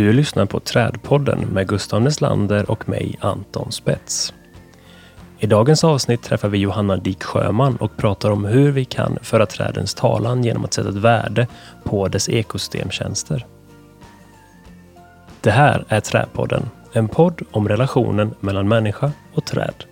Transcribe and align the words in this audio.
Du 0.00 0.12
lyssnar 0.12 0.46
på 0.46 0.60
Trädpodden 0.60 1.40
med 1.40 1.68
Gustav 1.68 2.02
Neslander 2.02 2.70
och 2.70 2.88
mig, 2.88 3.18
Anton 3.20 3.72
Spets. 3.72 4.34
I 5.38 5.46
dagens 5.46 5.84
avsnitt 5.84 6.22
träffar 6.22 6.48
vi 6.48 6.58
Johanna 6.58 6.96
Dik 6.96 7.22
Sjöman 7.22 7.76
och 7.76 7.96
pratar 7.96 8.30
om 8.30 8.44
hur 8.44 8.70
vi 8.70 8.84
kan 8.84 9.18
föra 9.22 9.46
trädens 9.46 9.94
talan 9.94 10.44
genom 10.44 10.64
att 10.64 10.72
sätta 10.72 10.88
ett 10.88 10.94
värde 10.94 11.46
på 11.84 12.08
dess 12.08 12.28
ekosystemtjänster. 12.28 13.46
Det 15.40 15.50
här 15.50 15.84
är 15.88 16.00
Trädpodden, 16.00 16.70
en 16.92 17.08
podd 17.08 17.42
om 17.50 17.68
relationen 17.68 18.34
mellan 18.40 18.68
människa 18.68 19.12
och 19.34 19.44
träd. 19.44 19.84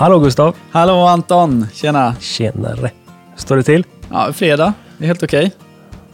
Hallå 0.00 0.18
Gustav! 0.18 0.54
Hallå 0.70 0.94
Anton! 1.06 1.66
Tjena! 1.72 2.14
Tjenare! 2.20 2.90
Hur 3.30 3.36
står 3.36 3.56
det 3.56 3.62
till? 3.62 3.84
Ja, 4.10 4.32
fredag. 4.32 4.72
Det 4.98 5.04
är 5.04 5.06
helt 5.06 5.22
okej. 5.22 5.52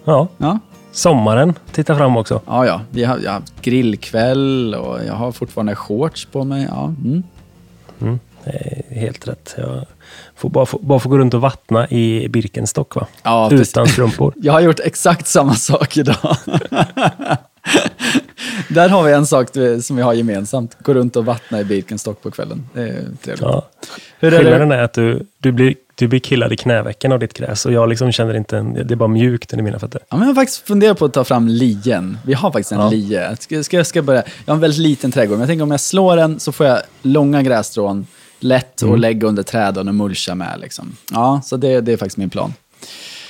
Ja, 0.05 0.29
Ja. 0.39 0.59
sommaren 0.93 1.55
tittar 1.73 1.95
fram 1.97 2.17
också. 2.17 2.41
ja, 2.47 2.67
ja. 2.67 2.81
Vi 2.91 3.05
har, 3.05 3.19
jag 3.19 3.31
har 3.33 3.41
haft 3.41 3.63
grillkväll 3.63 4.75
och 4.75 5.05
jag 5.05 5.15
har 5.15 5.33
fortfarande 5.33 5.75
shorts 5.77 6.25
på 6.25 6.45
mig. 6.45 6.69
Ja. 6.71 6.95
Mm. 7.05 8.19
Det 8.45 8.51
är 8.91 9.01
helt 9.01 9.29
rätt. 9.29 9.55
Jag 9.59 9.85
får 10.37 10.49
bara, 10.51 10.67
få, 10.67 10.79
bara 10.79 10.99
få 10.99 11.09
gå 11.09 11.19
runt 11.19 11.35
och 11.35 11.41
vattna 11.41 11.89
i 11.89 12.29
Birkenstock 12.29 12.95
va? 12.97 13.07
Ja, 13.23 13.49
precis. 13.51 13.69
Utan 13.69 13.87
strumpor. 13.87 14.35
Jag 14.43 14.53
har 14.53 14.61
gjort 14.61 14.81
exakt 14.81 15.27
samma 15.27 15.55
sak 15.55 15.97
idag. 15.97 16.17
Där 18.69 18.89
har 18.89 19.03
vi 19.03 19.13
en 19.13 19.27
sak 19.27 19.49
som 19.83 19.97
vi 19.97 20.03
har 20.03 20.15
gemensamt. 20.15 20.77
Gå 20.83 20.95
runt 20.95 21.17
och 21.17 21.25
vattna 21.25 21.61
i 21.61 21.65
Birkenstock 21.65 22.23
på 22.23 22.31
kvällen. 22.31 22.69
Det 22.73 22.81
är 22.83 22.87
trevligt. 23.23 23.41
Ja. 23.41 23.69
Hur 24.19 24.35
är 24.35 24.39
Skillnaden 24.39 24.69
det? 24.69 24.75
är 24.77 24.83
att 24.83 24.93
du, 24.93 25.27
du, 25.39 25.53
blir, 25.53 25.75
du 25.95 26.09
blir 26.09 26.21
killad 26.21 26.53
i 26.53 26.57
knävecken 26.57 27.13
av 27.13 27.19
ditt 27.19 27.33
gräs 27.33 27.67
och 27.67 27.73
jag 27.73 27.89
liksom 27.89 28.13
känner 28.13 28.37
inte 28.37 28.59
en, 28.59 28.75
det 28.75 28.95
är 28.95 28.97
bara 28.97 29.09
mjukt 29.09 29.53
under 29.53 29.65
mina 29.65 29.79
fötter. 29.79 30.01
Ja, 30.09 30.17
men 30.17 30.21
jag 30.29 30.35
har 30.35 30.35
faktiskt 30.43 30.67
funderat 30.67 30.99
på 30.99 31.05
att 31.05 31.13
ta 31.13 31.25
fram 31.25 31.49
lien. 31.49 32.19
Vi 32.27 32.35
har 32.35 32.51
faktiskt 32.53 32.73
en 32.73 32.81
Ja. 32.81 32.91
lie. 32.91 33.37
Ska, 33.41 33.63
ska, 33.65 33.85
ska 33.85 34.03
börja. 34.03 34.23
Jag 34.45 34.53
har 34.53 34.55
en 34.55 34.61
väldigt 34.61 34.81
liten 34.81 35.13
trädgård, 35.13 35.33
men 35.33 35.41
jag 35.41 35.49
tänker 35.49 35.63
om 35.63 35.71
jag 35.71 35.81
slår 35.81 36.17
den 36.17 36.41
så 36.41 36.53
får 36.53 36.67
jag 36.67 36.79
långa 37.03 37.43
grässtrån, 37.43 38.07
lätt 38.41 38.83
Mm. 38.83 38.95
att 38.95 39.01
lägga 39.01 39.29
under 39.29 39.43
träden 39.43 39.89
och 39.89 39.95
mulcha 39.95 40.35
med. 40.35 40.61
Liksom. 40.61 40.97
Ja, 41.13 41.41
så 41.45 41.57
det, 41.57 41.81
det 41.81 41.93
är 41.93 41.97
faktiskt 41.97 42.17
min 42.17 42.31
plan. 42.31 42.55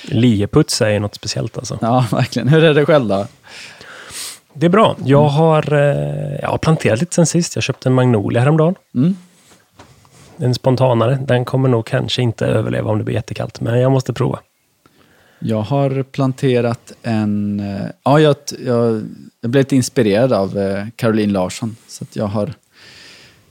Lieputs 0.03 0.81
är 0.81 0.89
ju 0.89 0.99
något 0.99 1.15
speciellt 1.15 1.57
alltså. 1.57 1.77
Ja, 1.81 2.05
verkligen. 2.11 2.47
Hur 2.47 2.63
är 2.63 2.73
det 2.73 2.85
själv 2.85 3.07
då? 3.07 3.27
Det 4.59 4.65
är 4.65 4.69
bra. 4.69 4.95
Jag 5.05 5.23
har, 5.27 5.73
eh, 5.73 6.35
jag 6.41 6.49
har 6.49 6.57
planterat 6.57 6.99
lite 6.99 7.15
sen 7.15 7.25
sist. 7.25 7.55
Jag 7.55 7.63
köpte 7.63 7.89
en 7.89 7.93
magnolia 7.93 8.39
häromdagen. 8.41 8.75
Mm. 8.95 9.15
En 10.37 10.55
spontanare. 10.55 11.19
Den 11.27 11.45
kommer 11.45 11.69
nog 11.69 11.85
kanske 11.85 12.21
inte 12.21 12.45
överleva 12.45 12.91
om 12.91 12.97
det 12.97 13.03
blir 13.03 13.15
jättekallt, 13.15 13.61
men 13.61 13.79
jag 13.79 13.91
måste 13.91 14.13
prova. 14.13 14.39
Jag 15.39 15.61
har 15.61 16.03
planterat 16.03 16.93
en... 17.03 17.59
eh, 17.59 17.85
Ja, 18.03 18.19
jag, 18.19 18.35
jag, 18.65 19.03
jag 19.41 19.51
blev 19.51 19.61
lite 19.61 19.75
inspirerad 19.75 20.33
av 20.33 20.57
eh, 20.57 20.85
Caroline 20.95 21.33
Larsson. 21.33 21.75
Så 21.87 22.05
jag 22.13 22.25
har 22.27 22.53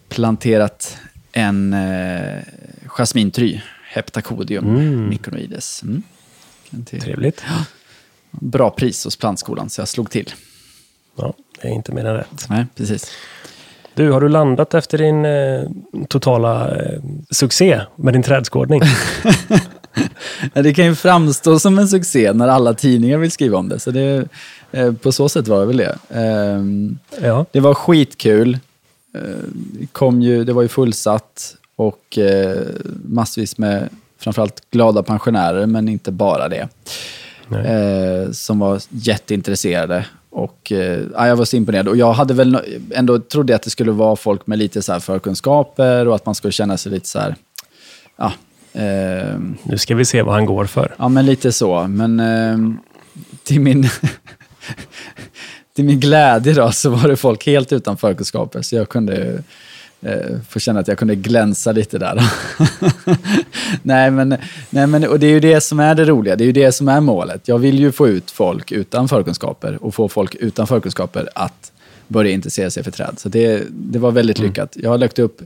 planterat 0.09 0.97
en 1.33 1.73
eh, 1.73 2.43
jasmintry, 2.87 3.61
Heptacodium 3.91 4.64
Mm. 4.77 5.09
myconoides. 5.09 5.83
Mm. 5.83 6.03
Trevligt. 6.86 7.45
Bra 8.30 8.70
pris 8.70 9.05
hos 9.05 9.17
plantskolan, 9.17 9.70
så 9.70 9.80
jag 9.80 9.89
slog 9.89 10.11
till. 10.11 10.33
Ja, 11.17 11.35
det 11.63 11.69
är 11.69 11.73
inte 11.73 11.93
mer 11.93 12.05
än 12.05 12.15
rätt. 12.15 12.47
Nej, 12.49 12.67
precis. 12.77 13.11
Du, 13.95 14.11
har 14.11 14.21
du 14.21 14.29
landat 14.29 14.75
efter 14.75 14.99
din 14.99 15.25
eh, 15.25 15.63
totala 16.09 16.77
eh, 16.77 17.01
succé 17.31 17.81
med 17.97 18.15
din 18.15 18.23
trädskådning? 18.23 18.83
Det 20.55 20.75
kan 20.75 20.85
ju 20.85 20.95
framstå 20.95 21.59
som 21.59 21.79
en 21.79 21.89
succé 21.89 22.33
när 22.33 22.49
alla 22.49 22.75
tidningar 22.75 23.19
vill 23.19 23.31
skriva 23.31 23.59
om 23.59 23.69
det. 23.69 23.79
Så 23.79 23.91
det, 23.91 24.29
eh, 24.73 24.93
på 24.93 25.13
så 25.13 25.29
sätt 25.29 25.49
var 25.49 25.61
det 25.61 25.67
väl 25.67 25.77
det. 25.77 25.99
Ehm, 26.11 26.99
ja. 27.23 27.47
Det 27.53 27.61
var 27.61 27.75
skitkul. 27.75 28.59
Eh, 29.15 29.21
kom 29.93 30.23
ju, 30.23 30.45
det 30.45 30.53
var 30.53 30.63
ju 30.63 30.69
fullsatt 30.69 31.57
och 31.77 32.19
eh, 32.19 32.67
massvis 33.05 33.59
med 33.59 33.89
framförallt 34.19 34.71
glada 34.71 35.03
pensionärer, 35.03 35.67
men 35.67 35.89
inte 35.89 36.13
bara 36.13 36.48
det. 36.48 36.69
Eh, 37.51 38.33
som 38.33 38.59
var 38.59 38.83
jätteintresserade. 38.89 40.07
Och, 40.36 40.73
eh, 40.73 41.02
ja, 41.14 41.27
jag 41.27 41.36
var 41.36 41.45
så 41.45 41.57
imponerad. 41.57 41.89
Och 41.89 41.97
jag 41.97 42.13
hade 42.13 42.35
väl 42.35 42.58
ändå 42.95 43.19
trodde 43.19 43.55
att 43.55 43.63
det 43.63 43.70
skulle 43.70 43.92
vara 43.92 44.17
folk 44.17 44.47
med 44.47 44.58
lite 44.58 44.83
så 44.83 44.92
här 44.92 45.01
förkunskaper 45.01 46.08
och 46.08 46.14
att 46.14 46.27
man 46.27 46.35
skulle 46.35 46.52
känna 46.52 46.77
sig 46.77 46.92
lite 46.92 47.08
så 47.08 47.19
här... 47.19 47.36
Ja, 48.17 48.33
ehm, 48.73 49.57
Nu 49.63 49.79
ska 49.79 49.95
vi 49.95 50.05
se 50.05 50.23
vad 50.23 50.35
han 50.35 50.47
går 50.47 50.64
för. 50.64 50.95
Ja, 50.98 51.08
men 51.08 51.27
lite 51.27 51.52
så. 51.52 51.86
Men 51.86 52.20
ehm, 52.20 52.79
till 53.45 53.61
min... 53.61 53.89
till 55.74 55.85
min 55.85 56.01
glädje 56.01 56.53
då, 56.53 56.73
så 56.73 56.91
var 56.91 57.08
det 57.08 57.17
folk 57.17 57.47
helt 57.47 57.73
utan 57.73 57.97
förkunskaper. 57.97 58.63
Så 58.63 58.77
jag 58.77 58.89
kunde 58.89 59.42
eh, 60.02 60.40
få 60.48 60.58
känna 60.58 60.80
att 60.80 60.89
jag 60.89 60.98
kunde 60.98 61.14
glänsa 61.14 61.73
lite 61.73 61.98
där. 61.98 62.23
nej, 63.83 64.11
men, 64.11 64.29
nej, 64.70 64.86
men 64.86 65.08
och 65.08 65.20
det 65.20 65.27
är 65.27 65.30
ju 65.30 65.40
det 65.40 65.61
som 65.61 65.80
är 65.80 65.95
det 65.95 66.05
roliga. 66.05 66.36
Det 66.36 66.45
är 66.45 66.46
ju 66.46 66.52
det 66.52 66.73
som 66.73 66.89
är 66.89 67.01
målet. 67.01 67.48
Jag 67.48 67.58
vill 67.58 67.79
ju 67.79 67.92
få 67.92 68.08
ut 68.08 68.30
folk 68.30 68.73
utan 68.73 69.08
förkunskaper 69.08 69.85
och 69.85 69.95
få 69.95 70.08
folk 70.08 70.35
utan 70.35 70.67
förkunskaper 70.67 71.29
att 71.35 71.73
börja 72.08 72.30
intressera 72.30 72.70
sig 72.70 72.85
för 72.85 72.90
träd. 72.90 73.14
Så 73.17 73.29
det, 73.29 73.62
det 73.70 73.98
var 73.98 74.11
väldigt 74.11 74.39
lyckat. 74.39 74.77
Jag 74.77 74.90
har 74.90 74.98
lagt 74.98 75.18
upp 75.18 75.40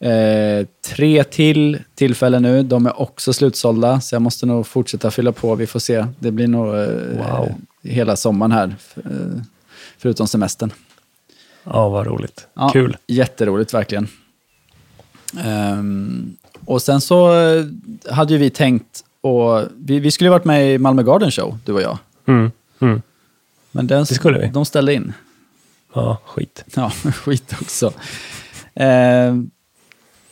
Eh, 0.00 0.66
tre 0.86 1.24
till 1.24 1.78
tillfällen 1.94 2.42
nu. 2.42 2.62
De 2.62 2.86
är 2.86 3.00
också 3.00 3.32
slutsålda, 3.32 4.00
så 4.00 4.14
jag 4.14 4.22
måste 4.22 4.46
nog 4.46 4.66
fortsätta 4.66 5.10
fylla 5.10 5.32
på. 5.32 5.54
Vi 5.54 5.66
får 5.66 5.80
se. 5.80 6.06
Det 6.18 6.30
blir 6.30 6.48
nog 6.48 6.66
eh, 6.66 6.88
Wow. 7.16 7.48
hela 7.82 8.16
sommaren 8.16 8.52
här, 8.52 8.74
eh, 8.96 9.42
förutom 9.98 10.28
semestern. 10.28 10.72
Ja, 11.64 11.88
vad 11.88 12.06
roligt. 12.06 12.46
Ja, 12.54 12.68
Kul. 12.72 12.96
Jätteroligt, 13.06 13.74
verkligen. 13.74 14.08
Ehm, 15.44 16.36
och 16.64 16.82
sen 16.82 17.00
så 17.00 17.40
eh, 17.40 17.64
hade 18.10 18.32
ju 18.32 18.38
vi 18.38 18.50
tänkt, 18.50 19.04
och 19.20 19.62
vi, 19.76 20.00
vi 20.00 20.10
skulle 20.10 20.30
varit 20.30 20.44
med 20.44 20.74
i 20.74 20.78
Malmö 20.78 21.02
Garden 21.02 21.30
Show, 21.30 21.58
du 21.64 21.72
och 21.72 21.82
jag. 21.82 21.98
Mm. 22.26 22.50
Mm. 22.80 23.02
Men 23.70 23.86
den, 23.86 23.98
Det 24.04 24.14
skulle 24.14 24.38
vi. 24.38 24.46
de 24.48 24.64
ställde 24.64 24.94
in. 24.94 25.12
Ja, 25.94 26.18
skit. 26.24 26.64
Ja, 26.74 26.90
skit 27.14 27.54
också. 27.60 27.92
Ehm, 28.74 29.50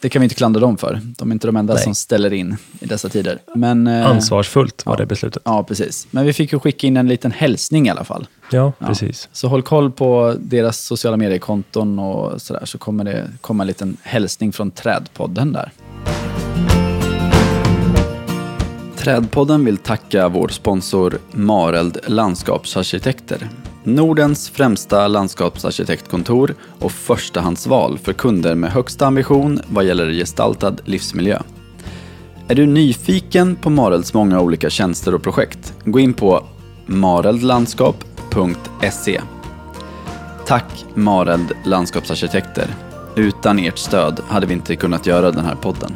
det 0.00 0.08
kan 0.08 0.20
vi 0.20 0.24
inte 0.24 0.34
klandra 0.34 0.60
dem 0.60 0.78
för. 0.78 1.00
De 1.04 1.30
är 1.30 1.32
inte 1.32 1.46
de 1.48 1.56
enda 1.56 1.74
Nej. 1.74 1.82
som 1.82 1.94
ställer 1.94 2.32
in 2.32 2.56
i 2.80 2.86
dessa 2.86 3.08
tider. 3.08 3.38
Men, 3.54 3.86
eh, 3.86 4.06
Ansvarsfullt 4.06 4.86
var 4.86 4.92
ja. 4.92 4.96
det 4.96 5.06
beslutet. 5.06 5.42
Ja, 5.44 5.62
precis. 5.64 6.06
Men 6.10 6.26
vi 6.26 6.32
fick 6.32 6.52
ju 6.52 6.58
skicka 6.58 6.86
in 6.86 6.96
en 6.96 7.08
liten 7.08 7.32
hälsning 7.32 7.86
i 7.86 7.90
alla 7.90 8.04
fall. 8.04 8.26
Ja, 8.50 8.72
Ja. 8.78 8.86
precis. 8.86 9.28
Så 9.32 9.48
håll 9.48 9.62
koll 9.62 9.90
på 9.90 10.34
deras 10.38 10.78
sociala 10.80 11.16
mediekonton 11.16 11.98
och 11.98 12.42
sådär, 12.42 12.64
så 12.64 12.78
kommer 12.78 13.04
det 13.04 13.30
komma 13.40 13.62
en 13.62 13.66
liten 13.66 13.96
hälsning 14.02 14.52
från 14.52 14.70
Trädpodden 14.70 15.52
där. 15.52 15.72
Trädpodden 18.96 19.64
vill 19.64 19.76
tacka 19.76 20.28
vår 20.28 20.48
sponsor 20.48 21.18
Mareld 21.32 21.98
Landskapsarkitekter. 22.06 23.48
Nordens 23.86 24.50
främsta 24.50 25.08
landskapsarkitektkontor 25.08 26.54
och 26.80 26.92
förstahandsval 26.92 27.98
för 27.98 28.12
kunder 28.12 28.54
med 28.54 28.72
högsta 28.72 29.06
ambition 29.06 29.60
vad 29.68 29.84
gäller 29.84 30.10
gestaltad 30.10 30.76
livsmiljö. 30.84 31.42
Är 32.48 32.54
du 32.54 32.66
nyfiken 32.66 33.56
på 33.56 33.70
Marelds 33.70 34.14
många 34.14 34.40
olika 34.40 34.70
tjänster 34.70 35.14
och 35.14 35.22
projekt? 35.22 35.74
Gå 35.84 36.00
in 36.00 36.14
på 36.14 36.44
mareldlandskap.se. 36.86 39.20
Tack 40.46 40.84
Mareld 40.94 41.52
Landskapsarkitekter. 41.64 42.74
Utan 43.16 43.58
ert 43.58 43.78
stöd 43.78 44.20
hade 44.28 44.46
vi 44.46 44.54
inte 44.54 44.76
kunnat 44.76 45.06
göra 45.06 45.30
den 45.30 45.44
här 45.44 45.54
podden. 45.54 45.92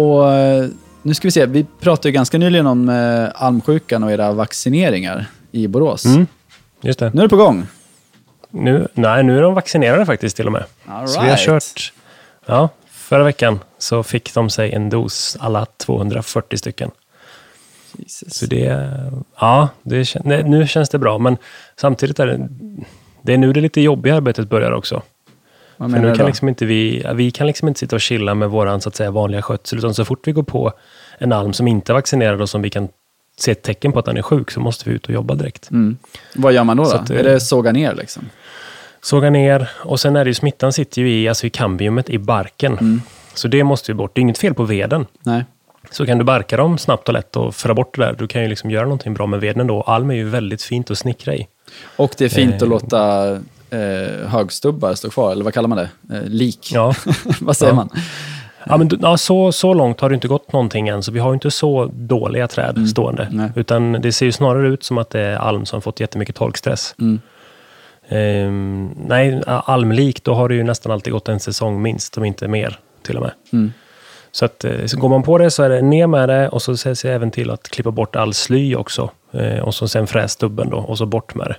Och 0.00 0.32
eh, 0.32 0.68
nu 1.02 1.14
ska 1.14 1.28
vi 1.28 1.32
se, 1.32 1.46
vi 1.46 1.66
pratade 1.80 2.08
ju 2.08 2.12
ganska 2.12 2.38
nyligen 2.38 2.66
om 2.66 2.88
eh, 2.88 3.28
almsjukan 3.34 4.02
och 4.02 4.12
era 4.12 4.32
vaccineringar 4.32 5.26
i 5.52 5.68
Borås. 5.68 6.04
Mm. 6.04 6.26
Just 6.80 6.98
det. 6.98 7.10
Nu 7.14 7.20
är 7.20 7.22
det 7.22 7.28
på 7.28 7.36
gång. 7.36 7.66
Nu, 8.50 8.88
nej, 8.94 9.22
nu 9.22 9.38
är 9.38 9.42
de 9.42 9.54
vaccinerade 9.54 10.06
faktiskt 10.06 10.36
till 10.36 10.46
och 10.46 10.52
med. 10.52 10.64
All 10.86 11.08
Så 11.08 11.20
vi 11.20 11.28
har 11.28 11.36
right. 11.36 11.46
kört... 11.46 11.92
Ja, 12.46 12.68
förra 12.90 13.24
veckan 13.24 13.60
så 13.78 14.02
fick 14.02 14.34
de 14.34 14.50
sig 14.50 14.72
en 14.72 14.90
dos, 14.90 15.36
alla 15.40 15.66
240 15.66 16.58
stycken. 16.58 16.90
Jesus. 17.92 18.34
Så 18.34 18.46
det... 18.46 18.90
Ja, 19.40 19.68
det, 19.82 20.14
nej, 20.24 20.44
nu 20.44 20.66
känns 20.66 20.88
det 20.88 20.98
bra, 20.98 21.18
men 21.18 21.36
samtidigt 21.76 22.18
är 22.18 22.26
det... 22.26 22.48
Det 23.22 23.32
är 23.32 23.38
nu 23.38 23.52
det 23.52 23.60
lite 23.60 23.80
jobbiga 23.80 24.16
arbetet 24.16 24.48
börjar 24.48 24.72
också. 24.72 25.02
Vad 25.80 25.90
För 25.90 25.98
nu 25.98 26.08
kan 26.08 26.18
då? 26.18 26.26
liksom 26.26 26.48
inte 26.48 26.64
vi, 26.64 27.06
vi 27.14 27.30
kan 27.30 27.46
liksom 27.46 27.68
inte 27.68 27.80
sitta 27.80 27.96
och 27.96 28.00
chilla 28.00 28.34
med 28.34 28.50
våran 28.50 28.80
så 28.80 28.88
att 28.88 28.96
säga 28.96 29.10
vanliga 29.10 29.42
skötsel, 29.42 29.78
utan 29.78 29.94
så 29.94 30.04
fort 30.04 30.28
vi 30.28 30.32
går 30.32 30.42
på 30.42 30.72
en 31.18 31.32
alm 31.32 31.52
som 31.52 31.68
inte 31.68 31.92
är 31.92 31.94
vaccinerad 31.94 32.40
och 32.40 32.48
som 32.48 32.62
vi 32.62 32.70
kan 32.70 32.88
ser 33.38 33.52
ett 33.52 33.62
tecken 33.62 33.92
på 33.92 33.98
att 33.98 34.06
han 34.06 34.16
är 34.16 34.22
sjuk 34.22 34.50
så 34.50 34.60
måste 34.60 34.88
vi 34.88 34.94
ut 34.94 35.06
och 35.06 35.14
jobba 35.14 35.34
direkt. 35.34 35.70
Mm. 35.70 35.96
Vad 36.34 36.52
gör 36.52 36.64
man 36.64 36.76
då? 36.76 36.82
Då? 36.84 36.90
att, 36.90 37.10
är 37.10 37.22
det 37.24 37.40
såga 37.40 37.72
ner 37.72 37.94
liksom? 37.94 38.22
Såga 39.02 39.30
ner 39.30 39.70
och 39.76 40.00
sen 40.00 40.16
är 40.16 40.24
det 40.24 40.28
ju 40.30 40.34
smittan 40.34 40.72
sitter 40.72 41.02
ju 41.02 41.10
i, 41.22 41.28
alltså 41.28 41.46
i 41.46 41.50
kambiumet, 41.50 42.10
i 42.10 42.18
barken. 42.18 42.72
Mm. 42.72 43.02
Så 43.34 43.48
det 43.48 43.64
måste 43.64 43.92
ju 43.92 43.96
bort. 43.96 44.14
Det 44.14 44.18
är 44.18 44.22
inget 44.22 44.38
fel 44.38 44.54
på 44.54 44.62
veden. 44.64 45.06
Nej. 45.22 45.44
Så 45.90 46.06
kan 46.06 46.18
du 46.18 46.24
barka 46.24 46.56
dem 46.56 46.78
snabbt 46.78 47.08
och 47.08 47.14
lätt 47.14 47.36
och 47.36 47.54
föra 47.54 47.74
bort 47.74 47.96
det 47.96 48.04
där. 48.04 48.12
Du 48.18 48.26
kan 48.26 48.42
ju 48.42 48.48
liksom 48.48 48.70
göra 48.70 48.84
någonting 48.84 49.14
bra 49.14 49.26
med 49.26 49.40
veden 49.40 49.66
då. 49.66 49.82
Alm 49.82 50.10
är 50.10 50.14
ju 50.14 50.28
väldigt 50.28 50.62
fint 50.62 50.90
att 50.90 50.98
snickra 50.98 51.34
i. 51.34 51.46
Och 51.96 52.14
det 52.18 52.24
är 52.24 52.28
fint 52.28 52.54
att 52.54 52.62
Eh. 52.62 52.68
låta 52.68 53.38
eh, 53.70 54.28
högstubbar 54.28 54.94
stå 54.94 55.10
kvar, 55.10 55.32
eller 55.32 55.44
vad 55.44 55.54
kallar 55.54 55.68
man 55.68 55.78
det? 55.78 56.16
Eh, 56.16 56.22
lik? 56.24 56.70
Ja, 56.72 56.94
vad 57.40 57.56
säger 57.56 57.72
Ja. 57.72 57.76
man? 57.76 57.88
ja, 58.66 58.76
men, 58.76 58.90
ja 59.02 59.16
så, 59.16 59.52
så 59.52 59.74
långt 59.74 60.00
har 60.00 60.08
det 60.08 60.14
inte 60.14 60.28
gått 60.28 60.52
någonting 60.52 60.88
än, 60.88 61.02
så 61.02 61.12
vi 61.12 61.18
har 61.18 61.34
inte 61.34 61.50
så 61.50 61.90
dåliga 61.94 62.48
träd 62.48 62.88
stående. 62.88 63.22
Mm. 63.22 63.36
Nej. 63.36 63.50
Utan 63.56 63.92
det 63.92 64.12
ser 64.12 64.26
ju 64.26 64.32
snarare 64.32 64.68
ut 64.68 64.82
som 64.84 64.98
att 64.98 65.10
det 65.10 65.20
är 65.20 65.36
alm 65.36 65.66
som 65.66 65.82
fått 65.82 66.00
jättemycket 66.00 66.36
torkstress. 66.36 66.94
Mm. 67.00 67.20
Ehm, 68.08 68.90
nej, 69.06 69.42
almlik, 69.46 70.24
då 70.24 70.34
har 70.34 70.48
det 70.48 70.54
ju 70.54 70.62
nästan 70.62 70.92
alltid 70.92 71.12
gått 71.12 71.28
en 71.28 71.40
säsong 71.40 71.82
minst, 71.82 72.18
om 72.18 72.24
inte 72.24 72.48
mer 72.48 72.78
till 73.02 73.16
och 73.16 73.22
med. 73.22 73.32
Mm. 73.52 73.72
Så, 74.32 74.44
att, 74.44 74.64
eh, 74.64 74.86
så 74.86 74.96
går 74.98 75.08
man 75.08 75.22
på 75.22 75.38
det 75.38 75.50
så 75.50 75.62
är 75.62 75.68
det 75.68 75.82
ner 75.82 76.06
med 76.06 76.28
det 76.28 76.48
och 76.48 76.62
så 76.62 76.76
ser 76.76 77.06
jag 77.06 77.14
även 77.14 77.30
till 77.30 77.50
att 77.50 77.68
klippa 77.68 77.90
bort 77.90 78.16
all 78.16 78.34
sly 78.34 78.74
också. 78.74 79.10
Eh, 79.32 79.58
och 79.58 79.74
så 79.74 79.88
sen 79.88 80.06
fräs 80.06 80.32
stubben 80.32 80.70
då 80.70 80.76
och 80.76 80.98
så 80.98 81.06
bort 81.06 81.34
med 81.34 81.46
det. 81.46 81.56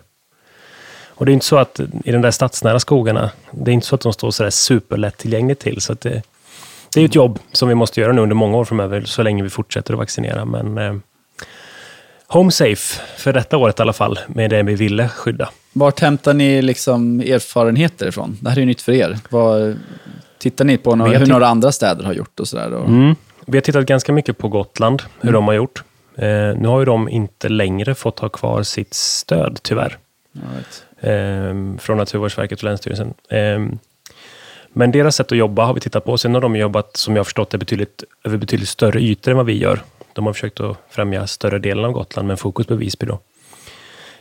Och 1.21 1.25
det 1.25 1.31
är 1.31 1.33
inte 1.33 1.45
så 1.45 1.57
att 1.57 1.79
i 1.79 2.12
de 2.12 2.21
där 2.21 2.31
stadsnära 2.31 2.79
skogarna, 2.79 3.31
det 3.51 3.71
är 3.71 3.73
inte 3.73 3.88
så 3.88 3.95
att 3.95 4.01
de 4.01 4.13
står 4.13 4.31
sådär 4.31 4.50
superlättillgängligt 4.50 5.62
till. 5.62 5.81
Så 5.81 5.94
det, 5.94 6.23
det 6.94 7.01
är 7.01 7.06
ett 7.06 7.15
jobb 7.15 7.39
som 7.51 7.69
vi 7.69 7.75
måste 7.75 8.01
göra 8.01 8.12
nu 8.12 8.21
under 8.21 8.35
många 8.35 8.57
år 8.57 8.65
framöver, 8.65 9.01
så 9.01 9.23
länge 9.23 9.44
vi 9.44 9.50
fortsätter 9.50 9.94
att 9.94 10.00
vaccinera. 10.00 10.45
Men 10.45 10.77
eh, 10.77 10.95
home 12.27 12.51
safe 12.51 13.01
för 13.18 13.33
detta 13.33 13.57
året 13.57 13.79
i 13.79 13.81
alla 13.81 13.94
fall, 13.94 14.19
med 14.27 14.50
det 14.50 14.63
vi 14.63 14.75
ville 14.75 15.09
skydda. 15.09 15.50
Vart 15.73 16.00
hämtar 16.00 16.33
ni 16.33 16.62
liksom 16.62 17.19
erfarenheter 17.19 18.07
ifrån? 18.07 18.38
Det 18.41 18.50
här 18.50 18.57
är 18.57 18.59
ju 18.59 18.65
nytt 18.65 18.81
för 18.81 18.91
er. 18.91 19.18
Vad, 19.29 19.79
tittar 20.38 20.65
ni 20.65 20.77
på 20.77 20.95
några, 20.95 21.18
hur 21.18 21.25
några 21.25 21.47
andra 21.47 21.71
städer 21.71 22.03
har 22.03 22.13
gjort 22.13 22.39
och 22.39 22.47
sådär? 22.47 22.73
Och... 22.73 22.88
Mm. 22.88 23.15
Vi 23.45 23.57
har 23.57 23.62
tittat 23.62 23.85
ganska 23.85 24.13
mycket 24.13 24.38
på 24.38 24.47
Gotland, 24.47 25.01
hur 25.19 25.33
de 25.33 25.47
har 25.47 25.53
gjort. 25.53 25.83
Eh, 26.15 26.25
nu 26.57 26.68
har 26.68 26.79
ju 26.79 26.85
de 26.85 27.09
inte 27.09 27.50
längre 27.50 27.95
fått 27.95 28.19
ha 28.19 28.29
kvar 28.29 28.63
sitt 28.63 28.94
stöd, 28.94 29.59
tyvärr. 29.62 29.97
Right. 30.33 30.85
Eh, 31.01 31.77
från 31.80 31.98
Naturvårdsverket 31.98 32.59
och 32.59 32.63
Länsstyrelsen. 32.63 33.13
Eh, 33.30 33.59
men 34.74 34.92
deras 34.92 35.15
sätt 35.15 35.31
att 35.31 35.38
jobba 35.38 35.65
har 35.65 35.74
vi 35.74 35.80
tittat 35.80 36.06
på. 36.06 36.18
Sen 36.18 36.33
har 36.33 36.42
de 36.42 36.56
jobbat, 36.56 36.98
som 36.98 37.15
jag 37.15 37.19
har 37.19 37.24
förstått 37.24 37.50
det, 37.50 37.57
betydligt, 37.57 38.03
över 38.24 38.38
betydligt 38.38 38.69
större 38.69 39.00
ytor 39.00 39.31
än 39.31 39.38
vad 39.38 39.45
vi 39.45 39.57
gör. 39.57 39.81
De 40.13 40.25
har 40.25 40.33
försökt 40.33 40.59
att 40.59 40.77
främja 40.89 41.27
större 41.27 41.59
delen 41.59 41.86
av 41.86 41.92
Gotland, 41.92 42.27
med 42.27 42.39
fokus 42.39 42.68
på 42.68 42.75
Visby. 42.75 43.06
Då. 43.06 43.19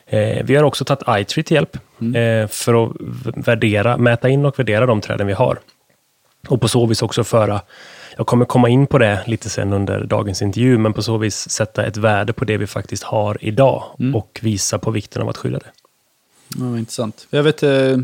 Eh, 0.06 0.44
vi 0.44 0.56
har 0.56 0.64
också 0.64 0.84
tagit 0.84 1.02
iTree 1.08 1.44
till 1.44 1.54
hjälp 1.54 1.76
eh, 2.16 2.48
för 2.48 2.84
att 2.84 2.92
värdera, 3.46 3.96
mäta 3.96 4.28
in 4.28 4.44
och 4.44 4.58
värdera 4.58 4.86
de 4.86 5.00
träden 5.00 5.26
vi 5.26 5.32
har. 5.32 5.58
Och 6.48 6.60
på 6.60 6.68
så 6.68 6.86
vis 6.86 7.02
också 7.02 7.24
föra, 7.24 7.60
jag 8.16 8.26
kommer 8.26 8.44
komma 8.44 8.68
in 8.68 8.86
på 8.86 8.98
det 8.98 9.20
lite 9.26 9.50
sen 9.50 9.72
under 9.72 10.04
dagens 10.04 10.42
intervju, 10.42 10.78
men 10.78 10.92
på 10.92 11.02
så 11.02 11.18
vis 11.18 11.50
sätta 11.50 11.84
ett 11.84 11.96
värde 11.96 12.32
på 12.32 12.44
det 12.44 12.56
vi 12.56 12.66
faktiskt 12.66 13.02
har 13.02 13.38
idag 13.40 13.84
och 14.14 14.40
visa 14.42 14.78
på 14.78 14.90
vikten 14.90 15.22
av 15.22 15.28
att 15.28 15.36
skydda 15.36 15.58
det. 15.58 15.70
Ja, 16.58 16.64
vad 16.64 16.78
intressant. 16.78 17.26
Jag 17.30 17.42
vet, 17.42 17.62
eh, 17.62 17.98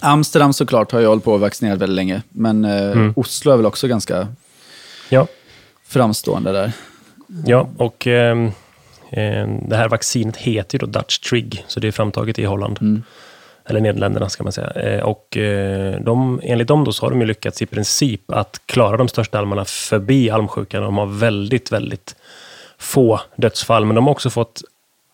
Amsterdam 0.00 0.52
såklart 0.52 0.92
har 0.92 1.00
jag 1.00 1.08
hållit 1.08 1.24
på 1.24 1.32
och 1.32 1.40
vaccinerat 1.40 1.78
väldigt 1.78 1.96
länge. 1.96 2.22
Men 2.28 2.64
eh, 2.64 2.90
Mm. 2.90 3.12
Oslo 3.16 3.52
är 3.52 3.56
väl 3.56 3.66
också 3.66 3.88
ganska 3.88 4.28
Ja, 5.08 5.26
framstående 5.86 6.52
där. 6.52 6.72
Ja, 7.46 7.68
och 7.76 8.06
ehm, 8.06 8.50
det 9.68 9.76
här 9.76 9.88
vaccinet 9.88 10.36
heter 10.36 10.78
ju 10.78 10.86
då 10.86 10.86
Dutch 10.98 11.18
Trig, 11.18 11.64
så 11.68 11.80
det 11.80 11.88
är 11.88 11.92
framtaget 11.92 12.38
i 12.38 12.44
Holland. 12.44 12.78
Mm. 12.80 13.02
Eller 13.64 13.80
Nederländerna 13.80 14.28
ska 14.28 14.42
man 14.42 14.52
säga. 14.52 14.70
Eh, 14.70 15.02
och 15.02 15.36
eh, 15.36 16.00
de, 16.00 16.40
enligt 16.42 16.68
dem 16.68 16.84
då 16.84 16.92
så 16.92 17.06
har 17.06 17.10
de 17.10 17.20
ju 17.20 17.26
lyckats 17.26 17.62
i 17.62 17.66
princip 17.66 18.30
att 18.30 18.60
klara 18.66 18.96
de 18.96 19.08
största 19.08 19.38
almarna 19.38 19.64
förbi 19.64 20.30
almsjukan. 20.30 20.82
De 20.82 20.98
har 20.98 21.06
väldigt, 21.06 21.72
väldigt 21.72 22.16
få 22.78 23.20
dödsfall, 23.36 23.84
men 23.84 23.94
de 23.94 24.04
har 24.06 24.12
också 24.12 24.30
fått 24.30 24.62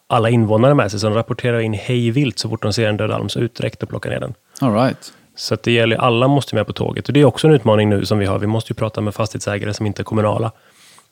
alla 0.07 0.31
invånare 0.31 0.75
med 0.75 0.91
sig, 0.91 1.01
så 1.01 1.07
de 1.07 1.15
rapporterar 1.15 1.61
in 1.61 1.73
hej 1.75 2.11
vilt 2.11 2.39
så 2.39 2.49
fort 2.49 2.63
de 2.63 2.73
ser 2.73 2.89
en 2.89 2.97
död 2.97 3.11
alm, 3.11 3.29
så 3.29 3.41
ut 3.41 3.55
direkt 3.55 3.83
och 3.83 3.89
plocka 3.89 4.09
ner 4.09 4.21
den. 4.21 4.35
All 4.61 4.75
right. 4.75 5.13
Så 5.37 5.55
att 5.55 5.63
det 5.63 5.73
gäller, 5.73 5.97
alla 5.97 6.29
måste 6.29 6.55
med 6.55 6.67
på 6.67 6.73
tåget. 6.73 7.07
Och 7.09 7.13
det 7.15 7.21
är 7.21 7.25
också 7.25 7.47
en 7.47 7.53
utmaning 7.53 7.89
nu 7.89 8.07
som 8.07 8.19
vi 8.19 8.27
har. 8.27 8.39
Vi 8.39 8.47
måste 8.47 8.73
ju 8.73 8.75
prata 8.75 9.01
med 9.01 9.15
fastighetsägare 9.15 9.75
som 9.75 9.87
inte 9.87 10.03
är 10.03 10.05
kommunala. 10.05 10.53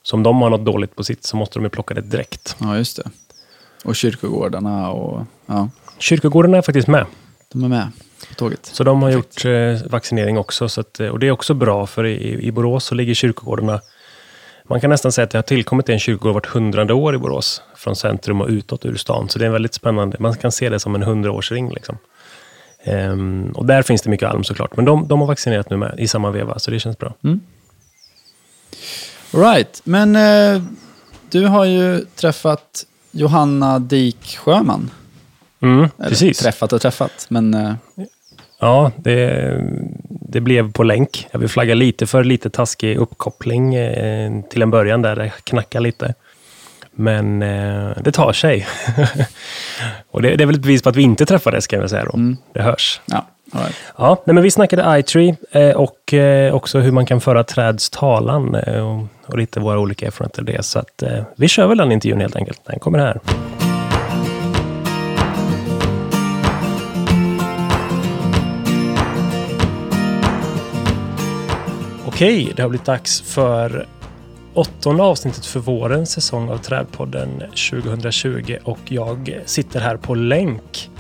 Så 0.03 0.17
om 0.17 0.23
de 0.23 0.43
har 0.43 0.51
något 0.51 0.65
dåligt 0.65 0.97
på 0.97 1.05
sitt 1.05 1.25
så 1.25 1.37
måste 1.37 1.59
de 1.59 1.65
ju 1.65 1.71
plocka 1.71 1.95
det 1.95 2.01
direkt. 2.01 2.57
Ja, 2.61 2.77
just 2.77 2.97
det. 2.97 3.11
Och 3.85 3.97
kyrkogårdarna 3.97 4.91
och... 4.91 5.23
Ja, 5.47 5.69
Kyrkogården 5.99 6.55
är 6.55 6.63
faktiskt 6.63 6.89
med. 6.89 7.07
de 7.53 7.65
är 7.65 7.69
med 7.69 7.89
på 8.29 8.35
tåget. 8.35 8.67
Så 8.67 8.85
de 8.85 9.03
har 9.03 9.11
gjort 9.11 9.45
eh, 9.45 9.91
vaccinering 9.91 10.39
också. 10.39 10.69
Så 10.69 10.81
att, 10.81 11.01
eh, 11.01 11.09
och 11.09 11.19
det 11.19 11.27
är 11.27 11.31
också 11.31 11.55
bra, 11.55 11.87
för 11.87 12.07
i, 12.07 12.43
i 12.43 12.53
Borås 12.53 12.85
så 12.85 12.95
ligger 12.95 13.15
kyrkogårdarna... 13.15 13.81
Man 14.65 14.81
kan 14.81 14.91
nästan 14.91 15.13
säga 15.13 15.25
att 15.25 15.31
det 15.31 15.39
har 15.39 15.43
tillkommit 15.43 15.89
en 15.89 15.99
kyrkogård 15.99 16.35
vart 16.35 16.47
hundrade 16.47 16.93
år 16.93 17.15
i 17.15 17.19
Borås. 17.19 17.63
Från 17.77 17.97
centrum 17.97 18.41
och 18.41 18.49
utåt 18.49 18.85
ur 18.85 18.97
stan. 18.97 19.29
Så 19.29 19.39
det 19.39 19.45
är 19.45 19.47
en 19.47 19.53
väldigt 19.53 19.75
spännande... 19.75 20.17
Man 20.21 20.35
kan 20.35 20.53
se 20.53 20.69
det 20.69 20.81
som 20.81 20.95
en 20.95 21.03
hundraårsring. 21.03 21.71
Liksom. 21.71 21.99
Ehm, 22.85 23.53
och 23.55 23.67
där 23.67 23.83
finns 23.83 24.03
det 24.03 24.11
mycket 24.11 24.29
alm 24.29 24.45
såklart. 24.45 24.77
Men 24.77 24.85
de, 24.85 25.09
de 25.09 25.21
har 25.21 25.27
vaccinerat 25.27 25.71
nu 25.71 25.77
med 25.77 25.95
i 25.99 26.09
samma 26.09 26.31
veva, 26.31 26.59
så 26.59 26.71
det 26.71 26.81
känns 26.81 26.99
bra. 26.99 27.15
All 29.35 29.41
right. 29.41 29.81
Men 29.85 30.17
eh, 30.17 30.63
du 31.31 31.47
har 31.47 31.65
ju 31.65 32.05
träffat 32.15 32.87
Johanna 33.11 33.79
Dik 33.79 34.37
Sjöman. 34.37 34.91
Mm, 35.61 35.89
Eller 35.99 36.09
precis. 36.09 36.39
Träffat 36.39 36.73
och 36.73 36.81
träffat, 36.81 37.27
men... 37.29 37.55
Eh, 37.55 37.75
Ja, 38.63 38.91
det, 38.97 39.57
det 40.09 40.41
blev 40.41 40.73
på 40.73 40.83
länk. 40.83 41.29
Jag 41.31 41.39
vill 41.39 41.49
flagga 41.49 41.75
lite 41.75 42.07
för 42.07 42.25
lite 42.25 42.51
taskig 42.51 42.97
uppkoppling 42.97 43.75
eh, 43.75 44.43
till 44.51 44.63
en 44.63 44.71
början 44.71 45.03
där 45.03 45.17
det 45.17 45.33
knackar 45.45 45.81
lite. 45.81 46.15
Men 46.93 47.43
eh, 47.43 47.91
det 48.05 48.13
tar 48.13 48.33
sig. 48.33 48.67
och 50.11 50.23
det, 50.23 50.37
det 50.37 50.45
är 50.45 50.47
väl 50.47 50.55
ett 50.55 50.63
bevis 50.63 50.83
på 50.83 50.89
att 50.89 50.97
vi 50.97 51.03
inte 51.03 51.27
träffades, 51.27 51.67
kan 51.67 51.81
jag 51.81 51.91
säga 51.91 52.05
då. 52.05 52.19
Det 52.53 52.63
hörs. 52.63 53.01
ja, 53.07 53.27
right. 53.53 53.77
Ja, 53.99 54.23
nej, 54.25 54.35
men 54.35 54.43
vi 54.43 54.51
snackade 54.51 54.99
iTree 54.99 55.37
eh, 55.51 55.71
och 55.71 56.15
eh, 56.15 56.55
också 56.55 56.79
hur 56.79 56.93
man 56.93 57.07
kan 57.07 57.21
föra 57.21 57.45
träds 57.45 57.91
talan 57.91 58.55
eh, 58.55 58.89
och, 58.89 59.07
och 59.27 59.39
lite 59.39 59.61
våra 59.61 59.79
olika 59.79 60.07
erfarenheter 60.07 60.43
av 60.43 60.47
det. 60.47 60.65
Så 60.65 60.79
att, 60.79 61.03
eh, 61.03 61.25
vi 61.37 61.49
kör 61.49 61.67
väl 61.67 61.79
den 61.79 61.93
intervjun 61.93 62.21
helt 62.21 62.37
enkelt. 62.37 62.61
Den 62.65 62.79
kommer 62.79 62.99
här. 62.99 63.21
Okej, 72.13 72.53
det 72.57 72.63
har 72.63 72.69
blivit 72.69 72.87
dags 72.87 73.21
för 73.21 73.87
åttonde 74.55 75.03
avsnittet 75.03 75.47
för 75.47 75.61
vårens 75.61 76.11
säsong 76.11 76.51
av 76.51 76.59
Trädpodden 76.59 77.39
2020 77.41 78.57
och 78.65 78.79
jag 78.85 79.43
sitter 79.47 79.81
här 79.81 79.97
på 79.97 80.15
länk 80.15 80.91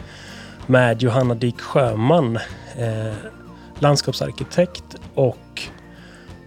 med 0.66 1.02
Johanna 1.02 1.34
Dik 1.34 1.60
Sjöman, 1.60 2.36
eh, 2.78 3.14
landskapsarkitekt 3.78 4.84
och 5.14 5.62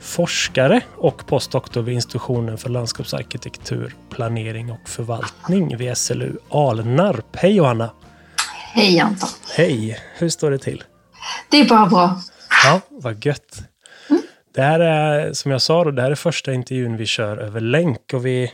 forskare 0.01 0.81
och 0.95 1.27
postdoktor 1.27 1.81
vid 1.81 1.95
institutionen 1.95 2.57
för 2.57 2.69
landskapsarkitektur, 2.69 3.95
planering 4.09 4.71
och 4.71 4.89
förvaltning 4.89 5.77
vid 5.77 5.97
SLU 5.97 6.37
Alnarp. 6.49 7.35
Hej 7.35 7.51
Johanna! 7.51 7.89
Hej 8.73 8.99
Anton. 8.99 9.29
Hej! 9.55 9.99
Hur 10.17 10.29
står 10.29 10.51
det 10.51 10.59
till? 10.59 10.83
Det 11.51 11.59
är 11.59 11.69
bara 11.69 11.85
bra. 11.85 12.21
Ja, 12.63 12.81
vad 12.89 13.25
gött. 13.25 13.61
Det 14.55 14.61
här 14.61 14.79
är, 14.79 15.33
som 15.33 15.51
jag 15.51 15.61
sa, 15.61 15.83
då, 15.83 15.91
det 15.91 16.01
här 16.01 16.11
är 16.11 16.15
första 16.15 16.53
intervjun 16.53 16.97
vi 16.97 17.05
kör 17.05 17.37
över 17.37 17.59
länk. 17.59 18.13
Och 18.13 18.25
vi, 18.25 18.51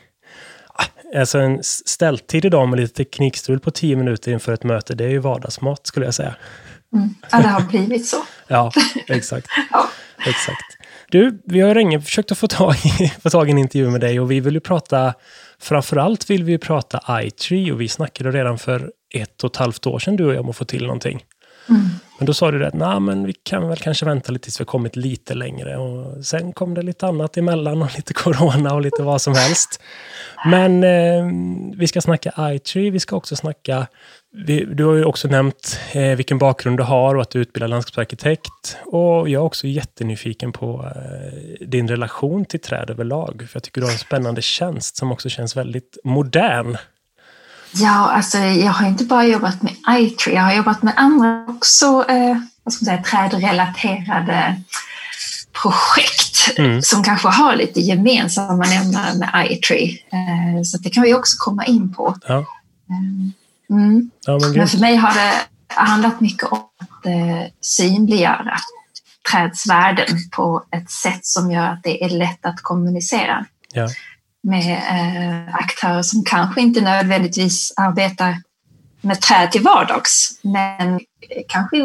Ah, 0.73 1.19
alltså 1.19 1.39
en 1.39 1.59
ställtid 1.63 2.45
idag 2.45 2.69
med 2.69 2.79
lite 2.79 2.93
teknikstrul 2.93 3.59
på 3.59 3.71
tio 3.71 3.95
minuter 3.95 4.31
inför 4.31 4.53
ett 4.53 4.63
möte, 4.63 4.95
det 4.95 5.03
är 5.05 5.09
ju 5.09 5.19
vardagsmat 5.19 5.87
skulle 5.87 6.05
jag 6.05 6.15
säga. 6.15 6.35
Ja, 7.31 7.41
det 7.41 7.47
har 7.47 7.61
blivit 7.61 8.07
så. 8.07 8.17
Ja, 8.47 8.71
exakt. 9.07 9.47
Ja. 9.71 9.89
exakt. 10.25 10.77
Du, 11.09 11.41
vi 11.45 11.59
har 11.59 11.75
länge 11.75 12.01
försökt 12.01 12.31
att 12.31 12.37
få 12.37 12.47
tag, 12.47 12.75
i, 12.75 13.07
få 13.23 13.29
tag 13.29 13.47
i 13.47 13.51
en 13.51 13.57
intervju 13.57 13.89
med 13.89 14.01
dig 14.01 14.19
och 14.19 14.31
vi 14.31 14.39
vill 14.39 14.53
ju 14.53 14.59
prata, 14.59 15.13
framförallt 15.59 16.29
vill 16.29 16.43
vi 16.43 16.51
ju 16.51 16.57
prata 16.57 17.23
iTree 17.23 17.71
och 17.71 17.81
vi 17.81 17.87
snackade 17.87 18.31
redan 18.31 18.57
för 18.59 18.91
ett 19.15 19.43
och 19.43 19.51
ett 19.51 19.57
halvt 19.57 19.87
år 19.87 19.99
sedan 19.99 20.15
du 20.15 20.25
och 20.25 20.33
jag 20.33 20.41
om 20.41 20.49
att 20.49 20.55
få 20.55 20.65
till 20.65 20.83
någonting. 20.83 21.23
Men 21.67 21.89
men 22.21 22.25
då 22.25 22.33
sa 22.33 22.51
du 22.51 22.65
att 22.65 22.73
nah, 22.73 22.99
men 22.99 23.25
vi 23.25 23.33
kan 23.33 23.67
väl 23.67 23.77
kanske 23.77 24.05
vänta 24.05 24.31
lite 24.31 24.43
tills 24.43 24.59
vi 24.59 24.61
har 24.61 24.65
kommit 24.65 24.95
lite 24.95 25.33
längre. 25.33 25.77
Och 25.77 26.25
sen 26.25 26.53
kom 26.53 26.73
det 26.73 26.81
lite 26.81 27.07
annat 27.07 27.37
emellan 27.37 27.81
och 27.81 27.89
lite 27.95 28.13
corona 28.13 28.73
och 28.73 28.81
lite 28.81 29.03
vad 29.03 29.21
som 29.21 29.33
helst. 29.33 29.81
Men 30.45 30.83
eh, 30.83 31.25
vi 31.77 31.87
ska 31.87 32.01
snacka 32.01 32.33
iTree, 32.39 32.89
vi 32.89 32.99
ska 32.99 33.15
också 33.15 33.35
snacka 33.35 33.87
vi, 34.33 34.65
du 34.65 34.85
har 34.85 34.95
ju 34.95 35.05
också 35.05 35.27
nämnt 35.27 35.79
eh, 35.93 36.15
vilken 36.15 36.37
bakgrund 36.37 36.77
du 36.77 36.83
har 36.83 37.15
och 37.15 37.21
att 37.21 37.29
du 37.29 37.39
utbildar 37.39 37.67
landskapsarkitekt. 37.67 38.77
Och 38.85 39.29
jag 39.29 39.41
är 39.41 39.45
också 39.45 39.67
jättenyfiken 39.67 40.51
på 40.51 40.91
eh, 40.95 41.67
din 41.67 41.87
relation 41.87 42.45
till 42.45 42.59
träd 42.59 42.89
överlag. 42.89 43.45
För 43.49 43.57
jag 43.57 43.63
tycker 43.63 43.81
du 43.81 43.87
har 43.87 43.93
en 43.93 43.99
spännande 43.99 44.41
tjänst 44.41 44.97
som 44.97 45.11
också 45.11 45.29
känns 45.29 45.57
väldigt 45.57 45.97
modern. 46.03 46.77
Ja, 47.73 48.11
alltså 48.11 48.37
jag 48.37 48.71
har 48.71 48.87
inte 48.87 49.03
bara 49.03 49.25
jobbat 49.25 49.61
med 49.61 49.73
iTree, 49.89 50.35
jag 50.35 50.41
har 50.41 50.53
jobbat 50.53 50.83
med 50.83 50.93
andra 50.97 51.45
också, 51.47 52.05
eh, 52.09 52.37
vad 52.63 52.73
ska 52.73 52.85
man 52.85 53.03
säga, 53.03 53.03
trädrelaterade 53.03 54.61
projekt 55.61 56.57
mm. 56.57 56.81
som 56.81 57.03
kanske 57.03 57.27
har 57.27 57.55
lite 57.55 57.79
gemensamma 57.79 58.65
nämnare 58.65 59.17
med 59.17 59.47
iTree. 59.51 59.89
Eh, 59.89 60.63
så 60.63 60.77
det 60.77 60.89
kan 60.89 61.03
vi 61.03 61.13
också 61.13 61.35
komma 61.39 61.65
in 61.65 61.93
på. 61.93 62.15
Ja. 62.27 62.45
Mm. 63.69 64.11
Ja, 64.25 64.39
men, 64.41 64.51
men, 64.51 64.67
för 64.67 64.77
mig 64.77 64.95
har 64.95 65.13
det 65.13 65.33
handlat 65.67 66.21
mycket 66.21 66.43
om 66.43 66.59
att 66.77 67.05
eh, 67.05 67.51
synliggöra 67.61 68.57
trädsvärden 69.31 70.17
på 70.31 70.63
ett 70.71 70.91
sätt 70.91 71.25
som 71.25 71.51
gör 71.51 71.67
att 71.67 71.83
det 71.83 72.03
är 72.03 72.09
lätt 72.09 72.45
att 72.45 72.61
kommunicera. 72.61 73.45
Ja 73.73 73.89
med 74.43 74.73
eh, 74.73 75.55
aktörer 75.55 76.01
som 76.01 76.23
kanske 76.23 76.61
inte 76.61 76.81
nödvändigtvis 76.81 77.73
arbetar 77.77 78.37
med 79.01 79.21
träd 79.21 79.51
till 79.51 79.61
vardags, 79.61 80.39
men 80.41 80.99
kanske 81.47 81.77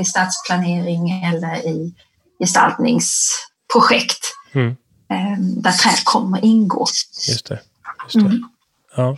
i 0.00 0.04
stadsplanering 0.04 1.24
eller 1.24 1.56
i 1.56 1.94
gestaltningsprojekt 2.38 4.20
mm. 4.52 4.76
eh, 5.10 5.38
där 5.38 5.72
träd 5.72 6.04
kommer 6.04 6.44
ingå. 6.44 6.86
Just 7.28 7.46
det. 7.46 7.60
Just 8.04 8.14
det. 8.14 8.20
Mm. 8.20 8.48
Ja. 8.96 9.16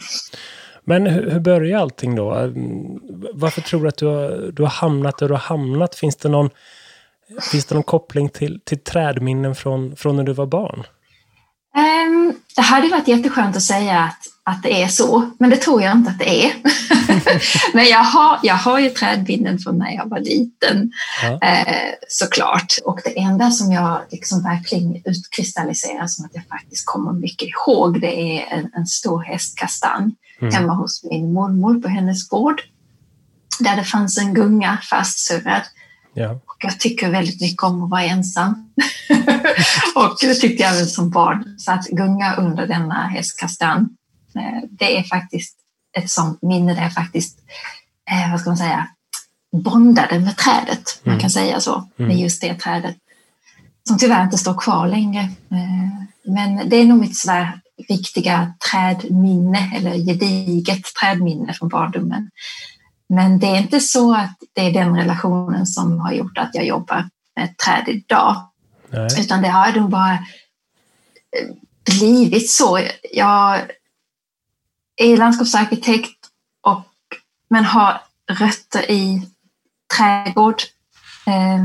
Men 0.84 1.06
hur, 1.06 1.30
hur 1.30 1.40
börjar 1.40 1.78
allting 1.78 2.14
då? 2.14 2.52
Varför 3.32 3.60
tror 3.60 3.82
du 3.82 3.88
att 3.88 3.98
du 3.98 4.06
har, 4.06 4.52
du 4.52 4.62
har 4.62 4.70
hamnat 4.70 5.18
där 5.18 5.28
du 5.28 5.34
har 5.34 5.40
hamnat? 5.40 5.94
Finns 5.94 6.16
det 6.16 6.28
någon, 6.28 6.50
finns 7.50 7.64
det 7.64 7.74
någon 7.74 7.82
koppling 7.82 8.28
till, 8.28 8.60
till 8.64 8.78
trädminnen 8.78 9.54
från, 9.54 9.96
från 9.96 10.16
när 10.16 10.24
du 10.24 10.32
var 10.32 10.46
barn? 10.46 10.84
Um, 11.78 12.34
det 12.56 12.62
hade 12.62 12.88
varit 12.88 13.08
jätteskönt 13.08 13.56
att 13.56 13.62
säga 13.62 13.98
att, 13.98 14.26
att 14.44 14.62
det 14.62 14.82
är 14.82 14.88
så, 14.88 15.30
men 15.38 15.50
det 15.50 15.56
tror 15.56 15.82
jag 15.82 15.92
inte 15.92 16.10
att 16.10 16.18
det 16.18 16.46
är. 16.46 16.52
men 17.74 17.84
jag 17.84 18.02
har, 18.04 18.38
jag 18.42 18.54
har 18.54 18.78
ju 18.78 18.90
trädbinden 18.90 19.58
från 19.58 19.78
när 19.78 19.90
jag 19.90 20.08
var 20.08 20.20
liten, 20.20 20.92
ja. 21.22 21.48
eh, 21.48 21.94
såklart. 22.08 22.74
Och 22.84 23.00
det 23.04 23.18
enda 23.18 23.50
som 23.50 23.72
jag 23.72 24.00
liksom 24.10 24.42
verkligen 24.42 25.02
utkristalliserar 25.04 26.06
som 26.06 26.24
att 26.24 26.34
jag 26.34 26.46
faktiskt 26.46 26.86
kommer 26.86 27.12
mycket 27.12 27.48
ihåg, 27.48 28.00
det 28.00 28.38
är 28.38 28.46
en, 28.50 28.70
en 28.74 28.86
stor 28.86 29.22
hästkastanj 29.22 30.14
mm. 30.40 30.54
hemma 30.54 30.74
hos 30.74 31.04
min 31.04 31.32
mormor 31.32 31.80
på 31.80 31.88
hennes 31.88 32.28
gård. 32.28 32.62
Där 33.60 33.76
det 33.76 33.84
fanns 33.84 34.18
en 34.18 34.34
gunga 34.34 34.78
fastsurrad 34.90 35.62
Ja. 36.14 36.30
Och 36.30 36.56
jag 36.58 36.80
tycker 36.80 37.10
väldigt 37.10 37.40
mycket 37.40 37.62
om 37.62 37.82
att 37.82 37.90
vara 37.90 38.02
ensam. 38.02 38.70
och 39.94 40.16
det 40.20 40.34
tyckte 40.34 40.62
jag 40.62 40.74
väl 40.74 40.88
som 40.88 41.10
barn. 41.10 41.54
Så 41.58 41.72
att 41.72 41.86
gunga 41.86 42.34
under 42.34 42.66
denna 42.66 43.06
hästkastanj, 43.06 43.86
eh, 44.34 44.68
det 44.70 44.98
är 44.98 45.02
faktiskt 45.02 45.56
ett 45.98 46.10
sånt 46.10 46.42
minne 46.42 46.74
där 46.74 46.82
jag 46.82 46.94
faktiskt, 46.94 47.38
eh, 48.10 48.30
vad 48.30 48.40
ska 48.40 48.50
man 48.50 48.56
säga, 48.56 48.88
bondade 49.52 50.18
med 50.18 50.36
trädet. 50.36 51.00
Man 51.02 51.12
mm. 51.12 51.20
kan 51.20 51.30
säga 51.30 51.60
så, 51.60 51.88
med 51.96 52.04
mm. 52.06 52.18
just 52.18 52.40
det 52.40 52.54
trädet. 52.54 52.96
Som 53.88 53.98
tyvärr 53.98 54.24
inte 54.24 54.38
står 54.38 54.60
kvar 54.60 54.88
längre. 54.88 55.20
Eh, 55.50 56.02
men 56.24 56.68
det 56.68 56.76
är 56.76 56.84
nog 56.84 57.00
mitt 57.00 57.16
sådär 57.16 57.60
riktiga 57.88 58.54
trädminne, 58.70 59.72
eller 59.76 59.94
gediget 59.94 60.82
trädminne 61.00 61.52
från 61.52 61.68
barndomen. 61.68 62.30
Men 63.08 63.38
det 63.38 63.46
är 63.46 63.56
inte 63.56 63.80
så 63.80 64.14
att 64.14 64.36
det 64.52 64.60
är 64.60 64.72
den 64.72 64.96
relationen 64.96 65.66
som 65.66 66.00
har 66.00 66.12
gjort 66.12 66.38
att 66.38 66.54
jag 66.54 66.66
jobbar 66.66 67.08
med 67.36 67.56
träd 67.56 67.84
idag. 67.88 68.48
Nej. 68.88 69.08
Utan 69.20 69.42
det 69.42 69.48
har 69.48 69.72
nog 69.72 69.90
bara 69.90 70.12
eh, 70.12 71.48
blivit 71.98 72.50
så. 72.50 72.80
Jag 73.12 73.60
är 74.96 75.16
landskapsarkitekt 75.16 76.26
och, 76.60 76.84
men 77.50 77.64
har 77.64 78.00
rötter 78.30 78.90
i 78.90 79.28
trädgård, 79.96 80.62
eh, 81.26 81.64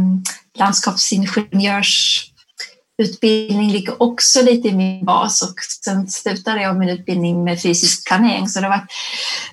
landskapsingenjörs 0.53 2.32
utbildning 2.97 3.71
ligger 3.71 4.01
också 4.03 4.41
lite 4.41 4.67
i 4.67 4.73
min 4.73 5.05
bas 5.05 5.41
och 5.41 5.53
sen 5.83 6.07
slutade 6.07 6.61
jag 6.61 6.77
min 6.77 6.89
utbildning 6.89 7.43
med 7.43 7.61
fysisk 7.61 8.07
planering 8.07 8.49
så 8.49 8.59
det 8.59 8.65
har 8.65 8.77
varit 8.77 8.91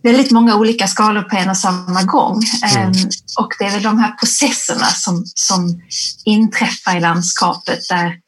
väldigt 0.02 0.30
många 0.30 0.56
olika 0.56 0.86
skalor 0.86 1.22
på 1.22 1.36
en 1.36 1.50
och 1.50 1.56
samma 1.56 2.02
gång. 2.02 2.42
Mm. 2.64 2.88
Ehm, 2.88 2.94
och 3.38 3.52
det 3.58 3.64
är 3.64 3.70
väl 3.70 3.82
de 3.82 3.98
här 3.98 4.12
processerna 4.12 4.86
som, 4.86 5.22
som 5.26 5.82
inträffar 6.24 6.96
i 6.96 7.00
landskapet 7.00 7.88
där 7.88 8.20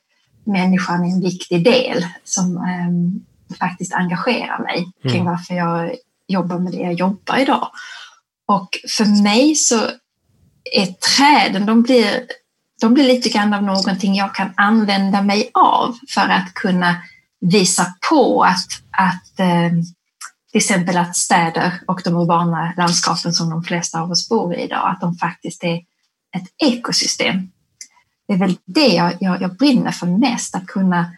människan 0.44 1.04
är 1.04 1.08
en 1.08 1.20
viktig 1.20 1.64
del 1.64 2.06
som 2.24 2.56
um, 2.56 3.24
faktiskt 3.58 3.92
engagerar 3.92 4.62
mig 4.62 4.92
kring 5.02 5.20
mm. 5.20 5.32
varför 5.32 5.54
jag 5.54 5.94
jobbar 6.28 6.58
med 6.58 6.72
det 6.72 6.78
jag 6.78 6.92
jobbar 6.92 7.36
idag. 7.36 7.68
Och 8.46 8.68
för 8.96 9.22
mig 9.22 9.54
så 9.54 9.76
är 10.72 10.86
träden, 10.86 11.66
de 11.66 11.82
blir 11.82 12.26
de 12.82 12.94
blir 12.94 13.04
lite 13.04 13.28
grann 13.28 13.54
av 13.54 13.62
någonting 13.62 14.14
jag 14.14 14.34
kan 14.34 14.52
använda 14.56 15.22
mig 15.22 15.50
av 15.54 15.96
för 16.08 16.28
att 16.28 16.54
kunna 16.54 16.96
visa 17.40 17.94
på 18.10 18.42
att, 18.42 18.68
att 18.90 19.40
eh, 19.40 19.70
till 20.50 20.58
exempel 20.58 20.96
att 20.96 21.16
städer 21.16 21.72
och 21.86 22.00
de 22.04 22.16
urbana 22.16 22.74
landskapen 22.76 23.32
som 23.32 23.50
de 23.50 23.64
flesta 23.64 24.00
av 24.00 24.10
oss 24.10 24.28
bor 24.28 24.54
i 24.54 24.62
idag, 24.62 24.90
att 24.90 25.00
de 25.00 25.14
faktiskt 25.14 25.64
är 25.64 25.76
ett 26.36 26.48
ekosystem. 26.64 27.50
Det 28.28 28.34
är 28.34 28.38
väl 28.38 28.56
det 28.64 28.86
jag, 28.86 29.12
jag, 29.20 29.42
jag 29.42 29.56
brinner 29.56 29.92
för 29.92 30.06
mest, 30.06 30.54
att 30.54 30.66
kunna 30.66 31.12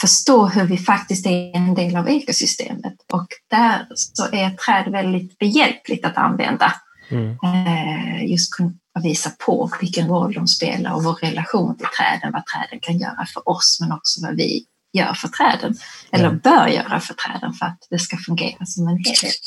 förstå 0.00 0.46
hur 0.46 0.64
vi 0.64 0.78
faktiskt 0.78 1.26
är 1.26 1.56
en 1.56 1.74
del 1.74 1.96
av 1.96 2.08
ekosystemet. 2.08 2.94
Och 3.12 3.26
där 3.50 3.86
så 3.94 4.24
är 4.32 4.50
träd 4.50 4.92
väldigt 4.92 5.38
behjälpligt 5.38 6.04
att 6.04 6.16
använda. 6.16 6.72
Mm. 7.10 7.38
Eh, 7.42 8.30
just 8.30 8.54
kunna 8.98 9.10
visa 9.10 9.30
på 9.46 9.70
vilken 9.80 10.08
roll 10.08 10.32
de 10.32 10.46
spelar 10.46 10.94
och 10.94 11.04
vår 11.04 11.14
relation 11.14 11.76
till 11.76 11.86
träden, 11.86 12.32
vad 12.32 12.46
träden 12.46 12.80
kan 12.80 12.98
göra 12.98 13.26
för 13.34 13.48
oss 13.48 13.78
men 13.80 13.92
också 13.92 14.20
vad 14.22 14.36
vi 14.36 14.64
gör 14.92 15.14
för 15.14 15.28
träden, 15.28 15.74
eller 16.12 16.30
bör 16.30 16.66
göra 16.66 17.00
för 17.00 17.14
träden 17.14 17.52
för 17.52 17.66
att 17.66 17.86
det 17.90 17.98
ska 17.98 18.16
fungera 18.16 18.66
som 18.66 18.88
en 18.88 18.96
helhet. 18.96 19.40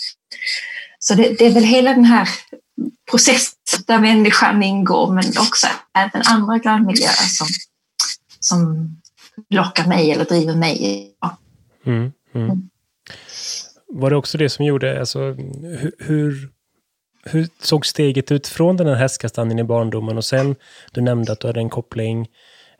Så 0.99 1.13
det, 1.13 1.37
det 1.37 1.45
är 1.45 1.53
väl 1.53 1.63
hela 1.63 1.93
den 1.93 2.05
här 2.05 2.29
processen 3.11 3.83
där 3.87 3.99
människan 3.99 4.63
ingår 4.63 5.13
men 5.13 5.23
också 5.39 5.67
även 5.97 6.21
andra 6.25 6.57
grannmiljöer 6.57 7.27
som, 7.27 7.47
som 8.39 8.89
lockar 9.49 9.87
mig 9.87 10.11
eller 10.11 10.25
driver 10.25 10.55
mig. 10.55 11.11
Mm, 11.85 12.11
mm. 12.35 12.49
Mm. 12.49 12.69
Var 13.87 14.09
det 14.09 14.15
också 14.15 14.37
det 14.37 14.49
som 14.49 14.65
gjorde, 14.65 14.99
alltså, 14.99 15.19
hur, 15.19 15.91
hur 15.99 16.49
hur 17.23 17.47
såg 17.61 17.85
steget 17.85 18.31
ut 18.31 18.47
från 18.47 18.77
den 18.77 18.87
här 18.87 18.95
hästkastanjen 18.95 19.59
i 19.59 19.63
barndomen 19.63 20.17
och 20.17 20.25
sen, 20.25 20.55
du 20.91 21.01
nämnde 21.01 21.31
att 21.31 21.39
du 21.39 21.47
hade 21.47 21.59
en 21.59 21.69
koppling 21.69 22.27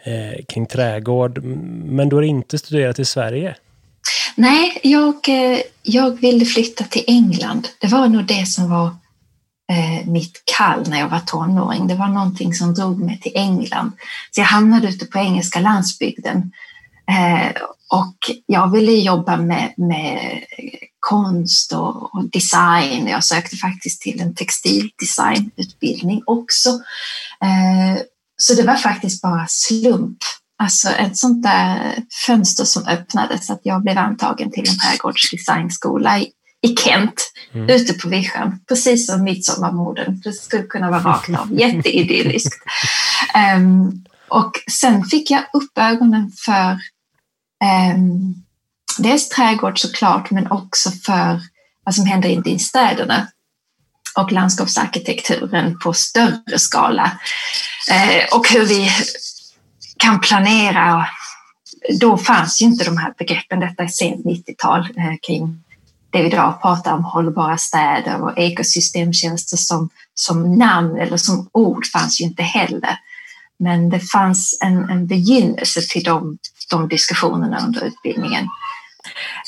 eh, 0.04 0.46
kring 0.48 0.66
trädgård, 0.66 1.44
men 1.86 2.10
du 2.10 2.16
har 2.16 2.24
inte 2.24 2.58
studerat 2.58 3.00
i 3.00 3.06
Sverige? 3.06 3.56
Nej, 4.36 4.80
jag, 4.84 5.30
eh, 5.30 5.60
jag 5.84 6.12
ville 6.22 6.46
flytta 6.46 6.84
till 6.84 7.04
England. 7.08 7.68
Det 7.80 7.88
var 7.88 8.08
nog 8.08 8.26
det 8.26 8.46
som 8.46 8.70
var 8.70 8.86
eh, 9.72 10.08
mitt 10.08 10.44
kall 10.58 10.90
när 10.90 11.00
jag 11.00 11.10
var 11.10 11.20
tonåring. 11.20 11.88
Det 11.88 11.96
var 11.96 12.08
någonting 12.08 12.54
som 12.54 12.74
drog 12.74 13.00
mig 13.00 13.20
till 13.20 13.32
England. 13.36 13.92
Så 14.32 14.42
jag 14.42 14.46
hamnade 14.46 14.88
ute 14.88 15.06
på 15.06 15.18
engelska 15.18 15.60
landsbygden. 15.60 16.52
Eh, 17.12 17.52
och 17.92 18.16
jag 18.46 18.72
ville 18.72 18.92
jobba 18.92 19.38
med, 19.38 19.74
med 19.78 20.42
konst 21.02 21.74
och, 21.74 22.16
och, 22.16 22.30
design. 22.30 23.08
Jag 23.08 23.24
sökte 23.24 23.56
faktiskt 23.56 24.02
till 24.02 24.22
en 24.22 24.36
textildesignutbildning 24.36 26.24
också. 26.26 26.70
Eh, 27.44 28.02
så 28.38 28.54
det 28.54 28.64
var 28.64 28.76
faktiskt 28.76 29.22
bara 29.22 29.46
slump. 29.50 30.18
Alltså 30.58 30.90
ett 30.90 31.18
sånt 31.18 31.44
där 31.44 31.96
fönster 32.26 32.66
som 32.66 32.88
öppnades 32.88 33.50
att 33.50 33.62
jag 33.64 33.82
blev 33.82 33.98
antagen 33.98 34.52
till 34.52 34.70
en 34.70 34.80
trädgårdsdesignskola 34.80 36.20
i, 36.20 36.32
i 36.62 36.76
Kent, 36.76 37.32
mm. 37.54 37.70
ute 37.70 37.94
på 37.94 38.10
vischan, 38.10 38.60
precis 38.68 39.08
som 39.08 39.24
midsommarmorden. 39.24 40.22
Det 40.24 40.34
skulle 40.34 40.64
kunna 40.64 40.92
vara 40.92 41.04
rakt 41.04 41.30
av, 41.30 41.60
jätteidylliskt. 41.60 42.64
um, 43.58 44.06
och 44.28 44.52
sen 44.72 45.06
fick 45.06 45.32
jag 45.32 45.44
upp 45.54 45.78
ögonen 45.78 46.32
för 46.46 46.80
um, 47.96 48.44
dels 48.98 49.30
trädgård 49.30 49.80
såklart, 49.80 50.32
men 50.32 50.52
också 50.52 50.92
för 50.92 51.40
vad 51.84 51.96
som 51.96 52.06
händer 52.06 52.30
inne 52.30 52.50
i 52.50 52.60
städerna. 52.60 53.28
och 54.16 54.32
landskapsarkitekturen 54.32 55.80
på 55.80 55.94
större 55.94 56.60
skala. 56.60 57.20
Eh, 57.92 58.38
och 58.38 58.48
hur 58.50 58.66
vi 58.66 58.90
kan 59.98 60.20
planera. 60.20 61.08
Då 62.00 62.18
fanns 62.18 62.62
ju 62.62 62.66
inte 62.66 62.86
de 62.86 62.98
här 62.98 63.14
begreppen, 63.18 63.60
detta 63.60 63.84
är 63.84 63.88
sent 63.88 64.26
90-tal, 64.26 64.80
eh, 64.80 65.16
kring 65.28 65.64
det 66.10 66.22
vi 66.22 66.28
idag 66.28 66.62
pratar 66.62 66.94
om, 66.94 67.04
hållbara 67.04 67.58
städer 67.58 68.24
och 68.24 68.38
ekosystemtjänster 68.38 69.58
som, 69.58 69.90
som 70.14 70.56
namn 70.56 70.98
eller 70.98 71.18
som 71.18 71.50
ord 71.52 71.86
fanns 71.86 72.22
ju 72.22 72.26
inte 72.26 72.44
heller. 72.44 72.98
Men 73.60 73.90
det 73.90 74.00
fanns 74.00 74.58
en, 74.62 74.90
en 74.90 75.08
begynnelse 75.08 75.82
till 75.82 76.04
de, 76.04 76.38
de 76.70 76.88
diskussionerna 76.88 77.66
under 77.66 77.84
utbildningen. 77.86 78.48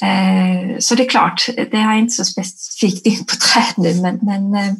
Eh, 0.01 0.77
så 0.79 0.95
det 0.95 1.05
är 1.05 1.09
klart, 1.09 1.45
det 1.55 1.77
är 1.77 1.97
inte 1.97 2.13
så 2.13 2.25
specifikt 2.25 3.05
in 3.05 3.25
på 3.25 3.35
träd 3.35 3.73
nu, 3.77 4.01
men, 4.01 4.19
men 4.21 4.55
eh, 4.55 4.73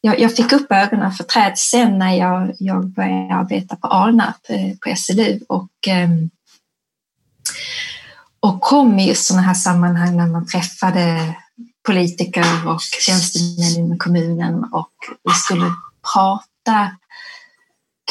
jag, 0.00 0.36
fick 0.36 0.52
upp 0.52 0.72
ögonen 0.72 1.12
för 1.12 1.24
träd 1.24 1.58
sen 1.58 1.98
när 1.98 2.14
jag, 2.14 2.54
jag 2.58 2.88
började 2.88 3.34
arbeta 3.34 3.76
på 3.76 3.86
Alnarp 3.86 4.36
eh, 4.48 4.76
på 4.80 4.96
SLU 4.96 5.40
och, 5.48 5.70
ehm, 5.86 6.30
och 8.40 8.60
kom 8.60 8.98
i 8.98 9.08
just 9.08 9.24
sådana 9.24 9.42
här 9.42 9.54
sammanhang 9.54 10.16
när 10.16 10.26
man 10.26 10.46
träffade 10.46 11.34
politiker 11.86 12.68
och 12.68 12.80
tjänstemän 12.80 13.84
inom 13.84 13.98
kommunen 13.98 14.64
och 14.64 14.92
vi 15.24 15.34
skulle 15.34 15.70
prata 16.12 16.96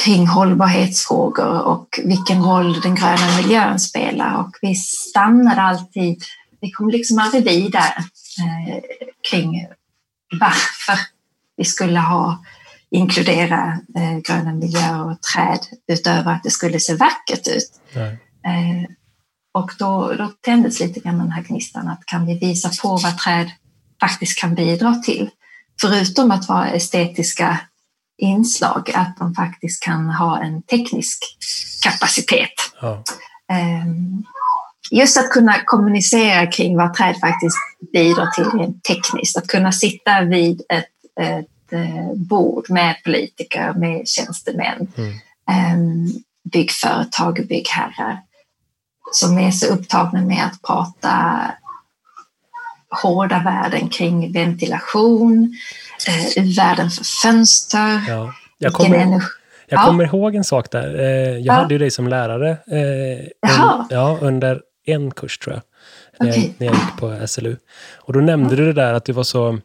kring 0.04 0.28
hållbarhetsfrågor 0.28 1.62
och 1.62 2.00
vilken 2.06 2.44
roll 2.44 2.82
den 2.82 2.96
gröna 2.96 3.38
miljön 3.38 3.80
spelar 3.80 4.38
och 4.38 4.58
vi 4.62 4.76
stannade 4.76 5.62
alltid, 5.62 6.24
vi 6.62 6.72
kom 6.72 6.90
liksom 6.90 7.20
aldrig 7.20 7.44
vidare 7.44 7.94
eh, 8.40 8.80
kring 9.30 9.68
varför 10.40 11.00
vi 11.58 11.66
skulle 11.66 12.00
ha 12.00 12.44
inkludera 12.92 13.80
eh, 13.96 14.18
gröna 14.18 14.54
miljöer 14.54 15.12
och 15.12 15.22
träd 15.22 15.60
utöver 15.88 16.32
att 16.32 16.44
det 16.44 16.52
skulle 16.52 16.80
se 16.80 16.96
vackert 16.96 17.48
ut. 17.48 17.72
Eh, 18.46 18.92
och 19.54 19.72
då, 19.80 20.14
då 20.14 20.32
tändes 20.42 20.80
lite 20.80 21.00
grann 21.00 21.18
den 21.18 21.32
här 21.32 21.44
gnistan 21.44 21.88
att 21.88 22.06
kan 22.06 22.26
vi 22.26 22.40
visa 22.40 22.72
på 22.82 22.98
vad 22.98 23.18
träd 23.18 23.52
faktiskt 24.00 24.40
kan 24.40 24.56
bidra 24.56 24.96
till? 24.96 25.30
Förutom 25.82 26.32
att 26.32 26.48
vara 26.48 26.70
estetiska 26.70 27.60
inslag, 28.22 28.92
att 28.96 29.18
de 29.18 29.36
faktiskt 29.36 29.84
kan 29.84 30.10
ha 30.10 30.42
en 30.42 30.62
teknisk 30.62 31.18
kapacitet. 31.84 32.54
Ja. 32.82 33.04
Ehm, 33.52 34.24
just 34.92 35.18
att 35.18 35.30
kunna 35.30 35.54
kommunicera 35.66 36.48
kring 36.48 36.78
vad 36.78 36.94
träd 36.94 37.16
faktiskt 37.20 37.58
bidrar 37.94 38.28
till 38.28 38.74
tekniskt, 38.82 39.38
att 39.38 39.48
kunna 39.48 39.72
sitta 39.72 40.22
vid 40.22 40.62
ett, 40.70 41.22
ett 41.22 41.74
eh, 41.74 42.14
bord 42.16 42.66
med 42.70 42.96
politiker, 43.04 43.74
med 43.74 44.08
tjänstemän, 44.08 44.88
mm. 44.98 45.14
Ehm, 45.52 46.08
byggföretag 46.52 47.40
och 47.40 47.48
byggherrar 47.48 48.22
som 49.12 49.38
är 49.38 49.52
så 49.52 49.66
upptagna 49.66 50.22
med 50.22 50.46
att 50.46 50.62
prata 50.62 51.42
hårda 53.04 53.40
värden 53.40 53.90
kring 53.90 54.32
ventilation, 54.34 55.56
eh, 56.08 56.44
värden 56.58 56.90
för 56.90 57.04
fönster. 57.04 58.02
Ja. 58.08 58.34
Jag 58.58 58.74
kommer, 58.74 58.98
jag 58.98 59.22
ja. 59.68 59.86
kommer 59.86 60.04
ihåg 60.04 60.36
en 60.36 60.44
sak 60.44 60.72
där. 60.72 61.00
Eh, 61.00 61.06
jag 61.06 61.42
ja. 61.42 61.54
hade 61.54 61.74
ju 61.74 61.78
dig 61.78 61.92
som 61.92 62.08
lärare 62.08 62.50
eh, 62.50 63.60
un, 63.62 63.86
ja, 63.90 64.18
under 64.22 64.62
en 64.86 65.12
kurs 65.12 65.38
tror 65.38 65.56
jag. 65.56 65.64
När, 66.20 66.32
okay. 66.32 66.44
jag, 66.44 66.54
när 66.58 66.68
jag 66.68 66.76
gick 66.76 66.98
på 67.00 67.28
SLU. 67.28 67.56
Och 67.96 68.14
då 68.14 68.20
nämnde 68.20 68.56
du 68.56 68.66
det 68.66 68.74
där 68.74 68.94
att 68.94 69.06
du 69.06 69.14
var 69.14 69.24
så 69.24 69.60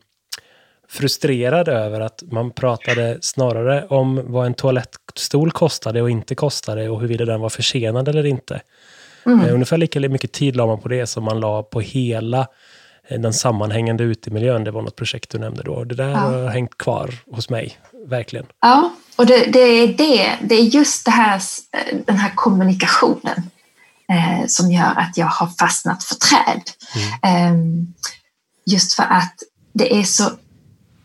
frustrerad 0.88 1.68
över 1.68 2.00
att 2.00 2.22
man 2.30 2.50
pratade 2.50 3.18
snarare 3.20 3.86
om 3.86 4.32
vad 4.32 4.46
en 4.46 4.54
toalettstol 4.54 5.52
kostade 5.52 6.02
och 6.02 6.10
inte 6.10 6.34
kostade 6.34 6.88
och 6.88 7.00
huruvida 7.00 7.24
den 7.24 7.40
var 7.40 7.48
försenad 7.48 8.08
eller 8.08 8.26
inte. 8.26 8.60
Mm. 9.26 9.40
Eh, 9.40 9.54
ungefär 9.54 9.76
lika 9.76 10.00
mycket 10.00 10.32
tid 10.32 10.56
la 10.56 10.66
man 10.66 10.80
på 10.80 10.88
det 10.88 11.06
som 11.06 11.24
man 11.24 11.40
la 11.40 11.62
på 11.62 11.80
hela 11.80 12.38
Eh, 12.40 12.46
den 13.10 13.32
sammanhängande 13.32 14.04
utemiljön, 14.04 14.64
det 14.64 14.70
var 14.70 14.82
något 14.82 14.96
projekt 14.96 15.30
du 15.30 15.38
nämnde 15.38 15.62
då. 15.62 15.84
Det 15.84 15.94
där 15.94 16.10
ja. 16.10 16.16
har 16.16 16.48
hängt 16.48 16.78
kvar 16.78 17.14
hos 17.30 17.50
mig, 17.50 17.78
verkligen. 18.06 18.46
Ja, 18.60 18.92
och 19.16 19.26
det, 19.26 19.46
det, 19.52 19.58
är, 19.58 19.86
det, 19.86 20.36
det 20.40 20.54
är 20.54 20.62
just 20.62 21.04
det 21.04 21.10
här, 21.10 21.36
eh, 21.72 21.96
den 22.06 22.16
här 22.16 22.32
kommunikationen 22.34 23.50
eh, 24.08 24.46
som 24.46 24.72
gör 24.72 24.94
att 24.96 25.16
jag 25.16 25.26
har 25.26 25.46
fastnat 25.46 26.04
för 26.04 26.14
träd. 26.14 26.62
Mm. 27.22 27.22
Eh, 27.22 27.84
just 28.66 28.94
för 28.94 29.02
att 29.02 29.34
det 29.72 29.94
är, 30.00 30.04
så, 30.04 30.30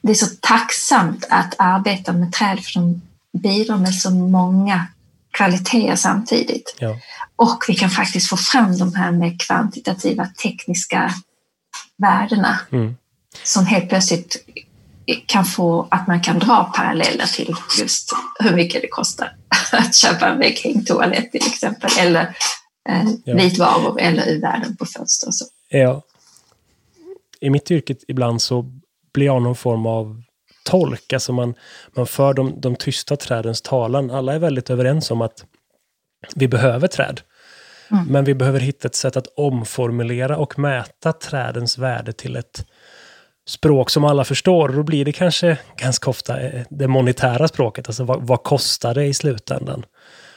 det 0.02 0.12
är 0.12 0.16
så 0.16 0.36
tacksamt 0.40 1.28
att 1.30 1.56
arbeta 1.58 2.14
med 2.14 2.34
träd 2.34 2.60
för 2.60 2.80
de 2.80 3.02
bidrar 3.38 3.78
med 3.78 3.96
så 3.96 4.10
många 4.12 4.88
kvaliteter 5.32 5.96
samtidigt. 5.96 6.76
Ja. 6.80 6.96
Och 7.36 7.64
vi 7.68 7.76
kan 7.76 7.90
faktiskt 7.90 8.30
få 8.30 8.38
fram 8.38 8.78
de 8.78 8.96
här 8.96 9.12
med 9.12 9.42
kvantitativa 9.42 10.26
tekniska 10.44 11.14
värdena 12.02 12.60
mm. 12.72 12.96
som 13.44 13.66
helt 13.66 13.90
plötsligt 13.90 14.46
kan 15.26 15.46
få 15.46 15.88
att 15.92 16.08
man 16.08 16.22
kan 16.22 16.40
dra 16.40 16.72
paralleller 16.76 17.26
till 17.26 17.56
just 17.80 18.10
hur 18.40 18.56
mycket 18.56 18.82
det 18.82 18.88
kostar 18.88 19.36
att 19.72 19.96
köpa 19.96 20.28
en 20.28 20.40
vägghängd 20.40 20.88
toalett 20.88 21.32
till 21.32 21.48
exempel, 21.48 21.90
eller 22.00 22.36
eh, 22.90 23.10
ja. 23.26 23.36
vitvaror 23.36 24.02
eller 24.02 24.30
u-värden 24.30 24.78
på 24.78 24.86
fönster 24.86 25.28
och 25.28 25.36
så. 25.36 25.46
Ja. 25.70 26.02
I 27.40 27.50
mitt 27.50 27.72
yrke 27.72 27.96
ibland 28.08 28.42
så 28.42 28.66
blir 29.14 29.26
jag 29.26 29.42
någon 29.42 29.56
form 29.56 29.86
av 29.86 30.24
tolk, 30.64 31.14
alltså 31.14 31.34
man, 31.34 31.54
man 31.96 32.08
för 32.08 32.34
de, 32.34 32.62
de 32.62 32.76
tysta 32.76 33.16
trädens 33.16 33.62
talan. 33.62 34.12
Alla 34.12 34.34
är 34.34 34.40
väldigt 34.40 34.70
överens 34.70 35.12
om 35.12 35.22
att 35.22 35.46
vi 36.36 36.48
behöver 36.48 36.88
träd. 36.88 37.22
Mm. 37.92 38.06
Men 38.06 38.26
vi 38.26 38.34
behöver 38.34 38.60
hitta 38.60 38.88
ett 38.88 38.96
sätt 38.96 39.18
att 39.18 39.28
omformulera 39.28 40.38
och 40.38 40.60
mäta 40.60 41.14
trädens 41.14 41.78
värde 41.78 42.14
till 42.14 42.36
ett 42.36 42.66
språk 43.48 43.90
som 43.90 44.04
alla 44.04 44.24
förstår. 44.24 44.70
Då 44.70 44.84
blir 44.84 45.06
det 45.06 45.12
kanske 45.12 45.58
ganska 45.78 46.10
ofta 46.10 46.40
eh, 46.40 46.62
det 46.70 46.88
monetära 46.88 47.48
språket. 47.48 47.88
Alltså 47.88 48.04
vad, 48.04 48.22
vad 48.22 48.44
kostar 48.44 48.94
det 48.94 49.06
i 49.06 49.14
slutändan? 49.14 49.86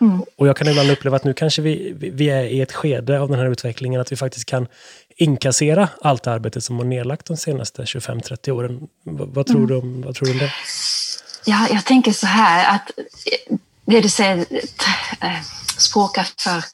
Mm. 0.00 0.22
Och 0.36 0.48
jag 0.48 0.56
kan 0.56 0.68
ibland 0.68 0.90
uppleva 0.90 1.16
att 1.16 1.24
nu 1.24 1.34
kanske 1.34 1.62
vi, 1.62 1.94
vi 1.96 2.30
är 2.30 2.44
i 2.44 2.60
ett 2.60 2.72
skede 2.72 3.20
av 3.20 3.28
den 3.28 3.38
här 3.38 3.46
utvecklingen 3.46 4.00
att 4.00 4.12
vi 4.12 4.16
faktiskt 4.16 4.46
kan 4.46 4.66
inkassera 5.16 5.88
allt 6.00 6.26
arbete 6.26 6.60
som 6.60 6.78
har 6.78 6.84
nedlagt 6.84 7.26
de 7.26 7.36
senaste 7.36 7.82
25-30 7.82 8.50
åren. 8.50 8.88
Vad, 9.04 9.28
vad, 9.28 9.46
tror 9.46 9.56
mm. 9.56 9.68
du 9.68 9.76
om, 9.76 10.02
vad 10.02 10.14
tror 10.14 10.26
du 10.26 10.32
om 10.32 10.38
det? 10.38 10.52
Ja, 11.46 11.66
jag 11.70 11.84
tänker 11.84 12.12
så 12.12 12.26
här 12.26 12.74
att 12.74 12.90
det 13.86 14.00
du 14.00 14.08
säger, 14.08 14.46
eh, 15.20 15.40
språka 15.78 16.26
för, 16.38 16.64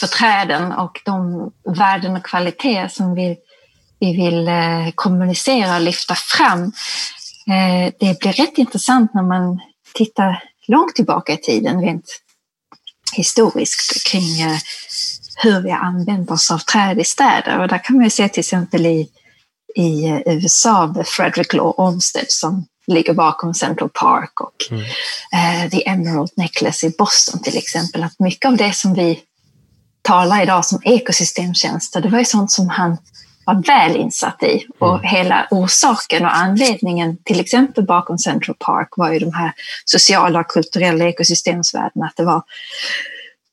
för 0.00 0.06
träden 0.06 0.72
och 0.72 1.00
de 1.04 1.50
värden 1.78 2.16
och 2.16 2.24
kvaliteter 2.24 2.88
som 2.88 3.14
vi, 3.14 3.36
vi 4.00 4.16
vill 4.16 4.48
eh, 4.48 4.90
kommunicera 4.94 5.74
och 5.74 5.80
lyfta 5.80 6.14
fram. 6.14 6.62
Eh, 7.46 7.92
det 8.00 8.18
blir 8.18 8.32
rätt 8.32 8.58
intressant 8.58 9.14
när 9.14 9.22
man 9.22 9.60
tittar 9.94 10.42
långt 10.66 10.94
tillbaka 10.94 11.32
i 11.32 11.36
tiden 11.36 11.80
rent 11.80 12.20
historiskt 13.12 14.06
kring 14.06 14.22
hur 15.36 15.60
vi 15.60 15.70
använder 15.70 16.32
oss 16.32 16.50
av 16.50 16.58
träd 16.58 17.00
i 17.00 17.04
städer. 17.04 17.60
Och 17.60 17.68
där 17.68 17.84
kan 17.84 17.96
man 17.96 18.04
ju 18.04 18.10
se 18.10 18.28
till 18.28 18.40
exempel 18.40 18.86
i, 18.86 19.08
i 19.76 20.22
USA 20.26 20.86
med 20.86 21.06
Frederick 21.06 21.52
Law 21.52 21.74
Olmsted 21.76 22.26
som 22.28 22.66
ligger 22.86 23.14
bakom 23.14 23.54
Central 23.54 23.88
Park 23.88 24.40
och 24.40 24.54
mm. 24.70 24.84
eh, 25.32 25.70
The 25.70 25.88
Emerald 25.88 26.30
Necklace 26.36 26.86
i 26.86 26.90
Boston 26.98 27.42
till 27.42 27.56
exempel. 27.56 28.02
Att 28.02 28.18
mycket 28.18 28.48
av 28.48 28.56
det 28.56 28.72
som 28.72 28.94
vi 28.94 29.20
talar 30.02 30.42
idag 30.42 30.64
som 30.64 30.80
ekosystemtjänster, 30.84 32.00
det 32.00 32.08
var 32.08 32.18
ju 32.18 32.24
sånt 32.24 32.50
som 32.50 32.68
han 32.68 32.96
var 33.44 33.62
väl 33.66 33.96
insatt 33.96 34.42
i. 34.42 34.66
Och 34.78 34.98
mm. 34.98 35.02
hela 35.02 35.46
orsaken 35.50 36.24
och 36.24 36.36
anledningen 36.36 37.16
till 37.24 37.40
exempel 37.40 37.84
bakom 37.84 38.18
Central 38.18 38.56
Park 38.58 38.88
var 38.96 39.12
ju 39.12 39.18
de 39.18 39.32
här 39.32 39.52
sociala 39.84 40.40
och 40.40 40.48
kulturella 40.48 41.04
ekosystemsvärdena. 41.04 42.06
Att 42.06 42.16
det 42.16 42.24
var, 42.24 42.42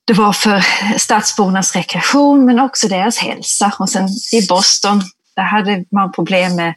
det 0.05 0.13
var 0.13 0.33
för 0.33 0.65
stadsbornas 0.97 1.75
rekreation 1.75 2.45
men 2.45 2.59
också 2.59 2.87
deras 2.87 3.17
hälsa. 3.17 3.73
Och 3.79 3.89
sen 3.89 4.07
i 4.33 4.47
Boston, 4.49 5.01
där 5.35 5.43
hade 5.43 5.85
man 5.91 6.11
problem 6.11 6.55
med 6.55 6.73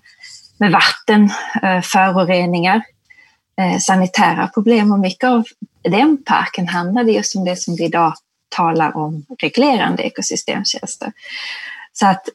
med 0.59 0.73
vatten, 0.73 1.31
eh, 1.63 1.81
föroreningar, 1.81 2.83
eh, 3.61 3.79
sanitära 3.79 4.49
problem 4.49 4.93
och 4.93 4.99
mycket 4.99 5.29
av 5.29 5.45
den 5.83 6.25
parken 6.25 6.69
handlade 6.69 7.13
just 7.13 7.37
om 7.37 7.45
det 7.45 7.57
som 7.57 7.77
vi 7.77 7.85
idag 7.85 8.15
talar 8.57 8.97
om 8.97 9.27
reglerande 9.39 10.03
ekosystemtjänster. 10.03 11.13
Så 11.93 12.07
att 12.07 12.29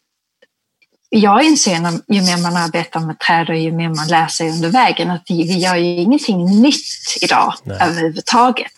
jag 1.10 1.44
inser 1.44 1.72
ju 2.08 2.22
mer 2.22 2.42
man 2.42 2.58
arbetar 2.58 3.00
med 3.00 3.20
träd 3.20 3.50
och 3.50 3.56
ju 3.56 3.72
mer 3.72 3.90
man 3.90 4.08
lär 4.08 4.28
sig 4.28 4.50
under 4.50 4.70
vägen 4.70 5.12
att 5.12 5.24
vi 5.28 5.58
gör 5.58 5.76
ju 5.76 5.86
ingenting 5.86 6.62
nytt 6.62 7.18
idag 7.22 7.54
Nej. 7.64 7.78
överhuvudtaget. 7.82 8.72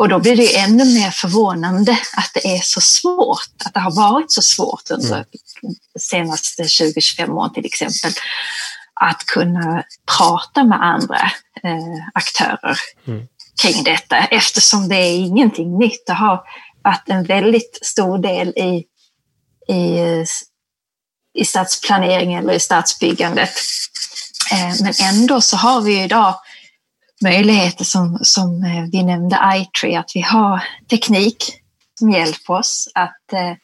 Och 0.00 0.08
då 0.08 0.18
blir 0.18 0.36
det 0.36 0.58
ännu 0.58 0.84
mer 0.84 1.10
förvånande 1.10 1.92
att 1.92 2.30
det 2.34 2.56
är 2.56 2.60
så 2.62 2.80
svårt, 2.80 3.52
att 3.64 3.74
det 3.74 3.80
har 3.80 3.90
varit 3.90 4.32
så 4.32 4.42
svårt 4.42 4.90
under 4.90 5.14
mm. 5.14 5.24
de 5.94 6.00
senaste 6.00 6.62
20-25 6.62 7.30
åren 7.30 7.52
till 7.52 7.64
exempel, 7.66 8.12
att 9.00 9.26
kunna 9.26 9.84
prata 10.18 10.64
med 10.64 10.82
andra 10.82 11.20
eh, 11.62 12.06
aktörer 12.14 12.78
mm. 13.06 13.26
kring 13.62 13.84
detta 13.84 14.16
eftersom 14.16 14.88
det 14.88 14.96
är 14.96 15.16
ingenting 15.16 15.78
nytt. 15.78 16.06
Det 16.06 16.12
har 16.12 16.42
varit 16.84 17.08
en 17.08 17.24
väldigt 17.24 17.78
stor 17.82 18.18
del 18.18 18.48
i, 18.48 18.84
i, 19.74 20.24
i 21.34 21.44
stadsplanering 21.44 22.34
eller 22.34 22.52
i 22.52 22.60
stadsbyggandet. 22.60 23.52
Eh, 24.52 24.82
men 24.82 24.92
ändå 25.02 25.40
så 25.40 25.56
har 25.56 25.80
vi 25.80 26.02
idag 26.02 26.34
möjligheter 27.22 27.84
som, 27.84 28.18
som 28.22 28.64
eh, 28.64 28.84
vi 28.92 29.02
nämnde 29.02 29.38
iTree, 29.54 29.98
att 29.98 30.10
vi 30.14 30.20
har 30.20 30.62
teknik 30.90 31.60
som 31.98 32.10
hjälper 32.10 32.54
oss 32.54 32.88
att 32.94 33.32
eh, 33.32 33.54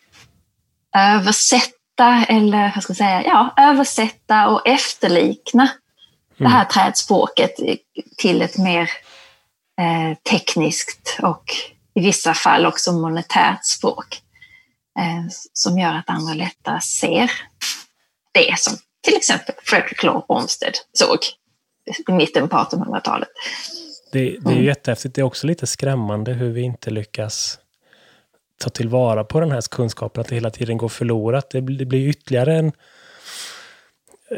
översätta 1.14 2.24
eller 2.28 2.72
vad 2.74 2.82
ska 2.82 2.90
jag 2.90 2.96
säga, 2.96 3.22
ja, 3.24 3.54
översätta 3.56 4.48
och 4.48 4.66
efterlikna 4.66 5.62
mm. 5.62 5.72
det 6.36 6.48
här 6.48 6.64
trädspråket 6.64 7.54
till 8.16 8.42
ett 8.42 8.58
mer 8.58 8.90
eh, 9.80 10.18
tekniskt 10.30 11.18
och 11.22 11.44
i 11.94 12.00
vissa 12.00 12.34
fall 12.34 12.66
också 12.66 12.92
monetärt 12.92 13.64
språk 13.64 14.20
eh, 14.98 15.24
som 15.52 15.78
gör 15.78 15.94
att 15.94 16.10
andra 16.10 16.34
lättare 16.34 16.80
ser 16.80 17.30
det 18.32 18.58
som 18.58 18.78
till 19.02 19.16
exempel 19.16 19.54
Frederick 19.64 20.02
Law 20.02 20.24
Olmsted 20.28 20.74
såg 20.92 21.18
i 22.08 22.12
mitten 22.12 22.48
på 22.48 22.56
1800-talet. 22.56 23.28
Det, 24.12 24.20
det 24.20 24.50
är 24.50 24.52
mm. 24.52 24.64
jättehäftigt. 24.64 25.14
Det 25.14 25.20
är 25.20 25.24
också 25.24 25.46
lite 25.46 25.66
skrämmande 25.66 26.32
hur 26.32 26.50
vi 26.50 26.60
inte 26.60 26.90
lyckas 26.90 27.58
ta 28.58 28.70
tillvara 28.70 29.24
på 29.24 29.40
den 29.40 29.50
här 29.50 29.60
kunskapen, 29.60 30.20
att 30.20 30.28
det 30.28 30.34
hela 30.34 30.50
tiden 30.50 30.78
går 30.78 30.88
förlorat. 30.88 31.50
Det, 31.50 31.60
det 31.60 31.84
blir 31.84 32.08
ytterligare 32.08 32.54
en... 32.54 32.72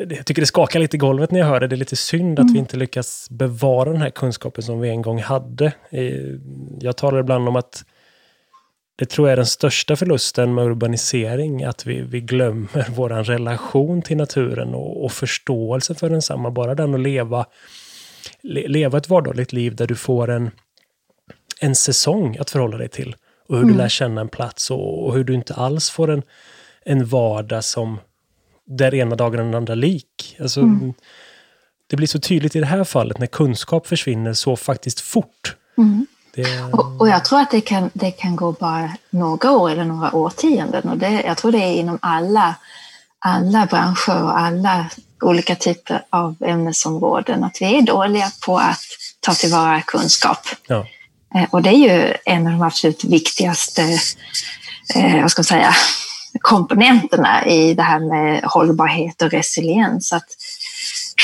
Jag 0.08 0.26
tycker 0.26 0.42
det 0.42 0.46
skakar 0.46 0.80
lite 0.80 0.96
i 0.96 0.98
golvet 0.98 1.30
när 1.30 1.40
jag 1.40 1.46
hör 1.46 1.60
det. 1.60 1.66
Det 1.66 1.74
är 1.74 1.76
lite 1.76 1.96
synd 1.96 2.38
mm. 2.38 2.46
att 2.46 2.46
vi 2.46 2.58
mm. 2.58 2.60
inte 2.60 2.76
lyckas 2.76 3.30
bevara 3.30 3.92
den 3.92 4.02
här 4.02 4.10
kunskapen 4.10 4.64
som 4.64 4.80
vi 4.80 4.88
en 4.88 5.02
gång 5.02 5.22
hade. 5.22 5.72
Jag 6.80 6.96
talar 6.96 7.20
ibland 7.20 7.48
om 7.48 7.56
att 7.56 7.84
det 8.98 9.06
tror 9.06 9.28
jag 9.28 9.32
är 9.32 9.36
den 9.36 9.46
största 9.46 9.96
förlusten 9.96 10.54
med 10.54 10.64
urbanisering, 10.64 11.64
att 11.64 11.86
vi, 11.86 12.00
vi 12.00 12.20
glömmer 12.20 12.86
vår 12.94 13.08
relation 13.08 14.02
till 14.02 14.16
naturen 14.16 14.74
och, 14.74 15.04
och 15.04 15.12
förståelse 15.12 15.94
för 15.94 16.10
densamma. 16.10 16.50
Bara 16.50 16.74
den 16.74 16.94
att 16.94 17.00
leva, 17.00 17.46
le, 18.42 18.68
leva 18.68 18.98
ett 18.98 19.08
vardagligt 19.08 19.52
liv 19.52 19.76
där 19.76 19.86
du 19.86 19.94
får 19.94 20.30
en, 20.30 20.50
en 21.60 21.74
säsong 21.74 22.36
att 22.40 22.50
förhålla 22.50 22.76
dig 22.76 22.88
till. 22.88 23.16
Och 23.48 23.56
hur 23.56 23.62
mm. 23.62 23.72
du 23.72 23.78
lär 23.82 23.88
känna 23.88 24.20
en 24.20 24.28
plats 24.28 24.70
och, 24.70 25.06
och, 25.06 25.14
hur 25.14 25.24
du 25.24 25.34
inte 25.34 25.54
alls 25.54 25.90
får 25.90 26.10
en, 26.10 26.22
en 26.84 27.06
vardag 27.06 27.64
som 27.64 27.98
där 28.66 28.94
ena 28.94 29.16
dagen 29.16 29.40
är 29.40 29.44
den 29.44 29.54
andra 29.54 29.74
lik. 29.74 30.36
Alltså, 30.40 30.60
mm. 30.60 30.92
Det 31.86 31.96
blir 31.96 32.06
så 32.06 32.20
tydligt 32.20 32.56
i 32.56 32.60
det 32.60 32.66
här 32.66 32.84
fallet 32.84 33.18
när 33.18 33.26
kunskap 33.26 33.86
försvinner 33.86 34.32
så 34.32 34.56
faktiskt 34.56 35.00
fort. 35.00 35.56
Mm. 35.78 36.06
Det... 36.42 36.62
Och, 36.72 37.00
och, 37.00 37.08
jag 37.08 37.24
tror 37.24 37.40
att 37.40 37.50
det 37.50 37.60
kan, 37.60 37.90
det 37.94 38.10
kan 38.10 38.36
gå 38.36 38.52
bara 38.52 38.90
några 39.10 39.50
år 39.50 39.70
eller 39.70 39.84
några 39.84 40.14
årtionden. 40.14 40.88
Och 40.88 40.98
det, 40.98 41.22
jag 41.26 41.36
tror 41.36 41.52
det 41.52 41.58
är 41.58 41.74
inom 41.74 41.98
alla, 42.02 42.54
alla 43.18 43.66
branscher 43.66 44.22
och 44.22 44.38
alla 44.38 44.86
olika 45.20 45.54
typer 45.54 46.04
av 46.10 46.36
ämnesområden. 46.40 47.44
Att 47.44 47.56
vi 47.60 47.78
är 47.78 47.82
dåliga 47.82 48.30
på 48.46 48.58
att 48.58 48.80
ta 49.20 49.34
tillvara 49.34 49.82
kunskap. 49.82 50.48
Ja. 50.66 50.86
Eh, 51.34 51.46
och 51.50 51.62
det 51.62 51.70
är 51.70 51.78
ju 51.78 52.14
en 52.24 52.46
av 52.46 52.52
de 52.52 52.62
absolut 52.62 53.04
viktigaste 53.04 53.82
eh, 54.94 55.20
vad 55.22 55.30
ska 55.30 55.40
man 55.40 55.44
säga, 55.44 55.74
komponenterna 56.40 57.46
i 57.46 57.74
det 57.74 57.82
här 57.82 58.00
med 58.00 58.44
hållbarhet 58.44 59.22
och 59.22 59.30
resiliens. 59.30 60.12
Att 60.12 60.28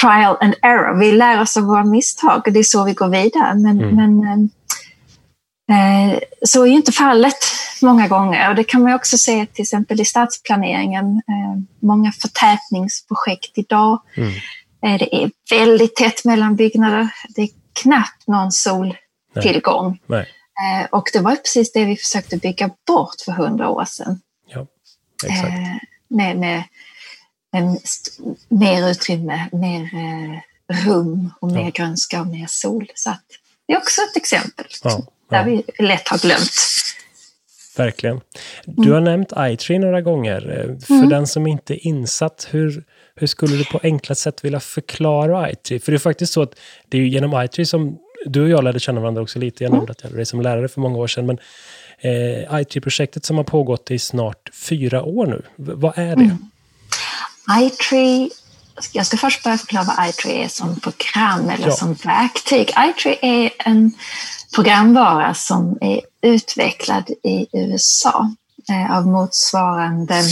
trial 0.00 0.36
and 0.40 0.54
error, 0.62 0.98
vi 0.98 1.12
lär 1.12 1.40
oss 1.40 1.56
av 1.56 1.62
våra 1.62 1.84
misstag 1.84 2.42
och 2.46 2.52
det 2.52 2.58
är 2.58 2.64
så 2.64 2.84
vi 2.84 2.92
går 2.92 3.08
vidare. 3.08 3.54
Men, 3.54 3.80
mm. 3.80 3.96
men 3.96 4.28
eh, 4.28 4.48
så 6.46 6.62
är 6.62 6.66
ju 6.66 6.72
inte 6.72 6.92
fallet 6.92 7.36
många 7.82 8.08
gånger 8.08 8.48
och 8.48 8.54
det 8.54 8.64
kan 8.64 8.82
man 8.82 8.94
också 8.94 9.18
se 9.18 9.46
till 9.46 9.62
exempel 9.62 10.00
i 10.00 10.04
stadsplaneringen. 10.04 11.06
Eh, 11.16 11.62
många 11.80 12.12
förtätningsprojekt 12.12 13.58
idag. 13.58 14.02
Mm. 14.16 14.28
Eh, 14.82 14.98
det 14.98 15.22
är 15.22 15.30
väldigt 15.50 15.96
tätt 15.96 16.24
mellan 16.24 16.56
byggnader. 16.56 17.08
Det 17.28 17.42
är 17.42 17.48
knappt 17.82 18.26
någon 18.26 18.52
soltillgång. 18.52 19.98
Nej. 20.06 20.28
Nej. 20.60 20.86
Och 20.92 21.10
det 21.12 21.20
var 21.20 21.36
precis 21.36 21.72
det 21.72 21.84
vi 21.84 21.96
försökte 21.96 22.36
bygga 22.36 22.70
bort 22.86 23.20
för 23.24 23.32
hundra 23.32 23.68
år 23.68 23.84
sedan. 23.84 24.20
Ja, 24.48 24.66
exakt. 25.24 25.52
Med, 26.08 26.38
med, 26.38 26.62
med 27.52 27.78
mer 28.48 28.90
utrymme, 28.90 29.48
mer 29.52 29.90
rum 30.86 31.30
och 31.40 31.52
mer 31.52 31.64
ja. 31.64 31.70
grönska 31.74 32.20
och 32.20 32.26
mer 32.26 32.46
sol. 32.46 32.90
Så 32.94 33.14
det 33.66 33.72
är 33.72 33.78
också 33.78 34.00
ett 34.00 34.16
exempel. 34.16 34.66
Ja 34.82 35.06
där 35.34 35.44
vi 35.44 35.84
lätt 35.84 36.08
har 36.08 36.18
glömt. 36.18 36.50
Verkligen. 37.76 38.20
Du 38.64 38.90
har 38.90 38.98
mm. 38.98 39.04
nämnt 39.04 39.32
iTree 39.38 39.78
några 39.78 40.00
gånger. 40.00 40.50
Eh, 40.50 40.86
för 40.86 40.94
mm. 40.94 41.08
den 41.08 41.26
som 41.26 41.46
inte 41.46 41.74
är 41.74 41.86
insatt, 41.86 42.48
hur, 42.50 42.84
hur 43.16 43.26
skulle 43.26 43.56
du 43.56 43.64
på 43.64 43.80
enkla 43.82 44.14
sätt 44.14 44.44
vilja 44.44 44.60
förklara 44.60 45.50
iTree? 45.50 45.80
För 45.80 45.92
det 45.92 45.96
är 45.96 45.98
faktiskt 45.98 46.32
så 46.32 46.42
att 46.42 46.54
det 46.88 46.98
är 46.98 47.02
genom 47.02 47.44
iTree 47.44 47.66
som 47.66 47.98
du 48.26 48.42
och 48.42 48.48
jag 48.48 48.64
lärde 48.64 48.80
känna 48.80 49.00
varandra 49.00 49.22
också 49.22 49.38
lite. 49.38 49.64
Jag 49.64 49.70
nämnde 49.70 49.84
mm. 49.84 49.90
att 49.90 50.02
jag 50.02 50.08
hade 50.08 50.16
dig 50.16 50.26
som 50.26 50.40
lärare 50.40 50.68
för 50.68 50.80
många 50.80 50.98
år 50.98 51.06
sedan. 51.06 51.26
Men 51.26 51.38
eh, 51.98 52.60
iTree-projektet 52.60 53.24
som 53.24 53.36
har 53.36 53.44
pågått 53.44 53.90
i 53.90 53.98
snart 53.98 54.50
fyra 54.54 55.02
år 55.02 55.26
nu, 55.26 55.42
v 55.56 55.72
vad 55.76 55.98
är 55.98 56.16
det? 56.16 56.22
Mm. 56.22 56.50
iTree 57.60 58.30
jag 58.92 59.06
ska 59.06 59.16
först 59.16 59.44
börja 59.44 59.58
förklara 59.58 59.84
vad 59.84 60.08
iTree 60.08 60.44
är 60.44 60.48
som 60.48 60.80
program 60.80 61.48
eller 61.50 61.66
ja. 61.66 61.72
som 61.72 61.94
verktyg. 61.94 62.70
iTree 62.78 63.18
är 63.22 63.50
en 63.58 63.92
programvara 64.54 65.34
som 65.34 65.78
är 65.80 66.00
utvecklad 66.22 67.10
i 67.22 67.46
USA 67.52 68.32
eh, 68.70 68.96
av 68.96 69.06
motsvarande 69.06 70.22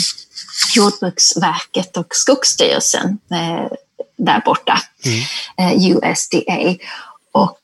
Jordbruksverket 0.74 1.96
och 1.96 2.06
Skogsstyrelsen 2.10 3.18
eh, 3.30 3.72
där 4.16 4.42
borta, 4.44 4.78
mm. 5.04 5.22
eh, 5.58 5.90
USDA. 5.90 6.84
Och 7.32 7.60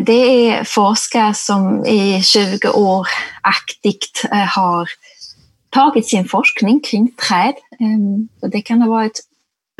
det 0.00 0.48
är 0.48 0.64
forskare 0.64 1.34
som 1.34 1.86
i 1.86 2.22
20 2.22 2.68
år 2.68 3.06
aktivt 3.42 4.22
har 4.48 4.88
tagit 5.70 6.08
sin 6.08 6.28
forskning 6.28 6.80
kring 6.80 7.12
träd. 7.28 7.54
Eh, 7.80 8.48
det 8.50 8.62
kan 8.62 8.82
ha 8.82 8.88
varit 8.88 9.20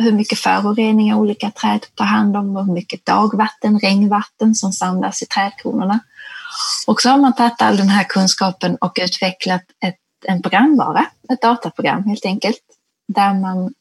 hur 0.03 0.13
mycket 0.13 0.39
föroreningar 0.39 1.17
olika 1.17 1.51
träd 1.51 1.87
tar 1.95 2.05
hand 2.05 2.37
om 2.37 2.57
och 2.57 2.67
hur 2.67 2.73
mycket 2.73 3.07
dagvatten, 3.07 3.79
regnvatten 3.79 4.55
som 4.55 4.73
samlas 4.73 5.23
i 5.23 5.27
trädkronorna. 5.27 6.01
Och 6.87 7.03
så 7.03 7.09
har 7.09 7.19
man 7.19 7.35
tagit 7.35 7.63
all 7.63 7.77
den 7.77 7.89
här 7.89 8.05
kunskapen 8.05 8.77
och 8.77 8.99
utvecklat 9.01 9.63
ett, 9.85 9.97
en 10.27 10.43
programvara, 10.43 11.07
ett 11.33 11.43
dataprogram 11.43 12.05
helt 12.05 12.27
enkelt, 12.27 12.61
där 13.09 13.35
man 13.35 13.75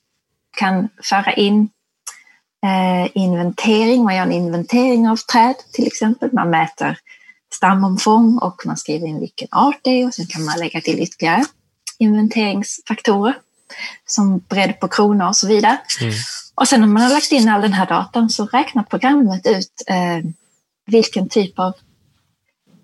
kan 0.58 0.90
föra 1.04 1.34
in 1.34 1.70
eh, 2.66 3.12
inventering, 3.14 4.04
man 4.04 4.16
gör 4.16 4.24
en 4.24 4.32
inventering 4.32 5.10
av 5.10 5.16
träd 5.16 5.56
till 5.74 5.88
exempel, 5.88 6.30
man 6.34 6.50
mäter 6.50 6.98
stamomfång 7.54 8.38
och 8.38 8.62
man 8.66 8.78
skriver 8.78 9.08
in 9.08 9.20
vilken 9.20 9.48
art 9.52 9.80
det 9.82 9.90
är 9.90 10.08
och 10.08 10.14
sen 10.14 10.26
kan 10.26 10.46
man 10.46 10.60
lägga 10.60 10.82
till 10.82 11.00
ytterligare 11.00 11.46
inventeringsfaktorer 11.98 13.38
som 14.06 14.40
bredd 14.40 14.80
på 14.80 14.88
kronor 14.88 15.28
och 15.28 15.36
så 15.36 15.48
vidare. 15.48 15.78
Mm. 16.02 16.14
Och 16.56 16.68
sen 16.68 16.82
när 16.82 16.88
man 16.88 17.02
har 17.02 17.10
lagt 17.10 17.32
in 17.32 17.50
all 17.50 17.62
den 17.62 17.74
här 17.74 17.86
datan 17.86 18.30
så 18.30 18.46
räknar 18.46 18.84
programmet 18.84 19.48
ut 19.48 19.84
eh, 19.88 20.32
vilken 20.86 21.30
typ 21.30 21.60
av 21.60 21.74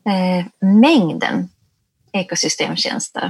eh, 0.09 0.45
mängden 0.59 1.49
ekosystemtjänster 2.11 3.25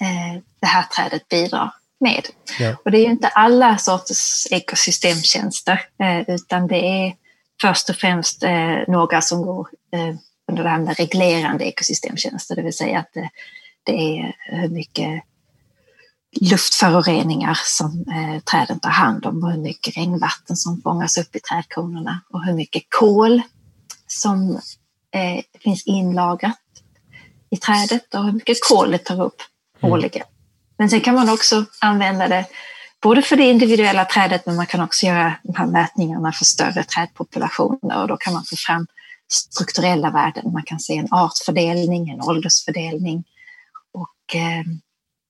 eh, 0.00 0.42
det 0.60 0.66
här 0.66 0.82
trädet 0.82 1.28
bidrar 1.28 1.74
med. 2.00 2.26
Ja. 2.58 2.76
Och 2.84 2.90
det 2.90 2.98
är 2.98 3.04
ju 3.04 3.10
inte 3.10 3.28
alla 3.28 3.78
sorters 3.78 4.46
ekosystemtjänster 4.50 5.80
eh, 5.98 6.34
utan 6.34 6.66
det 6.66 6.86
är 6.86 7.16
först 7.60 7.90
och 7.90 7.96
främst 7.96 8.42
eh, 8.42 8.78
några 8.88 9.20
som 9.20 9.42
går 9.42 9.68
eh, 9.92 10.14
under 10.48 10.62
det 10.62 10.68
här 10.68 10.78
med 10.78 10.96
reglerande 10.98 11.64
ekosystemtjänster, 11.64 12.56
det 12.56 12.62
vill 12.62 12.76
säga 12.76 12.98
att 12.98 13.10
det, 13.14 13.30
det 13.84 13.92
är 13.92 14.36
hur 14.38 14.68
mycket 14.68 15.22
luftföroreningar 16.40 17.58
som 17.64 18.04
eh, 18.08 18.40
träden 18.40 18.80
tar 18.80 18.90
hand 18.90 19.26
om 19.26 19.44
och 19.44 19.50
hur 19.50 19.60
mycket 19.60 19.96
regnvatten 19.96 20.56
som 20.56 20.80
fångas 20.82 21.18
upp 21.18 21.36
i 21.36 21.40
trädkronorna 21.40 22.20
och 22.32 22.44
hur 22.44 22.54
mycket 22.54 22.82
kol 22.88 23.42
som 24.06 24.60
eh, 25.14 25.40
finns 25.60 25.86
inlagrat 25.86 26.58
i 27.50 27.56
trädet 27.56 28.14
och 28.14 28.24
hur 28.24 28.32
mycket 28.32 28.56
kol 28.68 28.90
det 28.90 28.98
tar 28.98 29.22
upp 29.22 29.42
mm. 29.82 29.92
årligen. 29.92 30.26
Men 30.78 30.90
sen 30.90 31.00
kan 31.00 31.14
man 31.14 31.30
också 31.30 31.64
använda 31.80 32.28
det 32.28 32.46
både 33.02 33.22
för 33.22 33.36
det 33.36 33.50
individuella 33.50 34.04
trädet 34.04 34.46
men 34.46 34.56
man 34.56 34.66
kan 34.66 34.80
också 34.80 35.06
göra 35.06 35.34
de 35.42 35.54
här 35.56 35.66
mätningarna 35.66 36.32
för 36.32 36.44
större 36.44 36.84
trädpopulationer 36.84 38.02
och 38.02 38.08
då 38.08 38.16
kan 38.16 38.32
man 38.32 38.44
få 38.44 38.56
fram 38.56 38.86
strukturella 39.32 40.10
värden. 40.10 40.52
Man 40.52 40.62
kan 40.62 40.80
se 40.80 40.96
en 40.96 41.08
artfördelning, 41.10 42.10
en 42.10 42.20
åldersfördelning 42.20 43.24
och 43.92 44.36
eh, 44.36 44.64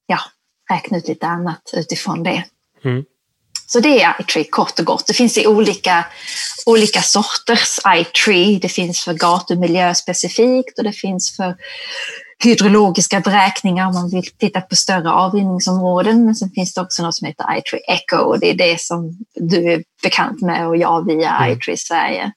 ja, 0.06 0.18
räkna 0.70 0.98
ut 0.98 1.08
lite 1.08 1.26
annat 1.26 1.70
utifrån 1.76 2.22
det. 2.22 2.44
Mm. 2.84 3.04
Så 3.66 3.80
det 3.80 4.02
är 4.02 4.20
iTree 4.20 4.44
kort 4.44 4.78
och 4.78 4.84
gott. 4.84 5.06
Det 5.06 5.14
finns 5.14 5.38
i 5.38 5.46
olika, 5.46 6.04
olika 6.66 7.02
sorters 7.02 7.78
iTree. 7.88 8.58
Det 8.58 8.68
finns 8.68 9.00
för 9.00 9.14
gatumiljö 9.14 9.94
specifikt 9.94 10.78
och 10.78 10.84
det 10.84 10.92
finns 10.92 11.36
för 11.36 11.56
hydrologiska 12.44 13.20
beräkningar 13.20 13.86
om 13.86 13.94
man 13.94 14.10
vill 14.10 14.26
titta 14.38 14.60
på 14.60 14.76
större 14.76 15.10
avrinningsområden. 15.10 16.24
Men 16.24 16.34
sen 16.34 16.50
finns 16.50 16.74
det 16.74 16.80
också 16.80 17.02
något 17.02 17.14
som 17.14 17.26
heter 17.26 17.58
iTree 17.58 17.80
Echo 17.88 18.16
och 18.16 18.38
det 18.38 18.50
är 18.50 18.54
det 18.54 18.80
som 18.80 19.18
du 19.34 19.72
är 19.72 19.84
bekant 20.02 20.40
med 20.42 20.68
och 20.68 20.76
jag 20.76 21.06
via 21.06 21.36
mm. 21.36 21.52
iTree 21.52 21.76
Sverige. 21.76 22.32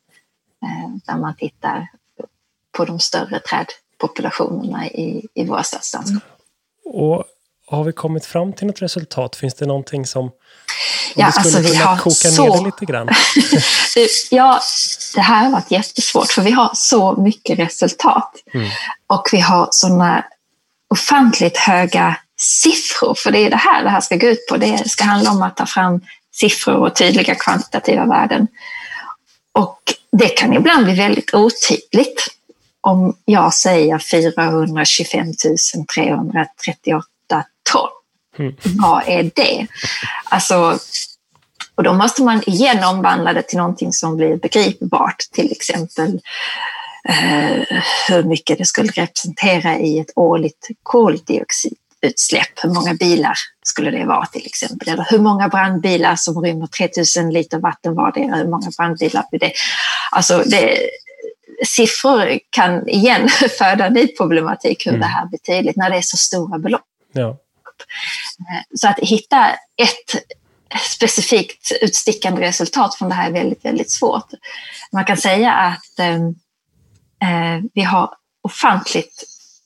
Eh, 0.63 0.95
där 1.05 1.17
man 1.17 1.35
tittar 1.35 1.87
på 2.77 2.85
de 2.85 2.99
större 2.99 3.39
trädpopulationerna 3.39 4.87
i, 4.87 5.27
i 5.33 5.45
våra 5.45 5.63
stadslandskap. 5.63 6.23
Och 6.85 7.23
har 7.69 7.83
vi 7.83 7.91
kommit 7.91 8.25
fram 8.25 8.53
till 8.53 8.67
något 8.67 8.81
resultat? 8.81 9.35
Finns 9.35 9.53
det 9.53 9.65
någonting 9.65 10.05
som 10.05 10.31
ja, 11.15 11.25
du 11.25 11.31
skulle 11.31 11.57
alltså, 11.57 11.73
kunna 11.73 11.97
koka 11.97 12.13
så... 12.13 12.55
ner 12.55 12.65
lite 12.65 12.85
grann? 12.85 13.09
ja, 14.31 14.61
det 15.15 15.21
här 15.21 15.43
har 15.43 15.51
varit 15.51 15.71
jättesvårt 15.71 16.31
för 16.31 16.41
vi 16.41 16.51
har 16.51 16.71
så 16.73 17.21
mycket 17.21 17.59
resultat. 17.59 18.31
Mm. 18.53 18.69
Och 19.07 19.29
vi 19.31 19.39
har 19.39 19.67
sådana 19.71 20.25
ofantligt 20.89 21.57
höga 21.57 22.15
siffror, 22.37 23.15
för 23.17 23.31
det 23.31 23.39
är 23.39 23.49
det 23.49 23.55
här 23.55 23.83
det 23.83 23.89
här 23.89 24.01
ska 24.01 24.15
gå 24.15 24.27
ut 24.27 24.47
på. 24.49 24.57
Det 24.57 24.89
ska 24.89 25.03
handla 25.03 25.31
om 25.31 25.41
att 25.41 25.57
ta 25.57 25.65
fram 25.65 26.01
siffror 26.31 26.75
och 26.75 26.95
tydliga 26.95 27.35
kvantitativa 27.35 28.05
värden. 28.05 28.47
Och 29.51 29.79
det 30.11 30.29
kan 30.29 30.53
ibland 30.53 30.85
bli 30.85 30.95
väldigt 30.95 31.33
otydligt 31.33 32.27
om 32.81 33.17
jag 33.25 33.53
säger 33.53 33.99
425 33.99 35.33
338 35.95 37.07
ton. 37.71 37.89
Mm. 38.39 38.55
Vad 38.63 39.03
är 39.07 39.31
det? 39.35 39.67
Alltså, 40.23 40.79
och 41.75 41.83
då 41.83 41.93
måste 41.93 42.23
man 42.23 42.43
igen 42.45 42.83
omvandla 42.83 43.33
det 43.33 43.41
till 43.41 43.57
någonting 43.57 43.93
som 43.93 44.17
blir 44.17 44.35
begripbart, 44.35 45.17
till 45.33 45.51
exempel 45.51 46.19
eh, 47.09 47.79
hur 48.09 48.23
mycket 48.23 48.57
det 48.57 48.65
skulle 48.65 48.91
representera 48.91 49.77
i 49.77 49.99
ett 49.99 50.11
årligt 50.15 50.67
koldioxidutsläpp. 50.83 52.63
Hur 52.63 52.69
många 52.69 52.93
bilar 52.93 53.33
skulle 53.65 53.91
det 53.91 54.05
vara 54.05 54.25
till 54.25 54.45
exempel? 54.45 54.89
Eller 54.89 55.07
hur 55.09 55.19
många 55.19 55.47
brandbilar 55.47 56.15
som 56.15 56.41
rymmer 56.43 56.67
3000 56.67 57.29
liter 57.29 57.59
vatten 57.59 57.95
vardera, 57.95 58.35
hur 58.35 58.47
många 58.47 58.71
brandbilar 58.77 59.23
blir 59.31 59.39
det? 59.39 59.51
Alltså 60.11 60.43
det, 60.45 60.77
siffror 61.65 62.39
kan 62.49 62.89
igen 62.89 63.29
föda 63.57 63.89
ny 63.89 64.07
problematik 64.07 64.85
hur 64.85 64.91
mm. 64.91 65.01
det 65.01 65.07
här 65.07 65.25
blir 65.25 65.39
tydligt 65.39 65.75
när 65.75 65.89
det 65.89 65.97
är 65.97 66.01
så 66.01 66.17
stora 66.17 66.59
belopp. 66.59 66.85
Ja. 67.13 67.37
Så 68.75 68.87
att 68.87 68.99
hitta 68.99 69.49
ett 69.75 70.23
specifikt 70.81 71.71
utstickande 71.81 72.41
resultat 72.41 72.95
från 72.95 73.09
det 73.09 73.15
här 73.15 73.29
är 73.29 73.33
väldigt, 73.33 73.65
väldigt 73.65 73.91
svårt. 73.91 74.29
Man 74.91 75.05
kan 75.05 75.17
säga 75.17 75.53
att 75.53 75.99
ehm, 75.99 76.27
eh, 77.21 77.63
vi 77.73 77.81
har 77.81 78.13
ofantligt 78.41 79.23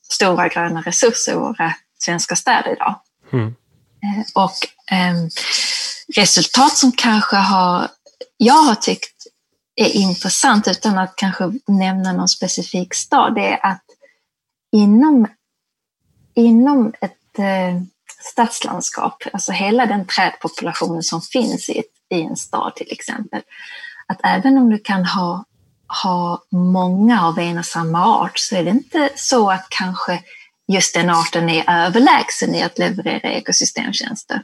stora 0.10 0.48
gröna 0.48 0.82
resurser 0.82 1.32
i 1.32 1.36
våra 1.36 1.74
svenska 2.00 2.36
städer 2.36 2.72
idag. 2.72 3.00
Mm. 3.34 3.48
Eh, 4.04 4.26
och 4.34 4.58
eh, 4.92 5.16
resultat 6.16 6.78
som 6.78 6.92
kanske 6.92 7.36
har, 7.36 7.88
jag 8.38 8.54
har 8.64 8.76
tyckt 8.76 9.16
är 9.76 9.90
intressant 9.96 10.68
utan 10.68 10.98
att 10.98 11.16
kanske 11.16 11.52
nämna 11.68 12.14
någon 12.14 12.28
specifik 12.28 12.94
stad, 12.94 13.36
det 13.36 13.48
är 13.48 13.66
att 13.66 13.84
inom, 14.72 15.28
inom 16.34 16.94
ett 17.02 17.40
eh, 17.40 17.82
stadslandskap, 18.24 19.24
alltså 19.34 19.52
hela 19.52 19.86
den 19.86 20.06
trädpopulationen 20.06 21.04
som 21.04 21.22
finns 21.22 21.70
i, 21.70 21.84
i 22.10 22.22
en 22.22 22.36
stad 22.36 22.76
till 22.76 22.92
exempel, 22.92 23.42
att 24.08 24.20
även 24.24 24.58
om 24.58 24.70
du 24.70 24.80
kan 24.80 25.06
ha, 25.06 25.46
ha 26.04 26.44
många 26.52 27.28
av 27.28 27.40
en 27.40 27.58
och 27.58 27.66
samma 27.66 28.06
art 28.06 28.40
så 28.40 28.56
är 28.56 28.64
det 28.64 28.70
inte 28.70 29.10
så 29.16 29.52
att 29.52 29.66
kanske 29.70 30.24
just 30.68 30.94
den 30.94 31.10
arten 31.10 31.50
är 31.50 31.86
överlägsen 31.86 32.56
i 32.56 32.64
att 32.64 32.80
leverera 32.80 33.32
ekosystemtjänster. 33.32 34.44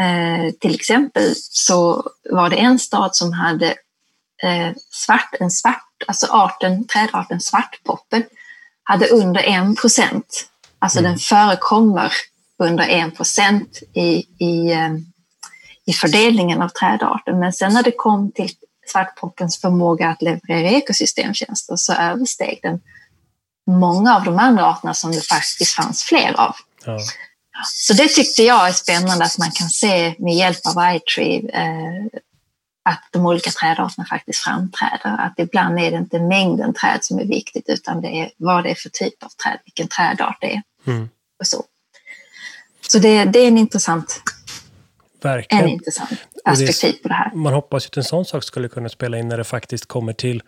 Eh, 0.00 0.52
till 0.60 0.74
exempel 0.74 1.32
så 1.36 2.10
var 2.30 2.50
det 2.50 2.56
en 2.56 2.78
stad 2.78 3.16
som 3.16 3.32
hade 3.32 3.66
eh, 4.42 4.72
svart, 4.90 5.34
en 5.40 5.50
svart, 5.50 5.88
alltså 6.06 6.26
arten, 6.30 6.86
trädarten 6.86 7.40
svartpoppel 7.40 8.24
hade 8.82 9.08
under 9.08 9.42
en 9.42 9.76
procent. 9.76 10.48
Alltså 10.78 10.98
mm. 10.98 11.10
den 11.10 11.18
förekommer 11.18 12.12
under 12.62 12.88
1 12.88 13.16
procent 13.16 13.78
i, 13.94 14.26
i, 14.38 14.72
eh, 14.72 14.94
i 15.86 15.92
fördelningen 15.92 16.62
av 16.62 16.68
trädarter. 16.68 17.32
Men 17.32 17.52
sen 17.52 17.72
när 17.72 17.82
det 17.82 17.92
kom 17.96 18.32
till 18.32 18.50
svartpoppens 18.86 19.60
förmåga 19.60 20.08
att 20.08 20.22
leverera 20.22 20.68
ekosystemtjänster 20.68 21.76
så 21.76 21.92
översteg 21.92 22.58
den 22.62 22.80
många 23.66 24.16
av 24.16 24.24
de 24.24 24.38
andra 24.38 24.66
arterna 24.66 24.94
som 24.94 25.12
det 25.12 25.26
faktiskt 25.26 25.74
fanns 25.74 26.02
fler 26.02 26.40
av. 26.40 26.54
Ja. 26.84 26.98
Så 27.64 27.92
det 27.92 28.08
tyckte 28.08 28.42
jag 28.42 28.68
är 28.68 28.72
spännande 28.72 29.24
att 29.24 29.38
man 29.38 29.50
kan 29.50 29.68
se 29.68 30.14
med 30.18 30.34
hjälp 30.34 30.58
av 30.66 30.96
iTree 30.96 31.50
eh, 31.52 32.20
att 32.84 33.08
de 33.10 33.26
olika 33.26 33.50
trädarterna 33.50 34.06
faktiskt 34.06 34.38
framträder. 34.38 35.18
Att 35.18 35.34
ibland 35.38 35.78
är 35.78 35.90
det 35.90 35.96
inte 35.96 36.18
mängden 36.18 36.74
träd 36.74 36.98
som 37.04 37.18
är 37.18 37.24
viktigt 37.24 37.68
utan 37.68 38.00
det 38.00 38.08
är 38.08 38.30
vad 38.36 38.64
det 38.64 38.70
är 38.70 38.74
för 38.74 38.88
typ 38.88 39.22
av 39.22 39.28
träd, 39.28 39.58
vilken 39.64 39.88
trädart 39.88 40.36
det 40.40 40.54
är. 40.54 40.62
Mm. 40.86 41.08
Och 41.40 41.46
så. 41.46 41.64
Så 42.92 42.98
det, 42.98 43.24
det 43.24 43.38
är 43.38 43.48
en 43.48 43.58
intressant, 43.58 44.22
Verkligen. 45.22 45.64
en 45.64 45.70
intressant 45.70 46.10
perspektiv 46.44 46.92
på 47.02 47.08
det 47.08 47.14
här. 47.14 47.34
Man 47.34 47.52
hoppas 47.52 47.84
ju 47.84 47.86
att 47.86 47.96
en 47.96 48.04
sån 48.04 48.24
sak 48.24 48.44
skulle 48.44 48.68
kunna 48.68 48.88
spela 48.88 49.18
in 49.18 49.28
när 49.28 49.36
det 49.36 49.44
faktiskt 49.44 49.86
kommer 49.86 50.12
till 50.12 50.42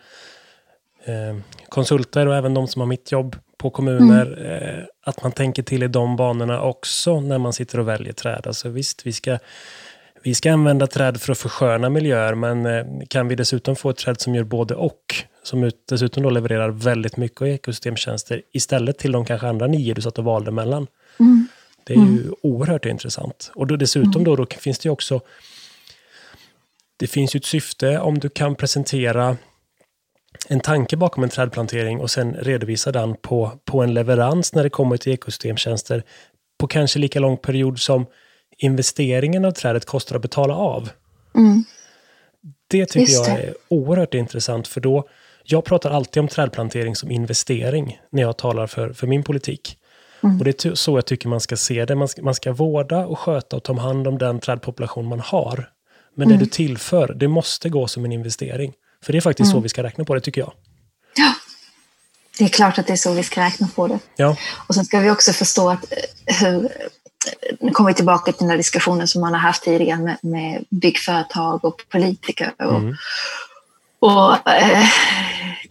eh, 1.05 1.37
konsulter 1.69 2.27
och 2.27 2.35
även 2.35 2.53
de 2.53 2.67
som 2.67 2.79
har 2.79 2.87
mitt 2.87 3.11
jobb 3.11 3.35
på 3.57 3.69
kommuner. 3.69 4.25
Mm. 4.25 4.79
Eh, 4.79 4.83
att 5.05 5.23
man 5.23 5.31
tänker 5.31 5.63
till 5.63 5.83
i 5.83 5.87
de 5.87 6.15
banorna 6.15 6.61
också 6.61 7.19
när 7.21 7.37
man 7.37 7.53
sitter 7.53 7.79
och 7.79 7.87
väljer 7.87 8.13
träd. 8.13 8.47
Alltså 8.47 8.69
visst, 8.69 9.05
vi 9.05 9.13
ska 9.13 9.37
vi 10.23 10.33
ska 10.35 10.53
använda 10.53 10.87
träd 10.87 11.21
för 11.21 11.31
att 11.31 11.37
försköna 11.37 11.89
miljöer, 11.89 12.35
men 12.35 12.65
eh, 12.65 12.85
kan 13.09 13.27
vi 13.27 13.35
dessutom 13.35 13.75
få 13.75 13.89
ett 13.89 13.97
träd 13.97 14.21
som 14.21 14.35
gör 14.35 14.43
både 14.43 14.75
och, 14.75 15.15
som 15.43 15.71
dessutom 15.89 16.23
då 16.23 16.29
levererar 16.29 16.69
väldigt 16.69 17.17
mycket 17.17 17.41
ekosystemtjänster 17.41 18.41
istället 18.51 18.97
till 18.97 19.11
de 19.11 19.25
kanske 19.25 19.47
andra 19.47 19.67
nio 19.67 19.93
du 19.93 20.01
satt 20.01 20.17
och 20.17 20.23
valde 20.25 20.51
mellan. 20.51 20.87
Mm. 21.93 22.05
Det 22.05 22.11
är 22.11 22.13
mm. 22.13 22.23
ju 22.23 22.31
oerhört 22.41 22.85
intressant. 22.85 23.51
Och 23.55 23.67
då 23.67 23.75
dessutom 23.75 24.23
då, 24.23 24.35
då 24.35 24.45
finns 24.45 24.79
det 24.79 24.87
ju 24.87 24.91
också... 24.91 25.21
Det 26.97 27.07
finns 27.07 27.35
ju 27.35 27.37
ett 27.37 27.45
syfte 27.45 27.99
om 27.99 28.19
du 28.19 28.29
kan 28.29 28.55
presentera 28.55 29.37
en 30.47 30.59
tanke 30.59 30.97
bakom 30.97 31.23
en 31.23 31.29
trädplantering 31.29 31.99
och 31.99 32.11
sen 32.11 32.33
redovisa 32.33 32.91
den 32.91 33.15
på, 33.15 33.51
på 33.65 33.83
en 33.83 33.93
leverans 33.93 34.53
när 34.53 34.63
det 34.63 34.69
kommer 34.69 34.97
till 34.97 35.13
ekosystemtjänster 35.13 36.03
på 36.57 36.67
kanske 36.67 36.99
lika 36.99 37.19
lång 37.19 37.37
period 37.37 37.79
som 37.79 38.05
investeringen 38.57 39.45
av 39.45 39.51
trädet 39.51 39.85
kostar 39.85 40.15
att 40.15 40.21
betala 40.21 40.55
av. 40.55 40.89
Mm. 41.35 41.63
Det 42.67 42.85
tycker 42.85 42.99
Just 42.99 43.27
jag 43.27 43.39
är 43.39 43.53
oerhört 43.67 44.13
intressant 44.13 44.67
för 44.67 44.81
då, 44.81 45.07
jag 45.43 45.65
pratar 45.65 45.91
alltid 45.91 46.21
om 46.21 46.27
trädplantering 46.27 46.95
som 46.95 47.11
investering 47.11 47.99
när 48.09 48.21
jag 48.21 48.37
talar 48.37 48.67
för, 48.67 48.93
för 48.93 49.07
min 49.07 49.23
politik. 49.23 49.77
Mm. 50.25 50.37
Och 50.37 50.45
det 50.45 50.65
är 50.65 50.75
så 50.75 50.97
jag 50.97 51.05
tycker 51.05 51.29
man 51.29 51.39
ska 51.39 51.57
se 51.57 51.85
det. 51.85 51.95
Man 51.95 52.07
ska, 52.07 52.21
man 52.21 52.35
ska 52.35 52.53
vårda 52.53 53.05
och 53.05 53.19
sköta 53.19 53.55
och 53.55 53.63
ta 53.63 53.79
hand 53.79 54.07
om 54.07 54.17
den 54.17 54.39
trädpopulation 54.39 55.05
man 55.05 55.19
har. 55.19 55.69
Men 56.15 56.27
mm. 56.27 56.39
det 56.39 56.45
du 56.45 56.49
tillför, 56.49 57.13
det 57.13 57.27
måste 57.27 57.69
gå 57.69 57.87
som 57.87 58.05
en 58.05 58.11
investering. 58.11 58.73
För 59.03 59.11
det 59.11 59.19
är 59.19 59.21
faktiskt 59.21 59.47
mm. 59.47 59.57
så 59.57 59.63
vi 59.63 59.69
ska 59.69 59.83
räkna 59.83 60.05
på 60.05 60.15
det, 60.15 60.21
tycker 60.21 60.41
jag. 60.41 60.53
Ja, 61.15 61.33
det 62.37 62.43
är 62.43 62.49
klart 62.49 62.79
att 62.79 62.87
det 62.87 62.93
är 62.93 62.97
så 62.97 63.13
vi 63.13 63.23
ska 63.23 63.41
räkna 63.41 63.67
på 63.75 63.87
det. 63.87 63.99
Ja. 64.15 64.37
Och 64.67 64.75
sen 64.75 64.85
ska 64.85 64.99
vi 64.99 65.09
också 65.09 65.33
förstå 65.33 65.69
att 65.69 65.91
eh, 65.91 66.35
hur... 66.35 66.69
Nu 67.59 67.71
kommer 67.71 67.89
vi 67.89 67.93
tillbaka 67.93 68.31
till 68.31 68.39
den 68.39 68.49
här 68.49 68.57
diskussionen 68.57 69.07
som 69.07 69.21
man 69.21 69.33
har 69.33 69.39
haft 69.39 69.63
tidigare 69.63 69.99
med, 69.99 70.17
med 70.21 70.65
byggföretag 70.69 71.65
och 71.65 71.81
politiker. 71.89 72.53
Och, 72.57 72.75
mm 72.75 72.95
och 74.05 74.49
eh, 74.49 74.87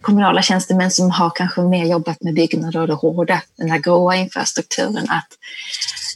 kommunala 0.01 0.41
tjänstemän 0.41 0.91
som 0.91 1.11
har 1.11 1.29
kanske 1.35 1.61
mer 1.61 1.85
jobbat 1.85 2.21
med 2.21 2.33
byggnader 2.33 2.79
och 2.79 2.87
det 2.87 2.93
hårda, 2.93 3.41
den 3.57 3.71
här 3.71 3.79
gråa 3.79 4.15
infrastrukturen, 4.15 5.09
att, 5.09 5.27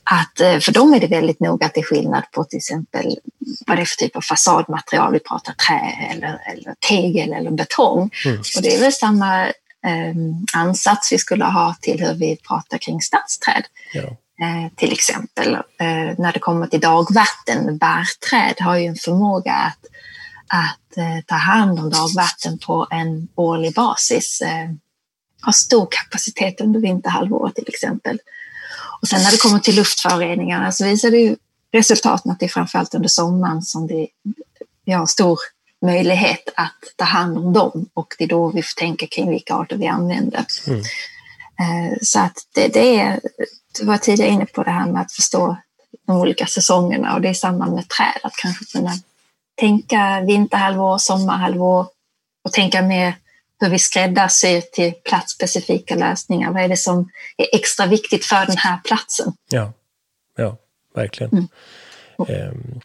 att 0.03 0.39
eh, 0.39 0.59
för 0.59 0.71
dem 0.71 0.93
är 0.93 0.99
det 0.99 1.07
väldigt 1.07 1.39
noga 1.39 1.65
att 1.65 1.73
det 1.73 1.79
är 1.79 1.83
skillnad 1.83 2.23
på 2.31 2.43
till 2.43 2.57
exempel 2.57 3.19
vad 3.67 3.77
det 3.77 3.81
är 3.81 3.85
för 3.85 3.95
typ 3.95 4.15
av 4.15 4.21
fasadmaterial, 4.21 5.13
vi 5.13 5.19
pratar 5.19 5.53
trä 5.53 6.09
eller, 6.11 6.41
eller 6.51 6.75
tegel 6.89 7.33
eller 7.33 7.51
betong. 7.51 8.09
Mm. 8.25 8.39
Och 8.39 8.61
det 8.61 8.75
är 8.75 8.79
väl 8.79 8.93
samma 8.93 9.45
eh, 9.87 10.15
ansats 10.53 11.11
vi 11.11 11.17
skulle 11.17 11.45
ha 11.45 11.75
till 11.81 11.99
hur 11.99 12.13
vi 12.13 12.37
pratar 12.47 12.77
kring 12.77 13.01
stadsträd. 13.01 13.63
Ja. 13.93 14.17
Eh, 14.41 14.71
till 14.75 14.91
exempel 14.91 15.53
eh, 15.53 16.13
när 16.17 16.33
det 16.33 16.39
kommer 16.39 16.67
till 16.67 16.79
dagvatten, 16.79 17.77
bärträd 17.77 18.55
har 18.59 18.77
ju 18.77 18.85
en 18.85 18.95
förmåga 18.95 19.53
att 19.53 19.85
att 20.49 20.97
eh, 20.97 21.25
ta 21.27 21.35
hand 21.35 21.79
om 21.79 21.89
dagvatten 21.89 22.59
på 22.59 22.87
en 22.91 23.27
årlig 23.35 23.73
basis. 23.73 24.41
Eh, 24.41 24.69
har 25.41 25.51
stor 25.51 25.87
kapacitet 25.91 26.61
under 26.61 26.79
vinterhalvåret 26.79 27.55
till 27.55 27.67
exempel. 27.67 28.19
Och 29.01 29.07
sen 29.07 29.23
när 29.23 29.31
det 29.31 29.37
kommer 29.37 29.59
till 29.59 29.75
luftföroreningarna 29.75 30.71
så 30.71 30.85
visar 30.85 31.11
det 31.11 31.17
ju 31.17 31.35
resultaten 31.71 32.31
att 32.31 32.39
det 32.39 32.45
är 32.45 32.49
framförallt 32.49 32.95
under 32.95 33.09
sommaren 33.09 33.61
som 33.61 33.87
det, 33.87 34.07
vi 34.85 34.91
har 34.91 35.05
stor 35.05 35.39
möjlighet 35.81 36.49
att 36.55 36.93
ta 36.95 37.05
hand 37.05 37.37
om 37.37 37.53
dem 37.53 37.85
och 37.93 38.15
det 38.17 38.23
är 38.23 38.27
då 38.27 38.49
vi 38.49 38.63
får 38.63 38.79
tänka 38.79 39.07
kring 39.07 39.29
vilka 39.29 39.53
arter 39.53 39.77
vi 39.77 39.87
använder. 39.87 40.45
Mm. 40.67 40.79
Eh, 41.59 41.97
så 42.01 42.19
att 42.19 42.37
det, 42.55 42.67
det 42.67 42.99
är, 42.99 43.19
du 43.79 43.85
var 43.85 43.97
tidigare 43.97 44.31
inne 44.31 44.45
på 44.45 44.63
det 44.63 44.71
här 44.71 44.91
med 44.91 45.01
att 45.01 45.11
förstå 45.11 45.57
de 46.07 46.17
olika 46.17 46.45
säsongerna 46.45 47.15
och 47.15 47.21
det 47.21 47.29
är 47.29 47.33
samma 47.33 47.65
med 47.65 47.87
träd, 47.89 48.19
att 48.23 48.35
kanske 48.35 48.65
kunna 48.65 48.93
tänka 49.59 50.23
vinterhalvår, 50.27 50.97
sommarhalvår 50.97 51.87
och 52.43 52.53
tänka 52.53 52.81
mer 52.81 53.13
hur 53.59 53.69
vi 53.69 53.79
skräddarsyr 53.79 54.61
till 54.61 54.93
platsspecifika 54.93 55.95
lösningar. 55.95 56.51
Vad 56.51 56.63
är 56.63 56.67
det 56.67 56.77
som 56.77 57.09
är 57.37 57.47
extra 57.55 57.85
viktigt 57.85 58.25
för 58.25 58.45
den 58.45 58.57
här 58.57 58.79
platsen? 58.85 59.33
Ja, 59.49 59.73
ja 60.37 60.57
verkligen. 60.95 61.31
Mm. 61.31 61.47
Um, 62.49 62.81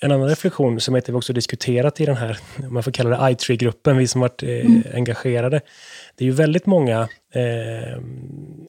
en 0.00 0.12
annan 0.12 0.28
reflektion 0.28 0.80
som 0.80 0.94
vi 0.94 1.12
också 1.12 1.32
diskuterat 1.32 2.00
i 2.00 2.06
den 2.06 2.16
här, 2.16 2.38
om 2.56 2.74
man 2.74 2.82
får 2.82 2.90
kalla 2.90 3.10
det 3.10 3.16
i3-gruppen, 3.16 3.96
vi 3.96 4.08
som 4.08 4.20
varit 4.20 4.42
eh, 4.42 4.48
mm. 4.48 4.82
engagerade. 4.94 5.60
Det 6.16 6.24
är 6.24 6.26
ju 6.26 6.32
väldigt 6.32 6.66
många 6.66 7.08
eh, 7.34 7.98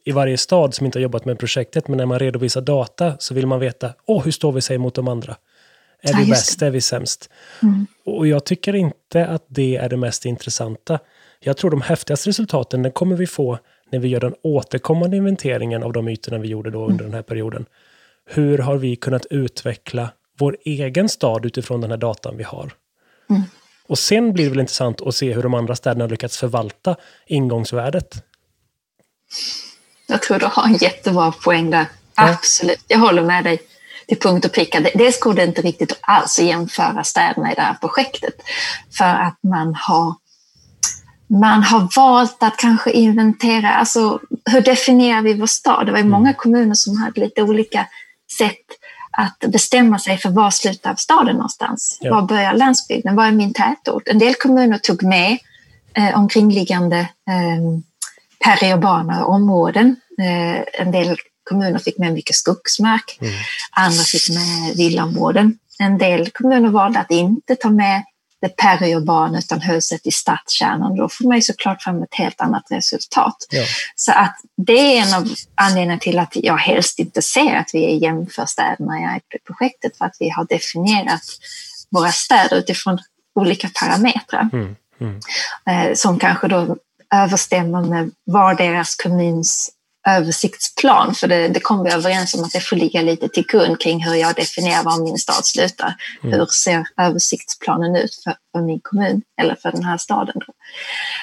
i 0.06 0.12
varje 0.12 0.38
stad 0.38 0.74
som 0.74 0.86
inte 0.86 1.00
har 1.00 1.04
jobbat 1.04 1.26
med 1.26 1.40
projektet, 1.40 1.88
men 1.88 1.98
när 1.98 2.06
man 2.06 2.20
redovisar 2.20 2.62
data 2.62 3.16
så 3.20 3.34
vill 3.34 3.48
man 3.48 3.60
veta, 3.60 3.94
åh, 4.06 4.24
hur 4.24 4.32
står 4.32 4.52
vi 4.52 4.62
sig 4.62 4.78
mot 4.78 4.96
de 4.96 5.08
andra? 5.08 5.36
Är 6.02 6.14
vi 6.14 6.26
bäst? 6.30 6.62
Är 6.62 6.70
vi 6.70 6.82
sämst? 6.82 7.30
Mm. 7.64 7.88
Och 8.06 8.28
jag 8.28 8.46
tycker 8.46 8.76
inte 8.76 9.28
att 9.28 9.46
det 9.48 9.76
är 9.76 9.90
det 9.90 9.98
mest 9.98 10.26
intressanta. 10.26 11.00
Jag 11.40 11.58
tror 11.58 11.72
de 11.72 11.82
häftigaste 11.82 12.30
resultaten 12.30 12.84
den 12.84 12.92
kommer 12.92 13.16
vi 13.16 13.28
få 13.28 13.60
när 13.92 14.00
vi 14.00 14.08
gör 14.08 14.20
den 14.20 14.36
återkommande 14.44 15.18
inventeringen 15.18 15.84
av 15.84 15.94
de 15.94 16.08
ytorna 16.08 16.38
vi 16.38 16.48
gjorde 16.48 16.72
då 16.72 16.80
under 16.80 16.92
mm. 16.94 17.06
den 17.06 17.14
här 17.14 17.22
perioden. 17.22 17.66
Hur 18.26 18.58
har 18.58 18.78
vi 18.78 18.96
kunnat 18.96 19.26
utveckla 19.26 20.10
vår 20.40 20.58
egen 20.66 21.10
stad 21.10 21.46
utifrån 21.46 21.82
den 21.82 21.90
här 21.92 21.98
datan 21.98 22.38
vi 22.38 22.44
har? 22.44 22.74
Mm. 23.30 23.42
Och 23.88 24.00
sen 24.00 24.34
blir 24.34 24.44
det 24.44 24.50
väl 24.50 24.60
intressant 24.60 25.02
att 25.02 25.16
se 25.16 25.34
hur 25.34 25.44
de 25.44 25.54
andra 25.54 25.76
städerna 25.76 26.08
lyckats 26.08 26.38
förvalta 26.38 26.96
ingångsvärdet. 27.28 28.24
Jag 30.08 30.22
tror 30.22 30.40
du 30.40 30.46
har 30.46 30.64
en 30.64 30.78
jättebra 30.78 31.32
poäng 31.32 31.70
där. 31.70 31.86
Ja. 32.16 32.30
Absolut, 32.30 32.86
jag 32.88 33.00
håller 33.00 33.24
med 33.24 33.44
dig 33.44 33.62
till 34.10 34.19
punkt 34.19 34.45
och 34.45 34.52
pricka. 34.52 34.80
Dels 34.95 35.19
går 35.19 35.34
det 35.34 35.43
inte 35.43 35.62
riktigt 35.62 36.00
alls 36.02 36.39
att 36.39 36.45
jämföra 36.45 37.04
städerna 37.04 37.52
i 37.52 37.56
det 37.56 37.62
här 37.62 37.74
projektet 37.74 38.34
för 38.98 39.06
att 39.06 39.38
man 39.43 39.76
har 39.76 40.15
man 41.32 41.63
har 41.63 41.89
valt 41.95 42.43
att 42.43 42.58
kanske 42.58 42.91
inventera, 42.91 43.74
alltså 43.74 44.19
hur 44.45 44.62
definierar 44.62 45.22
vi 45.22 45.34
vår 45.34 45.48
stad? 45.48 45.86
Det 45.86 45.91
var 45.91 46.00
ju 46.00 46.06
mm. 46.06 46.12
många 46.12 46.34
kommuner 46.34 46.76
som 46.76 46.98
hade 46.98 47.22
lite 47.22 47.43
olika 47.43 47.88
sätt 48.38 48.65
att 49.12 49.52
bestämma 49.52 50.00
sig 50.00 50.17
för 50.17 50.30
var 50.30 50.50
slutar 50.52 50.95
staden 50.95 51.36
någonstans? 51.36 51.98
Ja. 52.02 52.15
Var 52.15 52.22
börjar 52.22 52.54
landsbygden? 52.54 53.15
Var 53.15 53.26
är 53.26 53.32
min 53.32 53.54
tätort? 53.54 54.08
En 54.08 54.19
del 54.19 54.36
kommuner 54.36 54.78
tog 54.78 55.04
med 55.04 55.38
eh, 55.93 56.19
omkringliggande 56.19 57.00
eh, 57.00 57.80
periurbana 58.45 59.26
områden. 59.26 59.95
Eh, 60.19 60.82
en 60.82 60.91
del 60.91 61.17
kommuner 61.50 61.80
fick 61.80 61.98
med 61.98 62.14
mycket 62.14 62.36
skogsmark, 62.36 63.18
mm. 63.22 63.34
andra 63.72 64.04
fick 64.04 64.30
med 64.30 64.78
villaområden. 64.78 65.58
En 65.80 65.98
del 65.98 66.30
kommuner 66.30 66.70
valde 66.70 67.00
att 67.00 67.12
inte 67.12 67.56
ta 67.56 67.70
med 67.70 68.04
det 68.42 68.50
periurbana 68.50 69.40
utan 69.40 69.62
huset 69.62 70.08
i 70.08 70.12
stadskärnan. 70.12 70.96
Då 70.96 71.10
får 71.10 71.28
man 71.28 71.38
ju 71.38 71.42
såklart 71.42 71.82
fram 71.82 72.04
ett 72.04 72.16
helt 72.16 72.42
annat 72.42 72.64
resultat. 72.70 73.36
Ja. 73.50 73.64
Så 73.96 74.12
att 74.12 74.36
det 74.58 74.98
är 74.98 75.02
en 75.02 75.14
av 75.14 75.30
anledningarna 75.56 76.00
till 76.00 76.20
att 76.20 76.32
jag 76.34 76.58
helst 76.58 77.00
inte 77.00 77.22
ser 77.22 77.56
att 77.56 77.70
vi 77.74 77.98
jämför 77.98 78.46
städerna 78.46 79.18
i 79.18 79.38
projektet 79.48 79.98
för 79.98 80.06
att 80.06 80.16
vi 80.20 80.30
har 80.30 80.46
definierat 80.46 81.22
våra 81.90 82.12
städer 82.12 82.58
utifrån 82.58 83.00
olika 83.36 83.70
parametrar. 83.80 84.50
Mm. 84.54 84.76
Mm. 85.02 85.20
Eh, 85.70 85.94
som 85.96 86.20
kanske 86.20 86.48
då 86.48 86.78
överstämmer 87.14 87.82
med 87.82 88.12
var 88.24 88.54
deras 88.54 88.96
kommuns 88.96 89.70
översiktsplan, 90.08 91.16
för 91.16 91.28
det, 91.28 91.48
det 91.48 91.60
kom 91.60 91.84
vi 91.84 91.92
överens 91.92 92.34
om 92.34 92.44
att 92.44 92.52
det 92.52 92.60
får 92.60 92.76
ligga 92.76 93.02
lite 93.02 93.30
till 93.30 93.46
grund 93.48 93.82
kring 93.82 94.04
hur 94.04 94.16
jag 94.16 94.36
definierar 94.36 94.84
var 94.84 95.04
min 95.04 95.18
stad 95.18 95.46
slutar. 95.46 95.96
Mm. 96.24 96.40
Hur 96.40 96.46
ser 96.46 96.84
översiktsplanen 96.98 97.96
ut 97.96 98.16
för, 98.24 98.36
för, 98.52 98.62
min 98.62 98.80
kommun 98.80 99.22
eller 99.42 99.56
för 99.56 99.72
den 99.72 99.84
här 99.84 99.98
staden? 99.98 100.42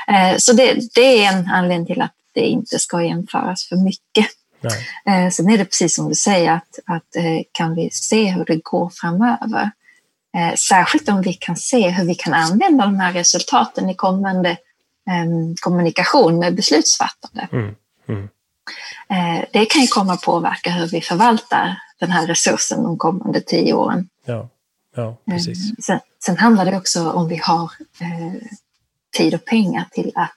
Eh, 0.08 0.36
så 0.38 0.52
det, 0.52 0.94
det, 0.94 1.24
är 1.24 1.32
en 1.32 1.48
anledning 1.48 1.86
till 1.86 2.02
att 2.02 2.14
det 2.34 2.40
inte 2.40 2.78
ska 2.78 3.02
jämföras 3.02 3.68
för 3.68 3.76
mycket. 3.76 4.26
Eh, 5.06 5.30
sen 5.30 5.50
är 5.50 5.58
det 5.58 5.64
precis 5.64 5.94
som 5.94 6.08
du 6.08 6.14
säger, 6.14 6.52
att, 6.52 6.78
att 6.86 7.16
eh, 7.16 7.42
kan 7.52 7.74
vi 7.74 7.90
se 7.92 8.30
hur 8.30 8.44
det 8.44 8.56
går 8.56 8.90
framöver? 8.94 9.70
Eh, 10.36 10.54
särskilt 10.54 11.08
om 11.08 11.22
vi 11.22 11.32
kan 11.32 11.56
se 11.56 11.88
hur 11.88 12.04
vi 12.04 12.14
kan 12.14 12.34
använda 12.34 12.84
de 12.84 13.00
här 13.00 13.12
resultaten 13.12 13.90
i 13.90 13.94
kommande 13.94 14.50
eh, 14.50 15.54
kommunikation 15.60 16.38
med 16.38 16.54
beslutsfattande. 16.54 17.48
Mm. 17.52 17.74
Mm. 18.08 18.28
Eh, 19.08 19.44
det 19.52 19.66
kan 19.66 19.82
ju 19.82 19.88
komma 19.88 20.12
att 20.12 20.22
påverka 20.22 20.70
hur 20.70 20.86
vi 20.88 21.00
förvaltar 21.00 21.82
den 22.00 22.10
här 22.10 22.26
resursen 22.26 22.82
de 22.82 22.98
kommande 22.98 23.40
tio 23.40 23.72
åren. 23.72 24.08
Ja, 24.24 24.48
ja 24.96 25.16
precis. 25.30 25.70
Eh, 25.70 25.74
sen, 25.82 26.00
sen 26.24 26.36
handlar 26.36 26.64
det 26.64 26.76
också 26.76 27.10
om 27.10 27.28
vi 27.28 27.36
har 27.36 27.70
eh, 28.00 28.48
tid 29.16 29.34
och 29.34 29.44
pengar 29.44 29.84
till 29.92 30.12
att 30.14 30.30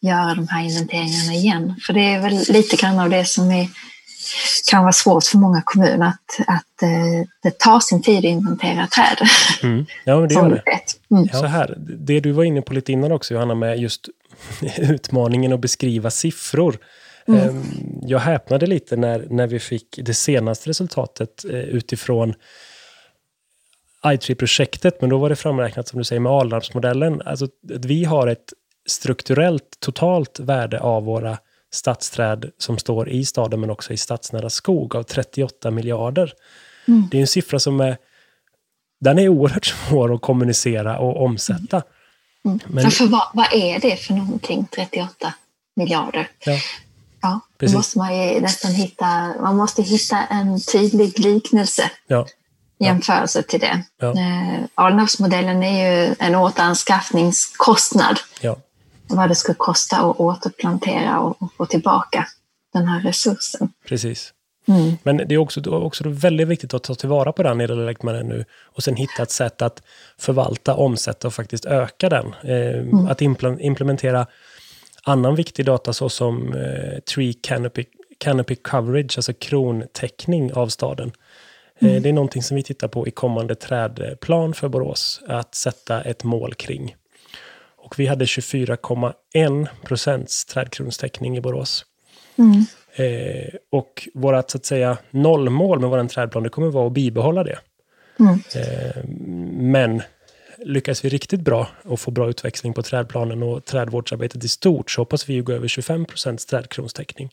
göra 0.00 0.34
de 0.34 0.48
här 0.48 0.62
inventeringarna 0.62 1.34
igen. 1.34 1.74
För 1.86 1.92
det 1.92 2.00
är 2.00 2.20
väl 2.20 2.44
lite 2.48 2.76
grann 2.76 2.98
av 2.98 3.10
det 3.10 3.24
som 3.24 3.50
är, 3.50 3.68
kan 4.70 4.82
vara 4.82 4.92
svårt 4.92 5.24
för 5.24 5.38
många 5.38 5.62
kommuner, 5.64 6.06
att, 6.06 6.48
att 6.48 6.90
det 7.42 7.58
tar 7.58 7.80
sin 7.80 8.02
tid 8.02 8.18
att 8.18 8.24
inventera 8.24 8.86
träd. 8.86 9.28
Mm. 9.62 9.86
Ja, 10.04 10.16
det 10.16 10.34
gör 10.34 10.48
det. 10.48 11.14
Mm. 11.16 11.28
Så 11.28 11.46
här, 11.46 11.74
det 11.78 12.20
du 12.20 12.32
var 12.32 12.44
inne 12.44 12.62
på 12.62 12.74
lite 12.74 12.92
innan 12.92 13.12
också, 13.12 13.34
Johanna, 13.34 13.54
med 13.54 13.78
just 13.78 14.08
utmaningen 14.76 15.52
att 15.52 15.60
beskriva 15.60 16.10
siffror. 16.10 16.78
Mm. 17.28 17.48
Ehm, 17.48 17.62
jag 18.02 18.18
häpnade 18.18 18.66
lite 18.66 18.96
när, 18.96 19.26
när 19.30 19.46
vi 19.46 19.58
fick 19.58 20.00
det 20.02 20.14
senaste 20.14 20.70
resultatet 20.70 21.44
eh, 21.44 21.60
utifrån 21.60 22.34
i3-projektet, 24.04 25.00
men 25.00 25.10
då 25.10 25.18
var 25.18 25.28
det 25.28 25.36
framräknat 25.36 25.88
som 25.88 25.98
du 25.98 26.04
säger 26.04 26.20
med 26.20 26.32
Alnarpsmodellen. 26.32 27.22
Alltså 27.24 27.48
vi 27.62 28.04
har 28.04 28.26
ett 28.26 28.52
strukturellt 28.86 29.80
totalt 29.80 30.40
värde 30.40 30.80
av 30.80 31.04
våra 31.04 31.38
stadsträd 31.70 32.50
som 32.58 32.78
står 32.78 33.08
i 33.08 33.24
staden 33.24 33.60
men 33.60 33.70
också 33.70 33.92
i 33.92 33.96
stadsnära 33.96 34.50
skog 34.50 34.96
av 34.96 35.02
38 35.02 35.70
miljarder. 35.70 36.32
Mm. 36.88 37.08
Det 37.10 37.16
är 37.16 37.20
en 37.20 37.26
siffra 37.26 37.58
som 37.58 37.80
är, 37.80 37.96
den 39.00 39.18
är 39.18 39.28
oerhört 39.28 39.66
svår 39.88 40.14
att 40.14 40.20
kommunicera 40.20 40.98
och 40.98 41.24
omsätta. 41.24 41.76
Mm. 41.76 41.90
Mm. 42.44 42.60
Men, 42.66 42.84
ja, 42.84 42.90
för 42.90 43.06
vad, 43.06 43.28
vad, 43.34 43.46
är 43.52 43.80
det 43.80 43.96
för 43.96 44.14
någonting, 44.14 44.66
38 44.74 45.34
miljarder? 45.76 46.28
Ja, 46.44 46.58
ja 47.22 47.40
då 47.56 47.72
måste 47.72 47.98
man 47.98 48.18
ju 48.18 48.40
nästan 48.40 48.70
hitta, 48.72 49.34
man 49.40 49.56
måste 49.56 49.82
hitta 49.82 50.26
en 50.26 50.60
tydlig 50.60 51.18
liknelse. 51.18 51.90
Ja. 52.06 52.26
Jämförelse 52.78 53.42
till 53.42 53.60
det. 53.60 53.84
Ja. 54.00 54.08
Eh, 54.08 54.60
Alnarpsmodellen 54.74 55.62
är 55.62 56.06
ju 56.06 56.14
en 56.18 56.34
återanskaffningskostnad. 56.34 58.18
Ja. 58.40 58.56
Vad 59.10 59.28
det 59.28 59.34
skulle 59.34 59.56
kosta 59.58 59.96
att 59.96 60.20
återplantera 60.20 61.20
och, 61.20 61.42
och 61.42 61.52
få 61.56 61.66
tillbaka 61.66 62.26
den 62.72 62.86
här 62.86 63.00
resursen. 63.00 63.72
Precis. 63.88 64.32
Mm. 64.68 64.96
Men 65.02 65.16
det 65.16 65.34
är 65.34 65.38
också, 65.38 65.70
också 65.70 66.04
väldigt 66.06 66.48
viktigt 66.48 66.74
att 66.74 66.82
ta 66.82 66.94
tillvara 66.94 67.32
på 67.32 67.42
den 67.42 67.60
i 67.60 67.66
det 67.66 68.22
nu 68.22 68.44
och 68.64 68.82
sen 68.82 68.96
hitta 68.96 69.22
ett 69.22 69.30
sätt 69.30 69.62
att 69.62 69.82
förvalta, 70.18 70.74
omsätta 70.74 71.26
och 71.26 71.34
faktiskt 71.34 71.64
öka 71.64 72.08
den. 72.08 72.26
Eh, 72.42 72.78
mm. 72.78 73.06
Att 73.06 73.22
implementera 73.60 74.26
annan 75.02 75.34
viktig 75.34 75.66
data 75.66 75.92
såsom 75.92 76.52
eh, 76.54 76.98
tree 77.14 77.32
canopy, 77.32 77.84
canopy 78.18 78.56
coverage, 78.56 79.18
alltså 79.18 79.32
krontäckning 79.32 80.52
av 80.52 80.68
staden. 80.68 81.12
Eh, 81.78 81.84
mm. 81.84 81.96
Eh, 81.96 82.02
det 82.02 82.08
är 82.08 82.12
någonting 82.12 82.42
som 82.42 82.56
vi 82.56 82.62
tittar 82.62 82.88
på 82.88 83.08
i 83.08 83.10
kommande 83.10 83.54
trädplan 83.54 84.54
för 84.54 84.68
Borås, 84.68 85.22
att 85.28 85.54
sätta 85.54 86.02
ett 86.02 86.24
mål 86.24 86.54
kring. 86.54 86.96
Och 87.90 87.98
vi 87.98 88.06
hade 88.06 88.24
24,1 88.24 89.68
procents 89.84 90.44
trädkronstäckning 90.44 91.36
i 91.36 91.40
Borås. 91.40 91.84
Mm. 92.36 92.64
Eh, 92.94 93.54
och 93.70 94.08
vårt 94.14 94.50
så 94.50 94.58
att 94.58 94.66
säga 94.66 94.98
nollmål 95.10 95.80
med 95.80 95.90
vår 95.90 96.08
trädplan, 96.08 96.42
det 96.42 96.48
kommer 96.48 96.70
vara 96.70 96.86
att 96.86 96.92
bibehålla 96.92 97.44
det. 97.44 97.58
Mm. 98.20 98.42
Eh, 98.54 99.04
men 99.62 100.02
lyckas 100.58 101.04
vi 101.04 101.08
riktigt 101.08 101.40
bra 101.40 101.68
och 101.84 102.00
få 102.00 102.10
bra 102.10 102.30
utväxling 102.30 102.74
på 102.74 102.82
trädplanen 102.82 103.42
och 103.42 103.64
trädvårdsarbetet 103.64 104.44
i 104.44 104.48
stort 104.48 104.90
så 104.90 105.00
hoppas 105.00 105.28
vi 105.28 105.40
gå 105.40 105.52
över 105.52 105.68
25 105.68 106.04
procents 106.04 106.46
trädkronstäckning. 106.46 107.30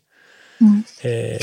Mm. 0.62 0.84
Eh, 1.02 1.42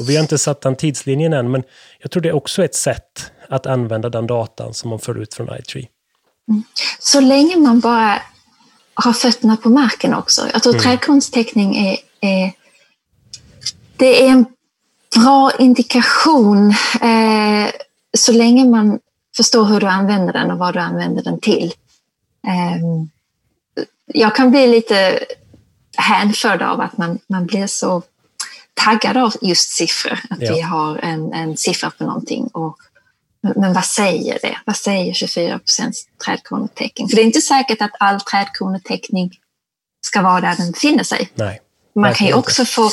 och 0.00 0.10
vi 0.10 0.16
har 0.16 0.22
inte 0.22 0.38
satt 0.38 0.60
den 0.60 0.76
tidslinjen 0.76 1.32
än, 1.32 1.50
men 1.50 1.62
jag 1.98 2.10
tror 2.10 2.22
det 2.22 2.28
är 2.28 2.36
också 2.36 2.64
ett 2.64 2.74
sätt 2.74 3.32
att 3.48 3.66
använda 3.66 4.08
den 4.08 4.26
datan 4.26 4.74
som 4.74 4.90
man 4.90 4.98
får 4.98 5.22
ut 5.22 5.34
från 5.34 5.58
iTree. 5.58 5.88
Mm. 6.48 6.62
Så 7.00 7.20
länge 7.20 7.56
man 7.56 7.80
bara 7.80 8.22
har 8.96 9.12
fötterna 9.12 9.56
på 9.56 9.68
marken 9.68 10.14
också. 10.14 10.48
Jag 10.52 10.62
tror 10.62 10.72
mm. 10.72 10.82
trädkronstäckning 10.82 11.76
är, 11.76 11.96
är 12.20 12.52
det 13.96 14.26
är 14.26 14.28
en 14.28 14.46
bra 15.14 15.52
indikation 15.58 16.74
eh, 17.00 17.70
så 18.18 18.32
länge 18.32 18.64
man 18.64 18.98
förstår 19.36 19.64
hur 19.64 19.80
du 19.80 19.86
använder 19.86 20.32
den 20.32 20.50
och 20.50 20.58
vad 20.58 20.74
du 20.74 20.80
använder 20.80 21.22
den 21.22 21.40
till. 21.40 21.72
Eh, 22.46 23.06
jag 24.06 24.36
kan 24.36 24.50
bli 24.50 24.66
lite 24.66 25.18
hänförd 25.96 26.62
av 26.62 26.80
att 26.80 26.98
man, 26.98 27.18
man 27.26 27.46
blir 27.46 27.66
så 27.66 28.02
taggad 28.74 29.16
av 29.16 29.32
just 29.40 29.70
siffror. 29.70 30.20
Att 30.30 30.42
ja. 30.42 30.54
vi 30.54 30.60
har 30.60 30.98
en, 30.98 31.32
en 31.32 31.56
siffra 31.56 31.90
på 31.90 32.04
någonting. 32.04 32.46
Och, 32.46 32.78
men 33.56 33.72
vad 33.72 33.84
säger 33.84 34.38
det? 34.42 34.58
Vad 34.64 34.76
säger 34.76 35.12
24 35.14 35.58
procents 35.58 36.06
trädkronetäckning? 36.24 37.08
För 37.08 37.16
det 37.16 37.22
är 37.22 37.26
inte 37.26 37.40
säkert 37.40 37.82
att 37.82 37.90
all 38.00 38.20
trädkronetäckning 38.20 39.30
ska 40.00 40.22
vara 40.22 40.40
där 40.40 40.56
den 40.56 40.70
befinner 40.70 41.04
sig. 41.04 41.30
Nej, 41.34 41.60
Man 41.94 42.14
kan 42.14 42.26
ju 42.26 42.34
också 42.34 42.64
få 42.64 42.90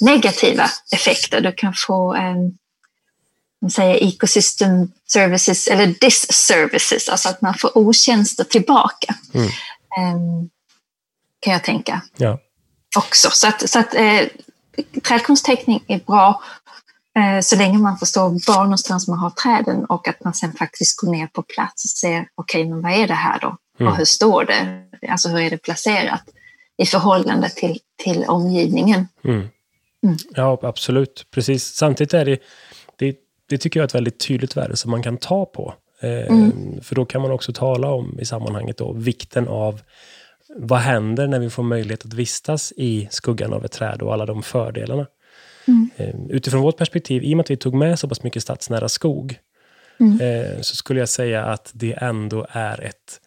negativa 0.00 0.70
effekter. 0.92 1.40
Du 1.40 1.52
kan 1.52 1.74
få 1.74 2.14
en 2.14 2.58
man 3.60 3.70
säger 3.70 4.08
ecosystem 4.08 4.92
services 5.08 5.68
eller 5.68 5.86
disservices, 5.86 7.08
alltså 7.08 7.28
att 7.28 7.42
man 7.42 7.54
får 7.54 7.78
otjänster 7.78 8.44
tillbaka. 8.44 9.14
Mm. 9.34 9.46
Um, 10.14 10.50
kan 11.40 11.52
jag 11.52 11.64
tänka. 11.64 12.00
Ja. 12.16 12.38
Också. 12.96 13.30
Så 13.30 13.48
att, 13.48 13.70
så 13.70 13.78
att 13.78 13.94
eh, 13.94 14.20
trädkronestäckning 15.02 15.84
är 15.86 15.98
bra 15.98 16.42
så 17.42 17.56
länge 17.56 17.78
man 17.78 17.98
förstår 17.98 18.46
var 18.52 18.62
någonstans 18.62 19.08
man 19.08 19.18
har 19.18 19.30
träden 19.30 19.84
och 19.84 20.08
att 20.08 20.24
man 20.24 20.34
sen 20.34 20.52
faktiskt 20.52 21.00
går 21.00 21.10
ner 21.10 21.26
på 21.26 21.42
plats 21.42 21.84
och 21.84 21.90
ser, 21.90 22.28
okej, 22.34 22.60
okay, 22.62 22.70
men 22.70 22.82
vad 22.82 22.92
är 22.92 23.06
det 23.08 23.14
här 23.14 23.38
då? 23.40 23.56
Mm. 23.80 23.92
Och 23.92 23.98
hur 23.98 24.04
står 24.04 24.44
det? 24.44 24.82
Alltså 25.08 25.28
hur 25.28 25.40
är 25.40 25.50
det 25.50 25.58
placerat 25.58 26.22
i 26.78 26.86
förhållande 26.86 27.50
till, 27.50 27.78
till 28.04 28.24
omgivningen? 28.24 29.08
Mm. 29.24 29.48
Mm. 30.06 30.16
Ja, 30.30 30.58
absolut. 30.62 31.26
Precis. 31.30 31.64
Samtidigt 31.64 32.14
är 32.14 32.24
det, 32.24 32.38
det, 32.96 33.16
det 33.48 33.58
tycker 33.58 33.80
jag 33.80 33.84
är 33.84 33.88
ett 33.88 33.94
väldigt 33.94 34.26
tydligt 34.26 34.56
värde 34.56 34.76
som 34.76 34.90
man 34.90 35.02
kan 35.02 35.16
ta 35.16 35.44
på. 35.46 35.74
Eh, 36.00 36.10
mm. 36.10 36.80
För 36.82 36.94
då 36.94 37.04
kan 37.04 37.22
man 37.22 37.30
också 37.30 37.52
tala 37.52 37.90
om 37.90 38.20
i 38.20 38.24
sammanhanget 38.24 38.76
då, 38.76 38.92
vikten 38.92 39.48
av 39.48 39.80
vad 40.56 40.78
händer 40.78 41.26
när 41.26 41.38
vi 41.38 41.50
får 41.50 41.62
möjlighet 41.62 42.04
att 42.04 42.14
vistas 42.14 42.72
i 42.76 43.08
skuggan 43.10 43.52
av 43.52 43.64
ett 43.64 43.72
träd 43.72 44.02
och 44.02 44.12
alla 44.12 44.26
de 44.26 44.42
fördelarna. 44.42 45.06
Mm. 45.68 45.90
Eh, 45.96 46.14
utifrån 46.28 46.62
vårt 46.62 46.76
perspektiv, 46.76 47.24
i 47.24 47.32
och 47.32 47.36
med 47.36 47.44
att 47.44 47.50
vi 47.50 47.56
tog 47.56 47.74
med 47.74 47.98
så 47.98 48.08
pass 48.08 48.22
mycket 48.22 48.42
stadsnära 48.42 48.88
skog, 48.88 49.38
mm. 50.00 50.20
Eh, 50.20 50.60
så 50.60 50.76
skulle 50.76 51.00
jag 51.00 51.08
säga 51.08 51.44
att 51.44 51.70
det 51.74 51.92
ändå 51.92 52.46
är 52.50 52.82
ett, 52.82 53.20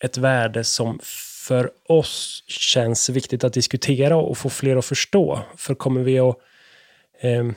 ett 0.00 0.16
värde 0.16 0.64
som 0.64 1.00
för 1.46 1.70
oss 1.88 2.44
känns 2.46 3.10
viktigt 3.10 3.44
att 3.44 3.52
diskutera 3.52 4.16
och 4.16 4.38
få 4.38 4.50
fler 4.50 4.76
att 4.76 4.84
förstå. 4.84 5.40
För 5.56 5.74
kommer 5.74 6.02
vi 6.02 6.18
att, 6.18 6.36
eh, 7.20 7.50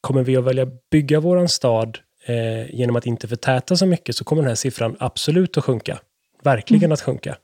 kommer 0.00 0.22
vi 0.22 0.36
att 0.36 0.44
välja 0.44 0.66
bygga 0.90 1.20
vår 1.20 1.46
stad 1.46 1.98
eh, 2.26 2.74
genom 2.74 2.96
att 2.96 3.06
inte 3.06 3.28
förtäta 3.28 3.76
så 3.76 3.86
mycket 3.86 4.16
så 4.16 4.24
kommer 4.24 4.42
den 4.42 4.48
här 4.48 4.54
siffran 4.54 4.96
absolut 5.00 5.58
att 5.58 5.64
sjunka. 5.64 5.98
Verkligen 6.42 6.84
mm. 6.84 6.92
att 6.92 7.00
sjunka. 7.00 7.36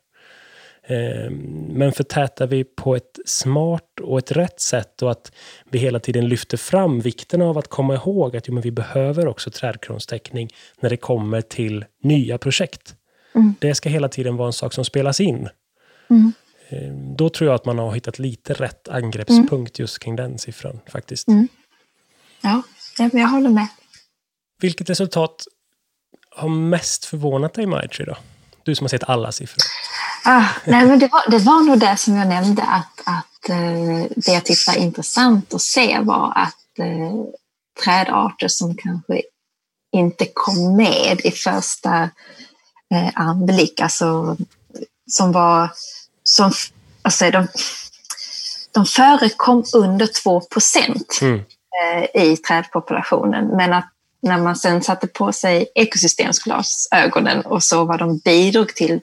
Eh, 0.91 1.31
men 1.69 1.93
förtätar 1.93 2.47
vi 2.47 2.65
på 2.65 2.97
ett 2.97 3.19
smart 3.25 4.01
och 4.03 4.19
ett 4.19 4.33
rätt 4.33 4.61
sätt 4.61 5.03
och 5.03 5.11
att 5.11 5.33
vi 5.71 5.79
hela 5.79 6.01
tiden 6.01 6.29
lyfter 6.29 6.57
fram 6.57 7.01
vikten 7.01 7.43
av 7.43 7.59
att 7.59 7.69
komma 7.69 7.95
ihåg 7.95 8.37
att 8.37 8.49
jo, 8.49 8.55
men 8.55 8.63
vi 8.63 8.71
behöver 8.71 9.27
också 9.27 9.51
trädkronstäckning 9.51 10.51
när 10.81 10.91
det 10.91 10.97
kommer 10.97 11.41
till 11.41 11.85
nya 12.03 12.39
projekt. 12.39 12.95
Mm. 13.35 13.55
Det 13.59 13.75
ska 13.75 13.89
hela 13.89 14.09
tiden 14.09 14.37
vara 14.37 14.47
en 14.47 14.53
sak 14.53 14.73
som 14.73 14.85
spelas 14.85 15.21
in. 15.21 15.49
Mm. 16.11 16.33
Eh, 16.69 16.93
då 17.17 17.29
tror 17.29 17.49
jag 17.51 17.55
att 17.55 17.65
man 17.65 17.79
har 17.79 17.93
hittat 17.93 18.19
lite 18.19 18.55
rätt 18.55 18.89
angreppspunkt 18.89 19.79
mm. 19.79 19.83
just 19.85 19.99
kring 19.99 20.17
den 20.17 20.39
siffran 20.39 20.81
faktiskt. 20.87 21.29
Mm. 21.29 21.49
Ja, 22.41 22.63
jag 22.99 23.29
håller 23.29 23.51
med. 23.51 23.67
Vilket 24.61 24.91
resultat 24.91 25.45
har 26.31 26.49
mest 26.49 27.05
förvånat 27.05 27.55
dig, 27.55 27.67
Maitri? 27.67 28.05
Då? 28.05 28.17
Du 28.63 28.75
som 28.75 28.85
har 28.85 28.89
sett 28.89 29.09
alla 29.09 29.33
siffror. 29.33 29.63
Ah, 30.25 30.49
nej, 30.65 30.87
men 30.87 30.99
det, 30.99 31.09
var, 31.13 31.31
det 31.31 31.39
var 31.39 31.63
nog 31.63 31.79
det 31.79 31.97
som 31.97 32.17
jag 32.17 32.29
nämnde, 32.29 32.63
att, 32.63 33.01
att 33.05 33.49
eh, 33.49 34.07
det 34.17 34.33
jag 34.33 34.45
tyckte 34.45 34.71
var 34.71 34.79
intressant 34.79 35.55
att 35.55 35.63
se 35.63 35.99
var 36.01 36.33
att 36.37 36.79
eh, 36.79 37.25
trädarter 37.85 38.49
som 38.49 38.77
kanske 38.77 39.23
inte 39.93 40.27
kom 40.35 40.77
med 40.77 41.21
i 41.25 41.31
första 41.31 42.03
eh, 42.95 43.11
anblick, 43.15 43.81
alltså 43.81 44.37
som 45.11 45.33
var, 45.33 45.71
som, 46.23 46.53
alltså 47.03 47.31
de, 47.31 47.49
de 48.73 48.87
förekom 48.87 49.65
under 49.75 50.09
2 50.23 50.41
procent 50.41 51.19
mm. 51.23 51.41
eh, 51.85 52.23
i 52.23 52.37
trädpopulationen, 52.37 53.47
men 53.47 53.73
att 53.73 53.89
när 54.23 54.39
man 54.39 54.57
sen 54.57 54.83
satte 54.83 55.07
på 55.07 55.33
sig 55.33 55.67
ekosystemsglasögonen 55.75 57.41
och 57.41 57.63
så 57.63 57.85
vad 57.85 57.99
de 57.99 58.19
bidrog 58.19 58.75
till 58.75 59.01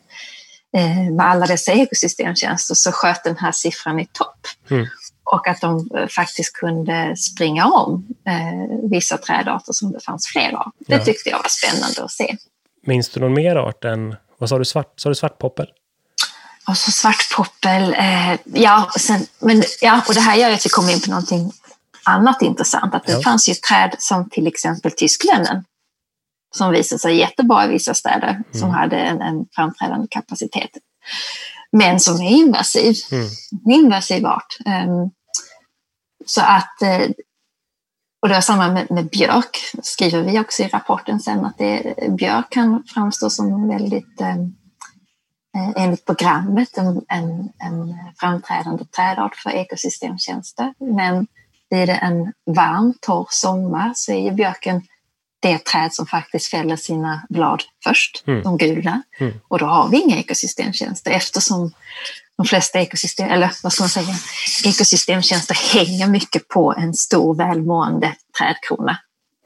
med 1.11 1.25
alla 1.25 1.45
dessa 1.45 1.71
ekosystemtjänster 1.71 2.75
så 2.75 2.91
sköt 2.91 3.23
den 3.23 3.37
här 3.37 3.51
siffran 3.51 3.99
i 3.99 4.05
topp. 4.05 4.47
Mm. 4.69 4.87
Och 5.23 5.47
att 5.47 5.61
de 5.61 5.89
eh, 5.97 6.07
faktiskt 6.07 6.53
kunde 6.53 7.15
springa 7.17 7.65
om 7.65 8.07
eh, 8.27 8.89
vissa 8.89 9.17
trädarter 9.17 9.73
som 9.73 9.91
det 9.91 9.99
fanns 9.99 10.27
fler 10.27 10.53
av. 10.53 10.71
Det 10.79 10.95
ja. 10.95 11.05
tyckte 11.05 11.29
jag 11.29 11.37
var 11.37 11.49
spännande 11.49 12.03
att 12.03 12.11
se. 12.11 12.37
Minns 12.85 13.09
du 13.09 13.19
någon 13.19 13.33
mer 13.33 13.55
art 13.55 13.85
än, 13.85 14.15
vad 14.37 14.49
sa 14.49 14.57
du, 14.57 14.65
svart, 14.65 14.93
sa 14.95 15.09
du 15.09 15.15
svartpoppel? 15.15 15.67
Och 16.67 16.77
så 16.77 16.91
svartpoppel, 16.91 17.93
eh, 17.93 18.39
ja, 18.45 18.89
sen, 18.99 19.25
men, 19.39 19.63
ja, 19.81 20.01
och 20.07 20.13
det 20.13 20.19
här 20.19 20.35
gör 20.35 20.51
att 20.51 20.65
vi 20.65 20.69
kommer 20.69 20.93
in 20.93 21.01
på 21.01 21.09
någonting 21.09 21.51
annat 22.03 22.41
intressant. 22.41 22.95
Att 22.95 23.05
det 23.05 23.11
ja. 23.11 23.21
fanns 23.21 23.49
ju 23.49 23.53
träd 23.53 23.95
som 23.99 24.29
till 24.29 24.47
exempel 24.47 24.91
tysklönnen 24.91 25.63
som 26.55 26.71
visade 26.71 26.99
sig 26.99 27.17
jättebra 27.17 27.65
i 27.65 27.67
vissa 27.67 27.93
städer 27.93 28.29
mm. 28.29 28.43
som 28.53 28.69
hade 28.69 28.97
en, 28.97 29.21
en 29.21 29.45
framträdande 29.55 30.07
kapacitet. 30.09 30.69
Men 31.71 31.99
som 31.99 32.15
är 32.15 32.29
invasiv, 32.29 32.95
mm. 33.11 33.29
invasiv 33.69 34.25
art. 34.25 34.57
Um, 34.65 35.11
så 36.25 36.41
att, 36.41 36.81
eh, 36.81 37.09
och 38.21 38.27
det 38.27 38.33
var 38.33 38.41
samma 38.41 38.71
med, 38.71 38.91
med, 38.91 39.09
björk, 39.09 39.57
skriver 39.83 40.23
vi 40.23 40.39
också 40.39 40.63
i 40.63 40.67
rapporten 40.67 41.19
sen, 41.19 41.45
att 41.45 41.57
det, 41.57 41.95
björk 42.09 42.49
kan 42.49 42.83
framstå 42.93 43.29
som 43.29 43.67
väldigt, 43.67 44.21
um, 44.21 44.55
enligt 45.75 46.05
programmet, 46.05 46.77
en, 46.77 47.01
en, 47.07 47.49
en 47.59 47.97
framträdande 48.19 48.85
trädart 48.85 49.35
för 49.35 49.49
ekosystemtjänster. 49.49 50.73
Men 50.79 51.27
blir 51.69 51.87
det 51.87 51.95
en 51.95 52.33
varm, 52.45 52.93
torr 53.01 53.27
sommar 53.29 53.91
så 53.95 54.11
är 54.11 54.21
ju 54.21 54.31
björken 54.31 54.81
det 55.39 55.65
träd 55.65 55.93
som 55.93 56.07
faktiskt 56.07 56.47
fäller 56.47 56.75
sina 56.75 57.25
blad 57.29 57.63
först, 57.83 58.23
mm. 58.27 58.43
de 58.43 58.57
gula. 58.57 59.01
Mm. 59.19 59.33
Och 59.47 59.59
då 59.59 59.65
har 59.65 59.89
vi 59.89 60.01
inga 60.01 60.17
ekosystemtjänster 60.17 61.11
eftersom 61.11 61.71
de 62.37 62.45
flesta 62.45 62.79
ekosystem, 62.79 63.29
eller 63.29 63.51
vad 63.63 63.73
ska 63.73 63.83
man 63.83 63.89
säga, 63.89 64.15
ekosystemtjänster 64.65 65.55
hänger 65.55 66.07
mycket 66.07 66.47
på 66.47 66.73
en 66.77 66.93
stor 66.93 67.35
välmående 67.35 68.15
trädkrona. 68.37 68.97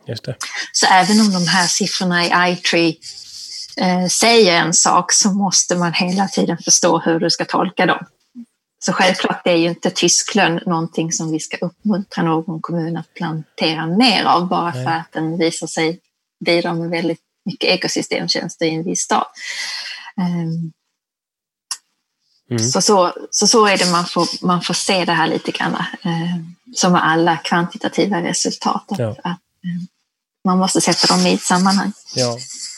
Just 0.07 0.23
det. 0.23 0.35
Så 0.71 0.85
även 0.85 1.19
om 1.19 1.33
de 1.33 1.47
här 1.47 1.67
siffrorna 1.67 2.25
i 2.25 2.53
iTree 2.53 2.95
eh, 3.77 4.07
säger 4.07 4.53
en 4.53 4.73
sak 4.73 5.11
så 5.11 5.31
måste 5.31 5.75
man 5.75 5.93
hela 5.93 6.27
tiden 6.27 6.57
förstå 6.57 6.99
hur 6.99 7.19
du 7.19 7.29
ska 7.29 7.45
tolka 7.45 7.85
dem. 7.85 8.05
Så 8.85 8.93
självklart 8.93 9.47
är 9.47 9.55
ju 9.55 9.69
inte 9.69 9.89
tysklön 9.89 10.59
någonting 10.65 11.11
som 11.11 11.31
vi 11.31 11.39
ska 11.39 11.57
uppmuntra 11.57 12.23
någon 12.23 12.61
kommun 12.61 12.97
att 12.97 13.13
plantera 13.13 13.87
mer 13.87 14.23
av 14.23 14.47
bara 14.47 14.73
för 14.73 14.85
att 14.85 15.11
den 15.11 15.37
visar 15.37 15.67
sig 15.67 15.99
bidra 16.45 16.73
med 16.73 16.89
väldigt 16.89 17.19
mycket 17.45 17.69
ekosystemtjänster 17.69 18.65
i 18.65 18.75
en 18.75 18.83
viss 18.83 19.01
stad. 19.01 19.25
Um, 20.17 20.71
mm. 22.49 22.63
så, 22.63 22.81
så, 22.81 23.13
så, 23.31 23.47
så 23.47 23.65
är 23.65 23.77
det 23.77 23.91
man 23.91 24.05
får, 24.05 24.45
man 24.45 24.61
får 24.61 24.73
se 24.73 25.05
det 25.05 25.13
här 25.13 25.27
lite 25.27 25.51
grann, 25.51 25.73
uh, 26.05 26.37
som 26.75 26.91
med 26.91 27.07
alla 27.07 27.37
kvantitativa 27.37 28.21
resultat. 28.21 28.91
Att, 28.91 28.99
ja. 28.99 29.15
att 29.23 29.39
uh, 29.65 29.81
man 30.45 30.57
måste 30.57 30.81
sätta 30.81 31.15
dem 31.15 31.27
i 31.27 31.33
ett 31.33 31.41
sammanhang. 31.41 31.93
Ja. 32.15 32.37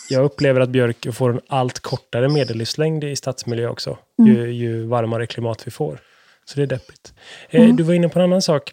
Jag 0.10 0.26
upplever 0.26 0.62
att 0.62 0.70
björk 0.70 1.14
får 1.14 1.30
en 1.30 1.42
allt 1.48 1.80
kortare 1.80 2.30
medellivslängd 2.30 3.04
i 3.04 3.16
stadsmiljö 3.16 3.68
också, 3.68 3.98
mm. 4.20 4.36
ju, 4.36 4.52
ju, 4.52 4.86
varmare 4.86 5.28
klimat 5.28 5.68
vi 5.68 5.72
får. 5.72 6.00
Så 6.46 6.56
det 6.56 6.64
är 6.64 6.68
deppigt. 6.68 7.14
Eh, 7.50 7.64
mm. 7.64 7.76
Du 7.76 7.84
var 7.84 7.94
inne 7.94 8.10
på 8.10 8.20
en 8.20 8.26
annan 8.26 8.42
sak. 8.42 8.72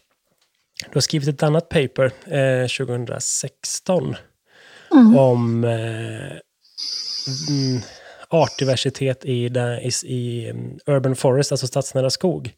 Du 0.85 0.95
har 0.95 1.01
skrivit 1.01 1.29
ett 1.29 1.43
annat 1.43 1.69
paper 1.69 2.13
eh, 2.25 2.87
2016 2.87 4.17
mm. 4.93 5.19
om 5.19 5.65
eh, 5.65 5.71
mm, 7.49 7.81
artdiversitet 8.29 9.25
i, 9.25 9.47
i, 9.47 9.91
i, 10.05 10.49
mm, 10.49 10.79
urban 10.87 11.17
forest, 11.17 11.53
alltså 11.53 11.67
stadsnära 11.67 12.11
skog. 12.11 12.55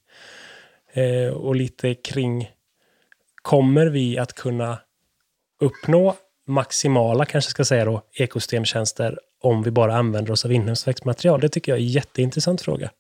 Eh, 0.92 1.34
och 1.34 1.56
lite 1.56 1.94
kring, 1.94 2.50
kommer 3.42 3.86
vi 3.86 4.18
att 4.18 4.32
kunna 4.32 4.78
uppnå 5.60 6.16
maximala, 6.53 7.24
kanske 7.24 7.50
ska 7.50 7.64
säga 7.64 7.84
då, 7.84 8.03
ekosystemtjänster 8.14 9.18
om 9.42 9.62
vi 9.62 9.70
bara 9.70 9.96
använder 9.96 10.32
oss 10.32 10.44
av 10.44 10.53
inhemskt 10.53 10.88
växtmaterial? 10.88 11.40
Det 11.40 11.48
tycker 11.48 11.72
jag 11.72 11.78
är 11.78 11.82
en 11.82 11.88
jätteintressant 11.88 12.61
fråga. 12.61 12.90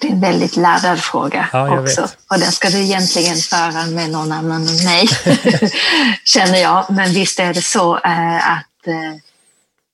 det 0.00 0.06
är 0.06 0.12
en 0.12 0.20
väldigt 0.20 0.56
laddad 0.56 1.00
fråga 1.00 1.48
ja, 1.52 1.80
också. 1.80 2.00
Vet. 2.00 2.18
Och 2.30 2.38
den 2.38 2.52
ska 2.52 2.68
du 2.68 2.78
egentligen 2.78 3.36
föra 3.36 3.86
med 3.86 4.10
någon 4.10 4.32
annan 4.32 4.68
än 4.68 4.84
mig, 4.84 5.08
känner 6.24 6.58
jag. 6.58 6.86
Men 6.90 7.12
visst 7.12 7.40
är 7.40 7.54
det 7.54 7.62
så 7.62 7.96
eh, 7.96 8.50
att 8.50 8.86
eh, 8.86 9.20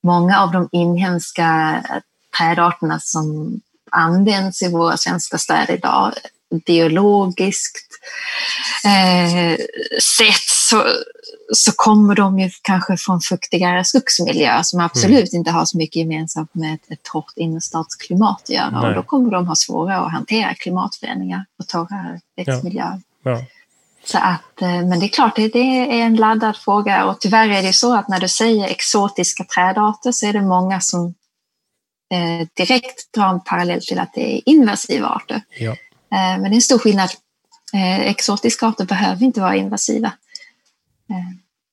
många 0.02 0.40
av 0.40 0.52
de 0.52 0.68
inhemska 0.72 1.80
trädarterna 2.38 3.00
som 3.00 3.60
används 3.90 4.62
i 4.62 4.68
våra 4.68 4.96
svenska 4.96 5.38
städer 5.38 5.74
idag, 5.74 6.12
biologiskt 6.66 7.88
eh, 8.84 9.58
sett 10.18 10.48
så, 10.48 10.84
så 11.52 11.72
kommer 11.76 12.14
de 12.14 12.38
ju 12.38 12.50
kanske 12.62 12.96
från 12.96 13.20
fuktigare 13.20 13.84
skogsmiljöer 13.84 14.62
som 14.62 14.80
absolut 14.80 15.32
mm. 15.32 15.38
inte 15.38 15.50
har 15.50 15.64
så 15.64 15.78
mycket 15.78 15.96
gemensamt 15.96 16.54
med 16.54 16.74
ett, 16.74 16.90
ett 16.90 17.02
torrt 17.02 17.32
innerstadsklimat 17.36 18.42
att 18.42 18.50
göra. 18.50 18.70
Nej. 18.70 18.88
Och 18.88 18.94
då 18.94 19.02
kommer 19.02 19.30
de 19.30 19.46
ha 19.46 19.54
svårare 19.54 19.98
att 19.98 20.12
hantera 20.12 20.54
klimatförändringar 20.54 21.44
och 21.58 21.68
torrare 21.68 22.20
växtmiljöer. 22.36 23.00
Ja. 23.22 23.30
Ja. 23.30 23.44
Så 24.04 24.18
att, 24.18 24.62
eh, 24.62 24.68
men 24.68 25.00
det 25.00 25.06
är 25.06 25.08
klart, 25.08 25.36
det, 25.36 25.48
det 25.48 25.58
är 26.00 26.06
en 26.06 26.16
laddad 26.16 26.56
fråga 26.56 27.04
och 27.04 27.20
tyvärr 27.20 27.48
är 27.48 27.62
det 27.62 27.72
så 27.72 27.94
att 27.94 28.08
när 28.08 28.20
du 28.20 28.28
säger 28.28 28.68
exotiska 28.68 29.44
trädarter 29.44 30.12
så 30.12 30.26
är 30.26 30.32
det 30.32 30.42
många 30.42 30.80
som 30.80 31.14
eh, 32.14 32.46
direkt 32.54 33.12
drar 33.14 33.28
en 33.28 33.40
parallell 33.40 33.80
till 33.80 33.98
att 33.98 34.14
det 34.14 34.36
är 34.36 34.40
invasiva 34.46 35.08
arter. 35.08 35.42
Ja. 35.58 35.70
Eh, 35.70 35.76
men 36.10 36.42
det 36.42 36.48
är 36.48 36.54
en 36.54 36.60
stor 36.60 36.78
skillnad. 36.78 37.10
Eh, 37.74 38.00
exotiska 38.00 38.66
arter 38.66 38.84
behöver 38.84 39.22
inte 39.22 39.40
vara 39.40 39.56
invasiva. 39.56 40.12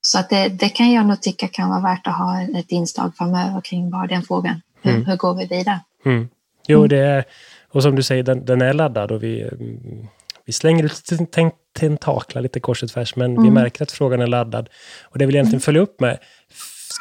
Så 0.08 0.20
att 0.20 0.30
det, 0.30 0.50
det, 0.50 0.70
kan 0.70 0.92
jag 0.92 1.06
nog 1.06 1.22
tycka 1.22 1.48
kan 1.48 1.70
vara 1.70 1.82
värt 1.82 2.08
att 2.08 2.18
ha 2.18 2.42
ett 2.42 2.72
inslag 2.72 3.12
framöver 3.18 3.62
kring 3.62 3.90
bara 3.90 4.08
den 4.08 4.24
frågan. 4.24 4.62
Hur, 4.82 4.92
mm. 4.92 5.06
hur 5.06 5.16
går 5.16 5.34
vi 5.34 5.46
vidare? 5.46 5.80
Mm. 6.06 6.30
Jo, 6.68 6.78
mm. 6.78 6.90
det 6.90 6.98
är, 6.98 7.26
och 7.70 7.84
som 7.84 7.96
du 7.96 8.04
säger, 8.04 8.24
den, 8.24 8.46
den 8.46 8.62
är 8.62 8.74
laddad 8.74 9.12
och 9.12 9.24
vi, 9.24 9.50
vi 10.46 10.54
slänger 10.54 10.84
ut 10.84 11.04
tentaklar 11.80 12.42
lite 12.42 12.60
kors 12.60 12.84
och 12.84 12.90
tvärs, 12.90 13.16
men 13.16 13.32
vi 13.32 13.38
Mm. 13.38 13.54
märker 13.54 13.84
att 13.84 13.92
frågan 13.92 14.22
är 14.22 14.28
laddad. 14.28 14.70
Och 15.04 15.18
det 15.18 15.26
vill 15.26 15.36
jag 15.36 15.40
egentligen 15.40 15.62
följa 15.62 15.82
upp 15.82 16.00
med. 16.00 16.18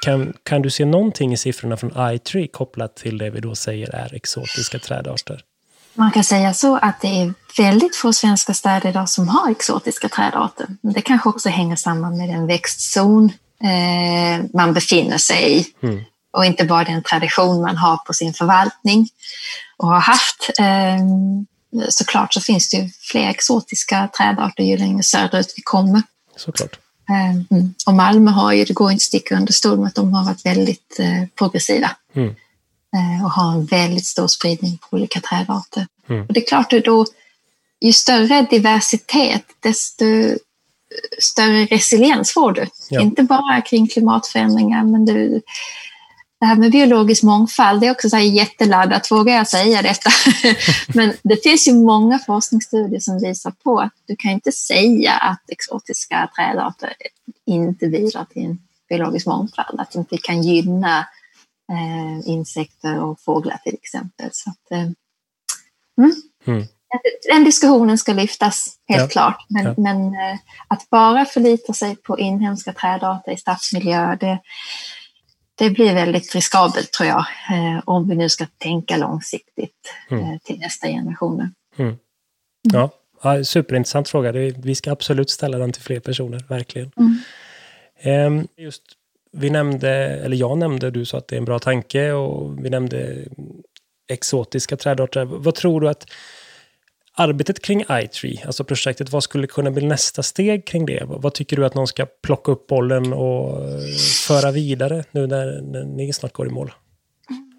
Kan, 0.04 0.32
kan 0.42 0.62
du 0.62 0.70
se 0.70 0.84
någonting 0.84 1.32
i 1.32 1.36
siffrorna 1.36 1.76
från 1.76 1.92
iTree 2.14 2.48
kopplat 2.48 2.96
till 2.96 3.18
det 3.18 3.30
vi 3.30 3.40
då 3.40 3.54
säger 3.54 3.94
är 3.94 4.14
exotiska 4.14 4.78
trädarter? 4.78 5.40
Man 5.99 6.11
kan 6.11 6.24
säga 6.24 6.55
så 6.55 6.76
att 6.76 7.01
det 7.01 7.20
är 7.20 7.34
väldigt 7.57 7.97
få 7.97 8.12
svenska 8.12 8.55
städer 8.55 8.88
idag 8.88 9.09
som 9.09 9.28
har 9.28 9.51
exotiska 9.51 10.09
trädarter. 10.09 10.66
Det 10.80 11.01
kanske 11.01 11.28
också 11.28 11.49
hänger 11.49 11.76
samman 11.76 12.16
med 12.16 12.28
den 12.28 12.47
växtzon 12.47 13.32
eh, 13.62 14.44
man 14.55 14.74
befinner 14.74 15.18
sig 15.18 15.59
i. 15.59 15.66
Mm. 15.82 16.05
Och 16.32 16.44
inte 16.44 16.64
bara 16.64 16.84
den 16.84 17.03
tradition 17.03 17.61
man 17.61 17.76
har 17.76 17.97
på 17.97 18.12
sin 18.12 18.34
förvaltning 18.34 19.09
och 19.76 19.88
har 19.88 20.01
haft. 20.01 20.51
Eh, 20.59 20.99
såklart 21.88 22.34
så 22.34 22.40
finns 22.40 22.68
det 22.68 22.76
ju 22.76 22.90
fler 23.01 23.28
exotiska 23.28 24.09
trädarter 24.16 24.64
ju 24.64 24.76
längre 24.76 25.03
söderut 25.03 25.53
vi 25.57 25.62
kommer. 25.62 26.03
Såklart. 26.36 26.78
Eh, 27.09 27.64
och 27.86 27.94
Malmö 27.94 28.30
har 28.30 28.53
ju, 28.53 28.64
det 28.64 28.72
går 28.72 28.90
inte 28.90 29.01
att 29.01 29.03
sticka 29.03 29.36
under 29.36 29.53
stol 29.53 29.78
med 29.78 29.86
att 29.86 29.94
de 29.94 30.14
har 30.14 30.24
varit 30.24 30.47
väldigt 30.47 30.97
eh, 30.99 31.28
progressiva. 31.38 31.90
Mm 32.14 32.34
och 33.24 33.30
har 33.30 33.53
en 33.53 33.64
väldigt 33.64 34.07
stor 34.07 34.26
spridning 34.26 34.78
på 34.78 34.97
olika 34.97 35.20
trädarter. 35.20 35.87
Mm. 36.09 36.26
Och 36.26 36.32
det 36.32 36.41
är 36.41 36.47
klart 36.47 36.72
att 36.72 36.84
då, 36.84 37.07
ju 37.80 37.93
större 37.93 38.47
diversitet, 38.51 39.45
desto 39.61 40.05
större 41.18 41.64
resiliens 41.64 42.32
får 42.32 42.53
du. 42.53 42.66
Ja. 42.91 43.01
Inte 43.01 43.22
bara 43.22 43.61
kring 43.61 43.87
klimatförändringar, 43.87 44.84
men 44.84 45.05
du, 45.05 45.43
det 46.41 46.47
här 46.47 46.57
med 46.57 46.72
biologisk 46.72 47.22
mångfald, 47.22 47.80
det 47.80 47.87
är 47.87 47.91
också 47.91 48.11
så 48.11 48.16
här 48.16 48.22
jätteladdat, 48.22 49.11
vågar 49.11 49.34
jag 49.34 49.49
säga 49.49 49.82
detta? 49.82 50.11
men 50.95 51.12
det 51.22 51.43
finns 51.43 51.68
ju 51.68 51.74
många 51.74 52.18
forskningsstudier 52.18 53.01
som 53.01 53.18
visar 53.18 53.51
på 53.51 53.80
att 53.80 53.93
du 54.07 54.16
kan 54.16 54.30
inte 54.30 54.53
säga 54.53 55.12
att 55.12 55.51
exotiska 55.51 56.30
trädarter 56.37 56.93
inte 57.47 57.87
bidrar 57.89 58.24
till 58.24 58.45
en 58.45 58.59
biologisk 58.89 59.26
mångfald, 59.26 59.80
att 59.80 59.93
de 59.93 59.99
inte 59.99 60.18
kan 60.18 60.43
gynna 60.43 61.07
eh, 61.72 62.28
insekter 62.28 63.02
och 63.02 63.20
fåglar 63.20 63.56
till 63.56 63.74
exempel. 63.74 64.28
Så 64.32 64.50
att, 64.50 64.70
eh, 64.70 64.78
mm. 65.98 66.12
Mm. 66.46 66.64
Den 67.28 67.44
diskussionen 67.44 67.98
ska 67.98 68.12
lyftas, 68.12 68.76
helt 68.88 69.02
Ja. 69.02 69.08
klart. 69.08 69.46
Men, 69.48 69.64
Ja. 69.64 69.74
men 69.78 69.96
eh, 70.06 70.38
att 70.68 70.90
bara 70.90 71.24
förlita 71.24 71.72
sig 71.72 71.96
på 71.96 72.18
inhemska 72.18 72.72
trädarter 72.72 73.32
i 73.32 73.36
stadsmiljö, 73.36 74.16
det, 74.20 74.38
det 75.54 75.70
blir 75.70 75.94
väldigt 75.94 76.34
riskabelt 76.34 76.92
tror 76.92 77.08
jag, 77.08 77.26
eh, 77.50 77.80
om 77.84 78.08
vi 78.08 78.14
nu 78.14 78.28
ska 78.28 78.46
tänka 78.58 78.96
långsiktigt 78.96 79.94
Mm. 80.10 80.24
eh, 80.24 80.38
till 80.38 80.58
nästa 80.58 80.86
generationer. 80.88 81.50
Ja. 82.72 82.90
ja, 83.22 83.44
superintressant 83.44 84.08
fråga. 84.08 84.32
Vi 84.56 84.74
ska 84.74 84.92
absolut 84.92 85.30
ställa 85.30 85.58
den 85.58 85.72
till 85.72 85.82
fler 85.82 86.00
personer, 86.00 86.44
verkligen. 86.48 86.90
Mm. 86.96 87.18
Ehm, 88.00 88.48
just, 88.56 88.82
vi 89.37 89.51
nämnde, 89.51 89.91
eller 89.91 90.37
jag 90.37 90.59
nämnde, 90.59 90.91
du 90.91 91.05
sa 91.05 91.18
att 91.18 91.28
det 91.28 91.37
är 91.37 91.39
en 91.39 91.45
bra 91.45 91.59
tanke 91.59 92.12
och 92.12 92.64
vi 92.64 92.70
nämnde 92.70 93.24
exotiska 94.09 94.76
trädarter. 94.76 95.24
Vad 95.24 95.55
tror 95.55 95.80
du 95.80 95.89
att 95.89 96.07
arbetet 97.14 97.62
kring 97.62 97.84
iTree, 97.91 98.43
alltså 98.47 98.64
projektet, 98.64 99.11
vad 99.11 99.22
skulle 99.22 99.47
kunna 99.47 99.70
bli 99.70 99.87
nästa 99.87 100.22
steg 100.22 100.66
kring 100.66 100.87
det? 100.87 101.03
Vad, 101.07 101.34
tycker 101.34 101.57
du 101.57 101.66
att 101.66 101.74
någon 101.74 101.87
ska 101.87 102.07
plocka 102.22 102.53
upp 102.53 102.66
bollen 102.66 103.12
och 103.12 103.68
eh, 103.68 103.97
föra 104.26 104.51
vidare 104.51 105.05
nu 105.11 105.26
när, 105.26 105.61
när 105.62 105.84
ni 105.84 106.12
snart 106.12 106.32
går 106.32 106.47
i 106.47 106.51
mål? 106.51 106.72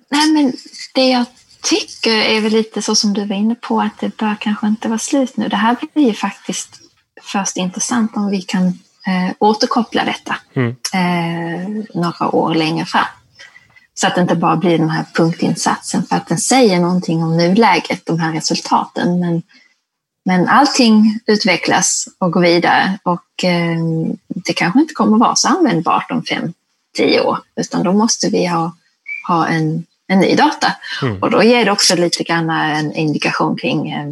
Nej, 0.09 0.31
men 0.31 0.53
det 0.95 1.09
jag 1.09 1.25
tycker 1.63 2.11
är 2.11 2.41
väl 2.41 2.51
lite 2.51 2.81
så 2.81 2.95
som 2.95 3.13
du 3.13 3.25
var 3.25 3.35
inne 3.35 3.55
på, 3.55 3.81
att 3.81 3.99
det 3.99 4.17
bör 4.17 4.35
kanske 4.39 4.67
inte 4.67 4.87
vara 4.87 4.99
slut 4.99 5.37
nu. 5.37 5.47
Det 5.47 5.55
här 5.55 5.77
blir 5.93 6.07
ju 6.07 6.13
faktiskt 6.13 6.69
först 7.21 7.57
intressant 7.57 8.11
om 8.15 8.29
vi 8.29 8.41
kan 8.41 8.79
eh, 9.07 9.33
återkoppla 9.39 10.05
detta 10.05 10.35
Mm. 10.55 10.75
eh, 10.93 11.85
några 11.93 12.35
år 12.35 12.55
längre 12.55 12.85
fram. 12.85 13.05
Så 13.93 14.07
att 14.07 14.15
det 14.15 14.21
inte 14.21 14.35
bara 14.35 14.55
blir 14.55 14.77
den 14.77 14.89
här 14.89 15.05
punktinsatsen, 15.13 16.03
för 16.03 16.15
att 16.15 16.27
den 16.27 16.37
säger 16.37 16.79
någonting 16.79 17.23
om 17.23 17.37
nuläget, 17.37 18.05
de 18.05 18.19
här 18.19 18.33
resultaten. 18.33 19.19
Men, 19.19 19.41
men 20.25 20.47
allting 20.47 21.19
utvecklas 21.27 22.07
och 22.17 22.31
går 22.31 22.41
vidare 22.41 22.99
och 23.03 23.43
eh, 23.43 23.77
det 24.27 24.53
kanske 24.53 24.79
inte 24.79 24.93
kommer 24.93 25.17
vara 25.17 25.35
så 25.35 25.47
användbart 25.47 26.11
om 26.11 26.23
fem, 26.23 26.53
tio 26.97 27.21
år, 27.21 27.37
utan 27.55 27.83
då 27.83 27.93
måste 27.93 28.29
vi 28.29 28.45
ha, 28.45 28.75
ha 29.27 29.47
en, 29.47 29.85
en 30.07 30.19
ny 30.19 30.35
data. 30.35 30.73
Mm. 31.01 31.21
Och 31.23 31.31
då 31.31 31.43
ger 31.43 31.65
det 31.65 31.71
också 31.71 31.95
lite 31.95 32.23
grann 32.23 32.49
en 32.49 32.93
indikation 32.93 33.57
kring 33.57 33.91
eh, 33.91 34.07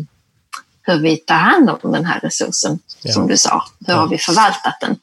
hur 0.85 0.99
vi 0.99 1.17
tar 1.17 1.35
hand 1.35 1.69
om 1.69 1.91
den 1.91 2.05
här 2.05 2.19
resursen, 2.19 2.79
Ja. 3.01 3.13
som 3.13 3.27
du 3.27 3.37
sa. 3.37 3.65
Hur 3.87 3.93
Ja. 3.93 3.99
har 3.99 4.07
vi 4.07 4.17
förvaltat 4.17 4.77
den? 4.81 4.97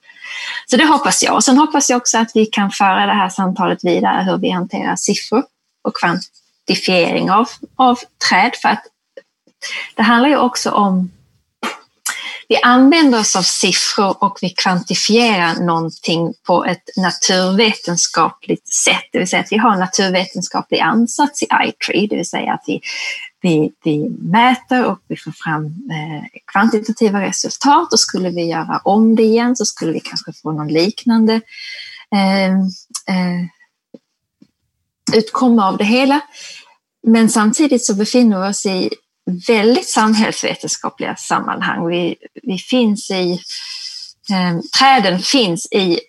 Så 0.71 0.77
det 0.77 0.87
hoppas 0.87 1.23
jag. 1.23 1.35
Och 1.35 1.45
sen 1.45 1.59
hoppas 1.59 1.91
jag 1.91 1.97
också 1.97 2.19
att 2.19 2.31
vi 2.35 2.47
kan 2.47 2.71
föra 2.71 3.07
det 3.07 3.13
här 3.13 3.29
samtalet 3.29 3.85
vidare, 3.85 4.23
hur 4.23 4.39
vi 4.39 4.51
hanterar 4.51 4.97
siffror 4.97 5.45
och 5.85 5.93
kvantifiering 5.97 7.31
av, 7.31 7.49
av 7.77 7.99
träd. 8.29 8.53
För 8.63 8.69
att 8.69 8.83
det 9.95 10.03
handlar 10.03 10.29
ju 10.29 10.37
också 10.37 10.71
om 10.71 11.11
vi 12.49 12.57
använder 12.63 13.21
oss 13.21 13.37
av 13.37 13.43
siffror 13.43 14.25
och 14.25 14.39
vi 14.43 14.51
kvantifierar 14.51 15.55
någonting 15.55 16.35
på 16.47 16.65
ett 16.65 16.83
naturvetenskapligt 16.97 18.69
sätt. 18.69 19.03
Det 19.13 19.19
vill 19.19 19.29
säga 19.29 19.43
att 19.43 19.53
vi 19.53 19.57
har 19.59 19.73
en 19.73 19.79
naturvetenskaplig 19.81 20.81
ansats 20.81 21.43
i 21.43 21.47
iTree, 21.65 22.07
det 22.07 22.17
vill 22.17 22.29
säga 22.29 22.53
att 22.53 22.65
vi, 22.67 22.81
vi, 23.43 23.73
vi 23.85 24.09
mäter 24.09 24.87
och 24.87 24.99
vi 25.09 25.17
får 25.17 25.33
fram 25.33 25.65
eh, 25.65 26.41
kvantitativa 26.53 27.21
resultat 27.21 27.93
och 27.93 28.01
skulle 28.01 28.31
vi 28.31 28.45
göra 28.45 28.81
om 28.85 29.17
det 29.17 29.23
igen 29.23 29.57
så 29.57 29.65
skulle 29.65 29.93
vi 29.93 30.01
kanske 30.01 30.33
få 30.33 30.53
någon 30.53 30.69
liknande 30.69 31.41
eh, 32.15 32.53
eh, 33.17 33.47
utkomma 35.15 35.69
av 35.69 35.77
det 35.77 35.85
hela. 35.85 36.21
Men 37.03 37.29
samtidigt 37.29 37.85
så 37.85 37.95
befinner 37.95 38.43
vi 38.43 38.51
oss 38.51 38.67
i 38.67 38.91
väldigt 39.47 39.89
samhällsvetenskapliga 39.89 41.17
sammanhang. 41.17 41.89
Vi, 41.89 42.17
vi 42.43 42.59
finns 42.59 43.11
i, 43.11 43.33
eh, 44.31 44.61
träden 44.79 45.19
finns 45.19 45.69
i, 45.73 46.01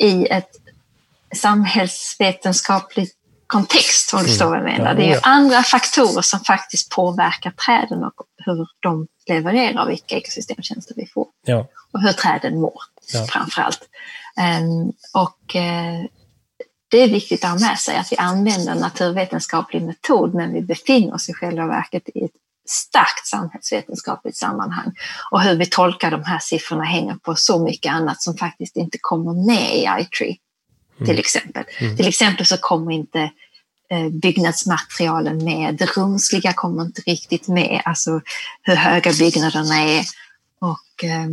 i 0.00 0.26
ett 0.26 0.50
samhällsvetenskapligt 1.34 3.14
kontext, 3.46 4.12
om 4.14 4.18
du 4.18 4.24
Mm. 4.24 4.30
förstår 4.30 4.48
vad 4.48 4.58
jag 4.58 4.64
menar. 4.64 4.86
Ja, 4.86 4.94
det 4.94 5.12
är 5.12 5.20
andra 5.22 5.62
faktorer 5.62 6.22
som 6.22 6.40
faktiskt 6.40 6.90
påverkar 6.90 7.50
träden 7.50 8.04
och 8.04 8.12
hur 8.36 8.66
de 8.80 9.06
levererar 9.28 9.82
och 9.84 9.90
vilka 9.90 10.16
ekosystemtjänster 10.16 10.94
vi 10.96 11.06
får. 11.06 11.26
Ja, 11.46 11.66
Och 11.92 12.00
hur 12.02 12.12
träden 12.12 12.60
mår, 12.60 12.80
Ja. 13.12 13.26
framför 13.30 13.62
allt. 13.62 13.80
Ehm, 14.40 14.92
och 15.14 15.56
eh, 15.56 16.04
det 16.90 16.98
är 16.98 17.08
viktigt 17.08 17.44
att 17.44 17.50
ha 17.50 17.58
med 17.68 17.78
sig 17.78 17.96
att 17.96 18.12
vi 18.12 18.16
använder 18.16 18.72
en 18.72 18.78
naturvetenskaplig 18.78 19.82
metod, 19.82 20.34
men 20.34 20.52
vi 20.52 20.62
befinner 20.62 21.14
oss 21.14 21.28
i 21.28 21.32
själva 21.32 21.66
verket 21.66 22.02
i 22.14 22.24
ett 22.24 22.30
starkt 22.68 23.26
samhällsvetenskapligt 23.26 24.36
sammanhang. 24.36 24.92
Och 25.30 25.42
hur 25.42 25.54
vi 25.56 25.66
tolkar 25.66 26.10
de 26.10 26.24
här 26.24 26.38
siffrorna 26.38 26.84
hänger 26.84 27.14
på 27.14 27.34
så 27.34 27.58
mycket 27.58 27.92
annat 27.92 28.22
som 28.22 28.36
faktiskt 28.36 28.76
inte 28.76 28.98
kommer 29.00 29.46
med 29.46 29.76
i 29.76 29.86
iTree, 30.02 30.36
till 31.04 31.18
exempel. 31.18 31.64
Mm. 31.78 31.96
Till 31.96 32.08
exempel 32.08 32.46
så 32.46 32.56
kommer 32.56 32.92
inte 32.92 33.30
eh, 33.90 34.08
byggnadsmaterialen 34.08 35.44
med. 35.44 35.74
Det 35.74 35.96
rumsliga 35.96 36.52
kommer 36.52 36.82
inte 36.82 37.02
riktigt 37.06 37.48
med, 37.48 37.82
alltså 37.84 38.20
hur 38.62 38.74
höga 38.76 39.12
byggnaderna 39.12 39.76
är 39.76 40.04
och 40.60 41.04
eh, 41.04 41.26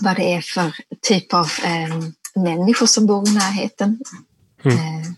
vad 0.00 0.16
det 0.16 0.34
är 0.34 0.40
för 0.40 0.74
typ 1.02 1.34
av 1.34 1.50
eh, 1.64 1.98
människor 2.34 2.86
som 2.86 3.06
bor 3.06 3.28
i 3.28 3.34
närheten. 3.34 4.00
Mm. 4.64 4.78
Eh, 4.78 5.08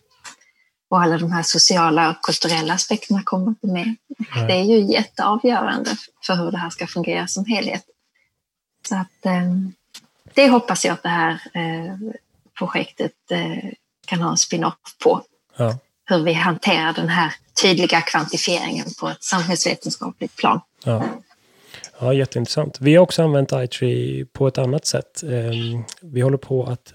och 0.89 1.03
alla 1.03 1.19
de 1.19 1.33
här 1.33 1.43
sociala 1.43 2.11
och 2.11 2.23
kulturella 2.23 2.75
aspekterna 2.75 3.23
kommer 3.23 3.49
inte 3.49 3.67
med. 3.67 3.97
Mm. 4.35 4.47
Det 4.47 4.53
är 4.53 4.65
ju 4.65 4.93
jätteavgörande 4.93 5.97
för 6.27 6.35
hur 6.35 6.51
det 6.51 6.59
här 6.59 6.71
ska 6.71 6.87
fungera 6.87 7.27
som 7.27 7.45
helhet. 7.45 7.85
Så 8.89 8.97
att 8.97 9.27
eh, 9.27 9.51
det 10.35 10.49
hoppas 10.49 10.85
jag 10.85 10.93
att 10.93 11.03
det 11.03 11.09
här 11.09 11.33
eh, 11.53 11.99
projektet 12.59 13.13
eh, 13.31 13.71
kan 14.07 14.23
ha 14.23 14.31
en 14.31 14.37
spin-off 14.37 14.75
på. 15.05 15.23
Ja. 15.57 15.79
Hur 16.07 16.23
vi 16.23 16.33
hanterar 16.33 16.93
den 16.93 17.09
här 17.09 17.33
tydliga 17.63 18.01
kvantifieringen 18.01 18.87
på 19.01 19.09
ett 19.09 19.23
samhällsvetenskapligt 19.23 20.37
plan. 20.37 20.61
Ja. 20.85 21.05
Ja, 22.01 22.15
jätteintressant. 22.15 22.81
Vi 22.81 22.95
har 22.95 23.03
också 23.03 23.23
använt 23.23 23.53
iTree 23.55 24.25
på 24.33 24.49
ett 24.49 24.59
annat 24.59 24.87
sätt. 24.87 25.23
Ehm, 25.23 25.85
vi 26.03 26.21
håller 26.21 26.37
på 26.37 26.65
att 26.65 26.95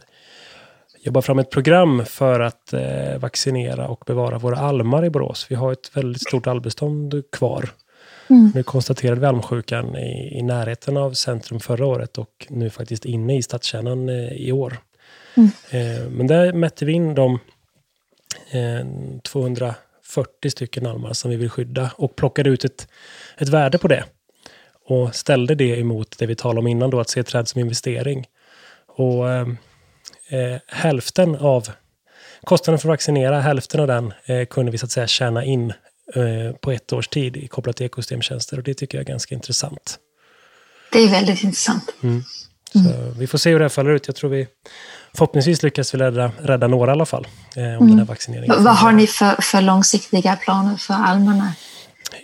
jobba 1.01 1.21
fram 1.21 1.39
ett 1.39 1.49
program 1.49 2.05
för 2.05 2.39
att 2.39 2.73
eh, 2.73 3.17
vaccinera 3.19 3.87
och 3.87 4.03
bevara 4.07 4.37
våra 4.37 4.57
almar 4.57 5.05
i 5.05 5.09
Borås. 5.09 5.47
Vi 5.49 5.55
har 5.55 5.71
ett 5.71 5.97
väldigt 5.97 6.27
stort 6.27 6.47
almbestånd 6.47 7.23
kvar. 7.31 7.69
Mm. 8.29 8.51
Nu 8.55 8.63
konstaterade 8.63 9.21
vi 9.21 9.27
almsjukan 9.27 9.95
i, 9.95 10.37
i 10.39 10.41
närheten 10.41 10.97
av 10.97 11.13
centrum 11.13 11.59
förra 11.59 11.85
året 11.85 12.17
och 12.17 12.47
nu 12.49 12.69
faktiskt 12.69 13.05
inne 13.05 13.37
i 13.37 13.41
stadskärnan 13.41 14.09
eh, 14.09 14.31
i 14.31 14.51
år. 14.51 14.77
Mm. 15.39 15.51
Eh, 15.69 16.09
men 16.09 16.27
där 16.27 16.53
mätte 16.53 16.85
vi 16.85 16.91
in 16.91 17.15
de 17.15 17.39
240 19.23 20.49
stycken 20.49 20.85
almar 20.85 21.13
som 21.13 21.31
vi 21.31 21.37
vill 21.37 21.49
skydda 21.49 21.91
och 21.95 22.15
plockade 22.15 22.49
ut 22.49 22.65
ett, 22.65 22.87
ett 23.37 23.49
värde 23.49 23.77
på 23.77 23.87
det 23.87 24.03
och 24.89 25.15
ställde 25.15 25.55
det 25.55 25.79
emot 25.79 26.17
det 26.17 26.25
vi 26.25 26.35
talade 26.35 26.59
om 26.59 26.67
innan, 26.67 26.89
då, 26.89 26.99
att 26.99 27.09
se 27.09 27.23
träd 27.23 27.47
som 27.47 27.61
investering. 27.61 28.25
Och 28.87 29.29
eh, 29.29 29.47
eh, 30.29 30.57
hälften 30.67 31.35
av 31.35 31.69
kostnaden 32.43 32.79
för 32.79 32.87
att 32.89 32.93
vaccinera, 32.93 33.39
hälften 33.39 33.79
av 33.79 33.87
den 33.87 34.13
eh, 34.25 34.45
kunde 34.45 34.71
vi 34.71 34.77
så 34.77 34.85
att 34.85 34.91
säga 34.91 35.07
tjäna 35.07 35.45
in 35.45 35.73
eh, 36.15 36.55
på 36.61 36.71
ett 36.71 36.93
års 36.93 37.07
tid 37.07 37.49
kopplat 37.49 37.75
till 37.75 37.85
ekosystemtjänster 37.85 38.57
och 38.57 38.63
det 38.63 38.73
tycker 38.73 38.97
jag 38.97 39.03
är 39.03 39.11
ganska 39.11 39.35
intressant. 39.35 39.99
Det 40.91 40.99
är 40.99 41.09
väldigt 41.09 41.43
intressant. 41.43 41.93
Mm. 42.03 42.23
Mm. 42.75 43.19
vi 43.19 43.27
får 43.27 43.37
se 43.37 43.51
hur 43.51 43.59
det 43.59 43.65
här 43.65 43.69
faller 43.69 43.91
ut. 43.91 44.07
Jag 44.07 44.15
tror 44.15 44.29
vi 44.29 44.47
förhoppningsvis 45.13 45.63
lyckas 45.63 45.93
vi 45.93 45.97
rädda, 45.97 46.31
rädda 46.41 46.67
några 46.67 46.91
i 46.91 46.93
alla 46.93 47.05
fall. 47.05 47.27
Eh, 47.55 47.63
om 47.63 47.69
mm. 47.69 47.87
den 47.87 47.97
här 47.97 48.05
vaccineringen. 48.05 48.63
Vad 48.63 48.75
har 48.75 48.91
ni 48.91 49.07
för, 49.07 49.41
för 49.41 49.61
långsiktiga 49.61 50.35
planer 50.35 50.75
för 50.75 50.93
almarna? 50.93 51.53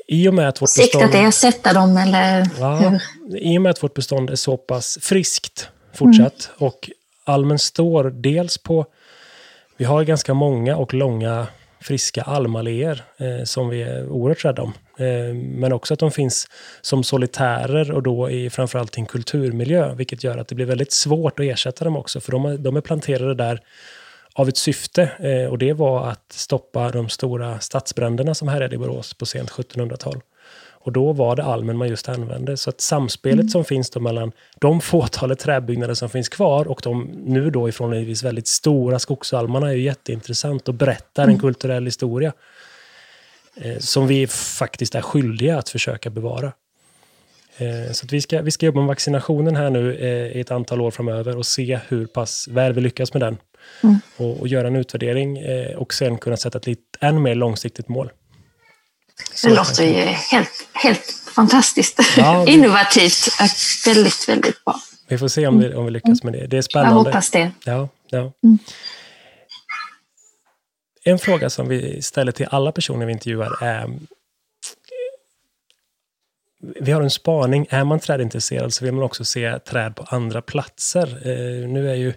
I 0.08 0.28
och 0.30 0.34
med 0.34 0.50
att 0.50 0.62
vårt 0.62 0.70
Sikt 0.70 0.94
bestånd... 0.94 1.16
att 1.16 1.16
ersätta 1.16 1.74
dem 1.74 1.98
eller 1.98 2.50
ja, 2.60 2.76
hur? 2.76 3.02
I 3.38 3.58
och 3.58 3.62
med 3.62 3.70
att 3.70 3.84
vårt 3.84 3.94
bestånd 3.94 4.30
är 4.30 4.36
så 4.36 4.58
pass 4.58 4.98
friskt 5.02 5.70
fortsatt 5.94 6.50
mm. 6.58 6.68
och 6.68 6.90
almen 7.26 7.60
står 7.60 8.04
dels 8.04 8.58
på... 8.58 8.86
Vi 9.78 9.86
har 9.86 10.04
ganska 10.04 10.34
många 10.34 10.76
och 10.76 10.94
långa 10.94 11.48
friska 11.82 12.22
almalléer 12.22 13.04
eh, 13.18 13.44
som 13.44 13.70
vi 13.70 13.82
är 13.82 14.10
oerhört 14.10 14.46
rädda 14.46 14.62
om. 14.62 14.74
Eh, 14.98 15.34
men 15.34 15.74
också 15.74 15.94
att 15.94 16.00
de 16.00 16.12
finns 16.12 16.48
som 16.82 17.04
solitärer 17.04 17.92
och 17.92 18.04
då 18.04 18.30
i 18.30 18.50
framförallt 18.50 18.98
i 18.98 19.00
en 19.00 19.06
kulturmiljö, 19.06 19.94
vilket 19.94 20.24
gör 20.24 20.38
att 20.38 20.48
det 20.48 20.56
blir 20.56 20.66
väldigt 20.66 20.92
svårt 20.92 21.40
att 21.40 21.46
ersätta 21.46 21.86
dem 21.86 21.98
också, 21.98 22.20
för 22.20 22.32
de 22.32 22.46
är, 22.46 22.58
de 22.58 22.76
är 22.78 22.82
planterade 22.82 23.36
där 23.36 23.62
av 24.34 24.50
ett 24.50 24.58
syfte 24.58 25.12
eh, 25.20 25.52
och 25.52 25.58
det 25.58 25.74
var 25.74 26.08
att 26.08 26.32
stoppa 26.32 26.92
de 26.92 27.10
stora 27.10 27.60
stadsbränderna 27.60 28.36
som 28.36 28.48
härjade 28.48 28.76
i 28.76 28.78
Borås 28.78 29.14
på 29.14 29.26
sent 29.26 29.50
1700-tal. 29.52 30.22
Och 30.86 30.92
då 30.92 31.14
var 31.14 31.36
det 31.36 31.44
almen 31.44 31.78
man 31.78 31.88
just 31.88 32.10
använde. 32.10 32.58
Så 32.58 32.70
att 32.70 32.82
samspelet 32.82 33.40
mm. 33.40 33.50
som 33.50 33.66
finns 33.66 33.90
då 33.90 34.00
mellan 34.00 34.32
de 34.60 34.82
fåtalet 34.82 35.40
träbyggnader 35.40 35.94
som 35.94 36.10
finns 36.10 36.30
kvar 36.30 36.68
och 36.68 36.82
de 36.84 37.04
nu 37.26 37.50
då 37.50 37.70
ifrån 37.70 38.16
väldigt 38.24 38.48
stora 38.48 39.00
skogsalmarna 39.00 39.70
är 39.70 39.74
ju 39.74 39.82
jätteintressant 39.82 40.68
och 40.68 40.74
berättar 40.74 41.24
mm. 41.24 41.36
en 41.36 41.42
kulturell 41.42 41.86
historia. 41.86 42.34
Eh, 43.62 43.78
som 43.80 44.08
vi 44.08 44.28
faktiskt 44.28 44.96
är 44.96 45.02
skyldiga 45.02 45.58
att 45.58 45.70
försöka 45.70 46.10
bevara. 46.10 46.52
Eh, 47.58 47.92
så 47.92 48.08
vi, 48.10 48.22
ska, 48.22 48.42
vi 48.42 48.52
ska 48.52 48.66
jobba 48.66 48.80
med 48.80 48.88
vaccinationen 48.88 49.56
här 49.56 49.70
nu 49.70 49.96
eh, 49.96 50.38
i 50.38 50.40
ett 50.40 50.52
antal 50.52 50.82
år 50.82 50.92
framöver 50.92 51.38
och 51.38 51.46
se 51.46 51.80
hur 51.88 52.06
pass 52.06 52.48
väl 52.48 52.74
vi 52.74 52.82
lyckas 52.82 53.14
med 53.14 53.22
den. 53.22 53.38
Mm. 53.84 54.00
Och, 54.18 54.40
och, 54.40 54.48
göra 54.48 54.68
en 54.68 54.76
utvärdering 54.76 55.38
och 55.78 55.94
sen 55.94 56.18
kunna 56.18 56.38
sätta 56.38 56.58
ett 56.58 56.68
lite, 56.68 56.82
än 57.02 57.22
mer 57.22 57.36
långsiktigt 57.36 57.88
mål. 57.88 58.12
Så 59.34 59.48
det 59.48 59.56
låter 59.56 59.84
ju 59.84 59.94
helt, 60.06 60.68
helt 60.74 61.24
fantastiskt. 61.36 62.00
Ja, 62.18 62.48
Innovativt 62.48 63.28
väldigt, 63.86 64.30
väldigt 64.30 64.66
bra. 64.66 64.80
Vi 65.08 65.18
får 65.18 65.28
se 65.28 65.48
om 65.48 65.60
vi, 65.60 65.74
om 65.74 65.86
vi 65.86 65.92
lyckas 65.92 66.24
med 66.24 66.34
det. 66.34 66.48
Det 66.48 66.58
är 66.58 66.62
spännande. 66.62 66.92
Jag 66.92 67.04
hoppas 67.04 67.30
det. 67.30 67.52
Ja, 67.64 67.90
ja. 68.10 68.32
Mm. 68.44 68.60
En 71.08 71.20
fråga 71.20 71.50
som 71.50 71.68
vi 71.68 72.02
ställer 72.02 72.32
till 72.32 72.48
alla 72.52 72.72
personer 72.72 73.06
vi 73.06 73.12
intervjuar 73.12 73.64
är 73.64 73.90
vi 76.80 76.92
har 76.92 77.02
en 77.02 77.10
spaning. 77.10 77.68
Är 77.70 77.84
man 77.84 78.00
trädintresserad 78.00 78.74
så 78.74 78.86
vill 78.86 78.94
man 78.94 79.04
också 79.04 79.26
se 79.26 79.60
träd 79.60 79.96
på 79.96 80.04
andra 80.10 80.42
platser. 80.42 81.08
Eh, 81.08 81.70
nu 81.70 81.90
är 81.90 81.96
ju 81.96 82.14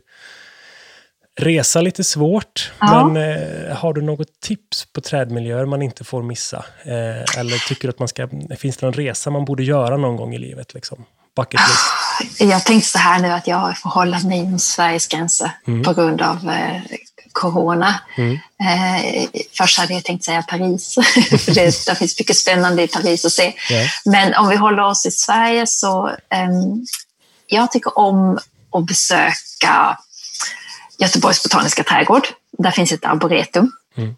resa 1.41 1.81
lite 1.81 2.05
svårt, 2.05 2.73
ja. 2.81 3.09
men 3.09 3.17
eh, 3.17 3.77
har 3.77 3.93
du 3.93 4.03
något 4.03 4.41
tips 4.41 4.93
på 4.93 5.01
trädmiljöer 5.01 5.65
man 5.65 5.83
inte 5.83 6.05
får 6.05 6.23
missa? 6.23 6.65
Eh, 6.83 7.39
eller 7.41 7.69
tycker 7.69 7.89
du 7.89 7.89
att 7.89 7.99
man 7.99 8.09
ska, 8.09 8.29
finns 8.59 8.77
det 8.77 8.87
någon 8.87 8.93
resa 8.93 9.31
man 9.31 9.45
borde 9.45 9.63
göra 9.63 9.97
någon 9.97 10.17
gång 10.17 10.35
i 10.35 10.39
livet? 10.39 10.75
Liksom? 10.75 11.05
Bucket 11.37 11.61
list. 11.61 12.41
Jag 12.51 12.65
tänkte 12.65 12.89
så 12.89 12.99
här 12.99 13.21
nu 13.23 13.29
att 13.29 13.47
jag 13.47 13.79
får 13.79 13.91
hålla 13.91 14.19
mig 14.19 14.39
inom 14.39 14.59
Sveriges 14.59 15.07
gränser 15.07 15.51
mm. 15.67 15.83
på 15.83 15.95
grund 15.95 16.23
av 16.23 16.51
corona. 17.33 18.01
Mm. 18.17 18.39
Eh, 18.61 19.29
först 19.53 19.79
hade 19.79 19.95
jag 19.95 20.05
tänkt 20.05 20.25
säga 20.25 20.43
Paris, 20.43 20.95
för 20.95 21.55
det, 21.55 21.87
det 21.87 21.95
finns 21.95 22.19
mycket 22.19 22.37
spännande 22.37 22.83
i 22.83 22.89
Paris 22.89 23.25
att 23.25 23.33
se. 23.33 23.55
Yeah. 23.71 23.89
Men 24.05 24.35
om 24.35 24.49
vi 24.49 24.57
håller 24.57 24.83
oss 24.83 25.07
i 25.07 25.11
Sverige 25.11 25.67
så 25.67 26.09
eh, 26.09 26.49
jag 27.47 27.73
tycker 27.73 27.99
om 27.99 28.39
att 28.73 28.87
besöka 28.87 29.99
Göteborgs 30.99 31.43
botaniska 31.43 31.85
trädgård. 31.85 32.29
Där 32.59 32.71
finns 32.71 32.93
ett 32.93 33.05
arboretum. 33.05 33.73
Mm. 33.97 34.17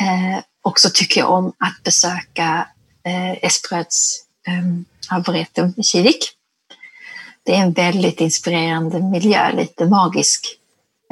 Eh, 0.00 0.38
och 0.62 0.80
så 0.80 0.90
tycker 0.90 1.20
jag 1.20 1.30
om 1.30 1.52
att 1.58 1.82
besöka 1.84 2.68
eh, 3.06 3.44
Espröds 3.44 4.22
eh, 4.46 5.16
arboretum 5.16 5.74
i 5.76 5.82
Kivik. 5.82 6.32
Det 7.42 7.54
är 7.54 7.62
en 7.62 7.72
väldigt 7.72 8.20
inspirerande 8.20 9.00
miljö, 9.00 9.52
lite 9.52 9.86
magisk. 9.86 10.46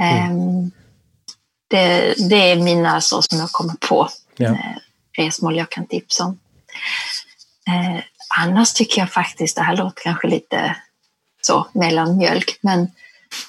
Mm. 0.01 0.71
Det, 1.69 2.15
det, 2.29 2.51
är 2.51 2.57
mina 2.57 3.01
så 3.01 3.23
som 3.23 3.39
jag 3.39 3.51
kommer 3.51 3.75
på 3.89 4.09
ja. 4.37 4.47
eh, 4.47 4.77
resmål 5.19 5.57
jag 5.57 5.71
kan 5.71 5.87
tipsa 5.87 6.25
om. 6.25 6.39
Eh, 7.69 8.03
annars 8.39 8.73
tycker 8.73 9.01
jag 9.01 9.13
faktiskt, 9.13 9.57
det 9.57 9.63
här 9.63 9.77
låter 9.77 10.03
kanske 10.03 10.29
lite 10.29 10.77
så 11.43 11.67
mellanmjölk, 11.73 12.59
men 12.61 12.89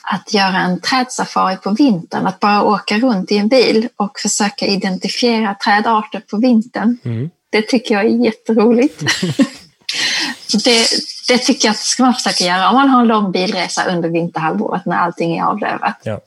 att 0.01 0.33
göra 0.33 0.57
en 0.57 0.81
trädsafari 0.81 1.57
på 1.57 1.71
vintern, 1.71 2.27
att 2.27 2.39
bara 2.39 2.63
åka 2.63 2.97
runt 2.97 3.31
i 3.31 3.37
en 3.37 3.47
bil 3.47 3.87
och 3.95 4.19
försöka 4.19 4.65
identifiera 4.65 5.55
trädarter 5.55 6.19
på 6.19 6.37
vintern. 6.37 6.97
Mm. 7.05 7.29
Det 7.49 7.61
tycker 7.61 7.95
jag 7.95 8.05
är 8.05 8.25
jätteroligt. 8.25 8.99
det, 10.63 10.87
det 11.27 11.37
tycker 11.37 11.67
jag 11.67 11.71
att 11.71 11.77
ska 11.77 12.03
man 12.03 12.13
försöka 12.13 12.43
göra 12.43 12.69
om 12.69 12.75
man 12.75 12.89
har 12.89 13.01
en 13.01 13.07
lång 13.07 13.31
bilresa 13.31 13.85
under 13.85 14.09
vinterhalvåret 14.09 14.85
när 14.85 14.97
allting 14.97 15.37
är 15.37 15.43
avlövat. 15.43 16.01
Ja. 16.03 16.19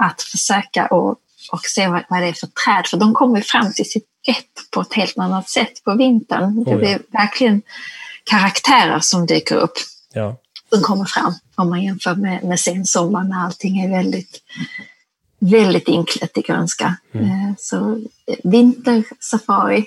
Att 0.00 0.22
försöka 0.22 0.86
och, 0.86 1.10
och 1.52 1.60
se 1.64 1.88
vad, 1.88 2.02
vad 2.08 2.22
det 2.22 2.28
är 2.28 2.32
för 2.32 2.46
träd, 2.46 2.86
för 2.86 2.96
de 2.96 3.14
kommer 3.14 3.40
fram 3.40 3.72
till 3.72 3.90
sitt 3.90 4.06
rätt 4.28 4.70
på 4.70 4.80
ett 4.80 4.94
helt 4.94 5.18
annat 5.18 5.48
sätt 5.48 5.84
på 5.84 5.94
vintern. 5.94 6.64
Det 6.64 6.76
blir 6.76 7.02
verkligen 7.12 7.62
karaktärer 8.24 9.00
som 9.00 9.26
dyker 9.26 9.56
upp. 9.56 9.74
Ja 10.12 10.36
som 10.72 10.82
kommer 10.82 11.04
fram 11.04 11.34
om 11.54 11.70
man 11.70 11.82
jämför 11.82 12.14
med, 12.14 12.44
med 12.44 12.60
sensommaren 12.60 13.28
när 13.28 13.44
allting 13.44 13.80
är 13.80 13.90
väldigt, 13.90 14.42
väldigt 15.38 15.88
inklätt 15.88 16.38
i 16.38 16.40
grönska. 16.40 16.96
Mm. 17.12 17.26
Eh, 17.26 17.54
så 17.58 17.92
eh, 18.26 18.36
vintersafari, 18.44 19.86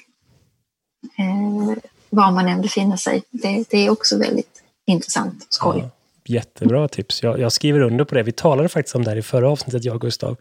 eh, 1.17 1.83
var 2.09 2.31
man 2.31 2.47
än 2.47 2.61
befinner 2.61 2.97
sig, 2.97 3.23
det, 3.29 3.65
det 3.69 3.77
är 3.77 3.89
också 3.89 4.17
väldigt 4.17 4.63
intressant 4.85 5.43
och 5.47 5.53
skoj. 5.53 5.79
Ja, 5.79 5.89
jättebra 6.25 6.87
tips. 6.87 7.23
Jag, 7.23 7.39
jag, 7.39 7.51
skriver 7.51 7.79
under 7.79 8.05
på 8.05 8.15
det. 8.15 8.23
Vi 8.23 8.31
talade 8.31 8.69
faktiskt 8.69 8.95
om 8.95 9.03
det 9.03 9.09
här 9.09 9.17
i 9.17 9.21
förra 9.21 9.49
avsnittet, 9.49 9.83
jag 9.83 9.95
och 9.95 10.01
Gustav. 10.01 10.31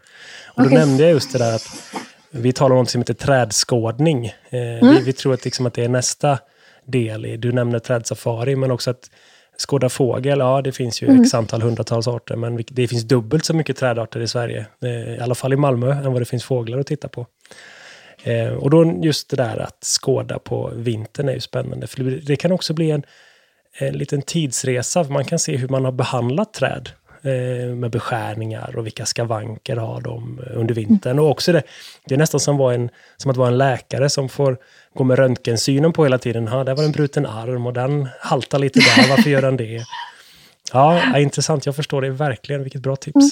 Och 0.45 0.61
då 0.61 0.65
okay. 0.65 0.77
nämnde 0.77 1.03
jag 1.03 1.11
just 1.11 1.33
det 1.33 1.39
där 1.39 1.55
att 1.55 1.67
vi 2.31 2.53
talar 2.53 2.75
om 2.75 2.81
något 2.81 2.89
som 2.89 3.01
heter 3.01 3.13
trädskådning. 3.13 4.33
mm. 4.49 4.95
vi, 4.95 5.01
vi, 5.01 5.13
tror 5.13 5.33
att, 5.33 5.45
liksom 5.45 5.65
att 5.65 5.73
det 5.73 5.83
är 5.83 5.89
nästa 5.89 6.39
del. 6.85 7.25
I, 7.25 7.37
du 7.37 7.51
nämnde 7.51 7.79
trädsafari, 7.79 8.55
men 8.55 8.71
också 8.71 8.91
att 8.91 9.09
Skåda 9.57 9.89
fågel, 9.89 10.39
ja 10.39 10.61
det 10.61 10.71
finns 10.71 11.01
ju 11.01 11.07
mm. 11.07 11.21
x 11.21 11.33
antal 11.33 11.61
hundratals 11.61 12.07
arter, 12.07 12.35
men 12.35 12.63
det 12.67 12.87
finns 12.87 13.03
dubbelt 13.03 13.45
så 13.45 13.53
mycket 13.53 13.77
trädarter 13.77 14.19
i 14.19 14.27
Sverige, 14.27 14.65
eh, 14.83 15.15
i 15.15 15.19
alla 15.19 15.35
fall 15.35 15.53
i 15.53 15.55
Malmö, 15.55 15.91
än 15.91 16.11
vad 16.11 16.21
det 16.21 16.25
finns 16.25 16.43
fåglar 16.43 16.79
att 16.79 16.87
titta 16.87 17.07
på. 17.07 17.27
Eh, 18.23 18.47
och 18.47 18.69
då 18.69 18.99
just 19.03 19.29
det 19.29 19.35
där 19.35 19.57
att 19.57 19.83
skåda 19.83 20.39
på 20.39 20.71
vintern 20.75 21.29
är 21.29 21.33
ju 21.33 21.39
spännande. 21.39 21.87
För 21.87 22.03
det 22.03 22.35
kan 22.35 22.51
också 22.51 22.73
bli 22.73 22.91
en, 22.91 23.03
en 23.79 23.97
liten 23.97 24.21
tidsresa. 24.21 25.03
För 25.03 25.13
man 25.13 25.25
kan 25.25 25.39
se 25.39 25.57
hur 25.57 25.67
man 25.67 25.85
har 25.85 25.91
behandlat 25.91 26.53
träd 26.53 26.89
eh, 27.21 27.75
med 27.75 27.91
beskärningar 27.91 28.77
och 28.77 28.85
vilka 28.85 29.05
skavanker 29.05 29.75
har 29.75 30.01
de 30.01 30.41
under 30.53 30.75
vintern. 30.75 31.19
Och 31.19 31.29
också 31.29 31.51
det, 31.51 31.63
det 32.05 32.15
är 32.15 32.19
nästan 32.19 32.39
som, 32.39 32.57
var 32.57 32.73
en, 32.73 32.89
som 33.17 33.31
att 33.31 33.37
vara 33.37 33.47
en 33.47 33.57
läkare 33.57 34.09
som 34.09 34.29
får 34.29 34.57
gå 34.93 35.03
med 35.03 35.19
röntgensynen 35.19 35.93
på 35.93 36.03
hela 36.03 36.17
tiden. 36.17 36.45
Ja, 36.45 36.63
där 36.63 36.75
var 36.75 36.83
en 36.83 36.91
bruten 36.91 37.25
arm 37.25 37.65
och 37.65 37.73
den 37.73 38.07
haltar 38.19 38.59
lite 38.59 38.79
där. 38.79 39.09
Varför 39.09 39.29
gör 39.29 39.41
den 39.41 39.57
det? 39.57 39.85
Ja, 40.73 41.19
intressant. 41.19 41.65
Jag 41.65 41.75
förstår 41.75 42.01
det 42.01 42.09
verkligen. 42.09 42.63
Vilket 42.63 42.81
bra 42.81 42.95
tips. 42.95 43.15
Mm. 43.15 43.29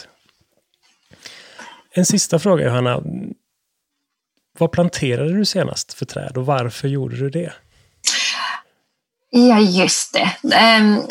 En 1.94 2.06
sista 2.06 2.40
fråga, 2.40 2.66
Johanna. 2.66 3.04
Vad 4.58 4.72
planterade 4.72 5.34
du 5.34 5.46
senast 5.46 5.94
för 5.94 6.06
träd 6.06 6.38
och 6.38 6.46
varför 6.46 6.88
gjorde 6.88 7.16
du 7.16 7.30
det? 7.30 7.54
Ja, 9.34 9.60
just 9.60 10.14
det. 10.14 10.32
Um, 10.80 11.08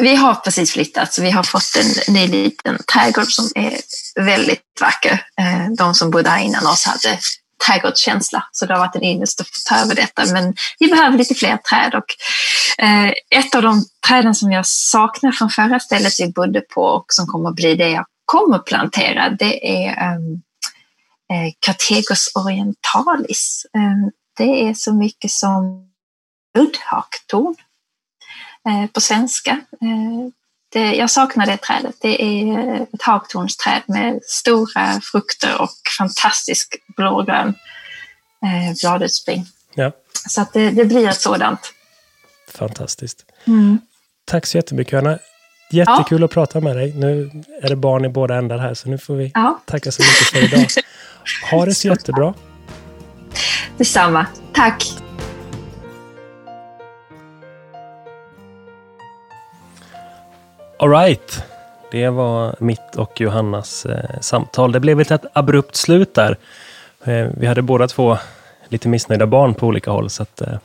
vi 0.00 0.16
har 0.16 0.34
precis 0.34 0.72
flyttat, 0.72 1.12
så 1.12 1.22
vi 1.22 1.30
har 1.30 1.42
fått 1.42 1.76
en 1.78 2.14
ny 2.14 2.26
liten 2.26 2.78
trädgård 2.92 3.32
som 3.32 3.48
är 3.54 3.76
väldigt 4.20 4.62
vacker. 4.80 5.12
Uh, 5.40 5.74
de 5.78 5.94
som 5.94 6.10
bodde 6.10 6.30
här 6.30 6.40
innan 6.40 6.66
oss 6.66 6.84
hade 6.84 7.18
trädgårdskänsla, 7.66 8.44
så 8.52 8.66
det 8.66 8.72
har 8.72 8.80
varit 8.80 8.96
en 8.96 9.04
ynnest 9.04 9.40
att 9.40 9.46
få 9.48 9.54
ta 9.68 9.76
över 9.76 9.94
detta. 9.94 10.32
Men 10.32 10.54
vi 10.78 10.88
behöver 10.88 11.18
lite 11.18 11.34
fler 11.34 11.56
träd 11.56 11.94
och 11.94 12.04
uh, 12.82 13.12
ett 13.30 13.54
av 13.54 13.62
de 13.62 13.84
träden 14.08 14.34
som 14.34 14.52
jag 14.52 14.66
saknar 14.66 15.32
från 15.32 15.50
förra 15.50 15.80
stället 15.80 16.20
vi 16.20 16.32
bodde 16.32 16.60
på 16.60 16.82
och 16.82 17.06
som 17.08 17.26
kommer 17.26 17.48
att 17.48 17.56
bli 17.56 17.74
det 17.74 17.90
jag 17.90 18.04
kommer 18.24 18.58
plantera, 18.58 19.30
det 19.30 19.84
är 19.86 20.14
um, 20.14 20.42
eh, 21.32 22.44
orientalis. 22.44 23.66
Det 24.36 24.68
är 24.68 24.74
så 24.74 24.94
mycket 24.94 25.30
som 25.30 25.87
uddhaktorn 26.58 27.56
eh, 28.68 28.90
på 28.90 29.00
svenska. 29.00 29.50
Eh, 29.50 30.32
det, 30.72 30.94
jag 30.94 31.10
saknar 31.10 31.46
det 31.46 31.56
trädet. 31.56 31.94
Det 32.00 32.22
är 32.22 32.86
ett 32.92 33.02
haktornsträd 33.02 33.82
med 33.86 34.20
stora 34.22 35.00
frukter 35.12 35.60
och 35.60 35.70
fantastisk 35.98 36.76
blågrön 36.96 37.54
eh, 38.44 38.76
bladutspring. 38.82 39.46
Ja. 39.74 39.92
Så 40.28 40.40
att 40.40 40.52
det, 40.52 40.70
det, 40.70 40.84
blir 40.84 41.08
ett 41.08 41.20
sådant. 41.20 41.72
Fantastiskt. 42.48 43.24
Mm. 43.46 43.78
Tack 44.24 44.46
så 44.46 44.58
jättemycket, 44.58 44.94
Anna. 44.94 45.18
Jättekul 45.70 46.20
ja. 46.20 46.24
att 46.24 46.30
prata 46.30 46.60
med 46.60 46.76
dig. 46.76 46.92
Nu 46.94 47.30
är 47.62 47.68
det 47.68 47.76
barn 47.76 48.04
i 48.04 48.08
båda 48.08 48.34
ändar 48.34 48.58
här, 48.58 48.74
så 48.74 48.88
nu 48.88 48.98
får 48.98 49.14
vi 49.14 49.30
ja. 49.34 49.60
tacka 49.64 49.92
så 49.92 50.02
mycket 50.02 50.26
för 50.26 50.44
idag. 50.44 50.66
Ha 51.50 51.66
det 51.66 51.74
så 51.74 51.88
jättebra. 51.88 52.34
Detsamma. 53.76 54.26
Tack. 54.52 55.07
Alright. 60.80 61.42
Det 61.90 62.08
var 62.08 62.56
mitt 62.60 62.96
och 62.96 63.20
Johannas 63.20 63.86
eh, 63.86 64.20
samtal. 64.20 64.72
Det 64.72 64.80
blev 64.80 65.00
ett 65.00 65.24
abrupt 65.32 65.76
slut 65.76 66.14
där. 66.14 66.36
Eh, 67.04 67.26
vi 67.38 67.46
hade 67.46 67.62
båda 67.62 67.88
två 67.88 68.18
lite 68.68 68.88
missnöjda 68.88 69.26
barn 69.26 69.54
på 69.54 69.66
olika 69.66 69.90
håll. 69.90 70.10
Så 70.10 70.22
att, 70.22 70.40
eh, 70.40 70.58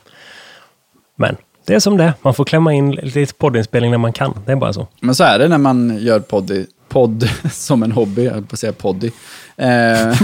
men 1.16 1.36
det 1.66 1.74
är 1.74 1.80
som 1.80 1.96
det 1.96 2.14
Man 2.22 2.34
får 2.34 2.44
klämma 2.44 2.72
in 2.72 2.90
lite 2.90 3.34
poddinspelning 3.34 3.90
när 3.90 3.98
man 3.98 4.12
kan. 4.12 4.38
Det 4.46 4.52
är 4.52 4.56
bara 4.56 4.72
så. 4.72 4.88
Men 5.00 5.14
så 5.14 5.24
är 5.24 5.38
det 5.38 5.48
när 5.48 5.58
man 5.58 5.98
gör 5.98 6.20
podd, 6.20 6.66
podd 6.88 7.28
som 7.52 7.82
en 7.82 7.92
hobby. 7.92 8.24
Jag 8.24 8.32
höll 8.32 8.44
på 8.44 8.54
att 8.54 8.60
säga 8.60 8.72
poddy. 8.72 9.10
Eh, 9.56 9.68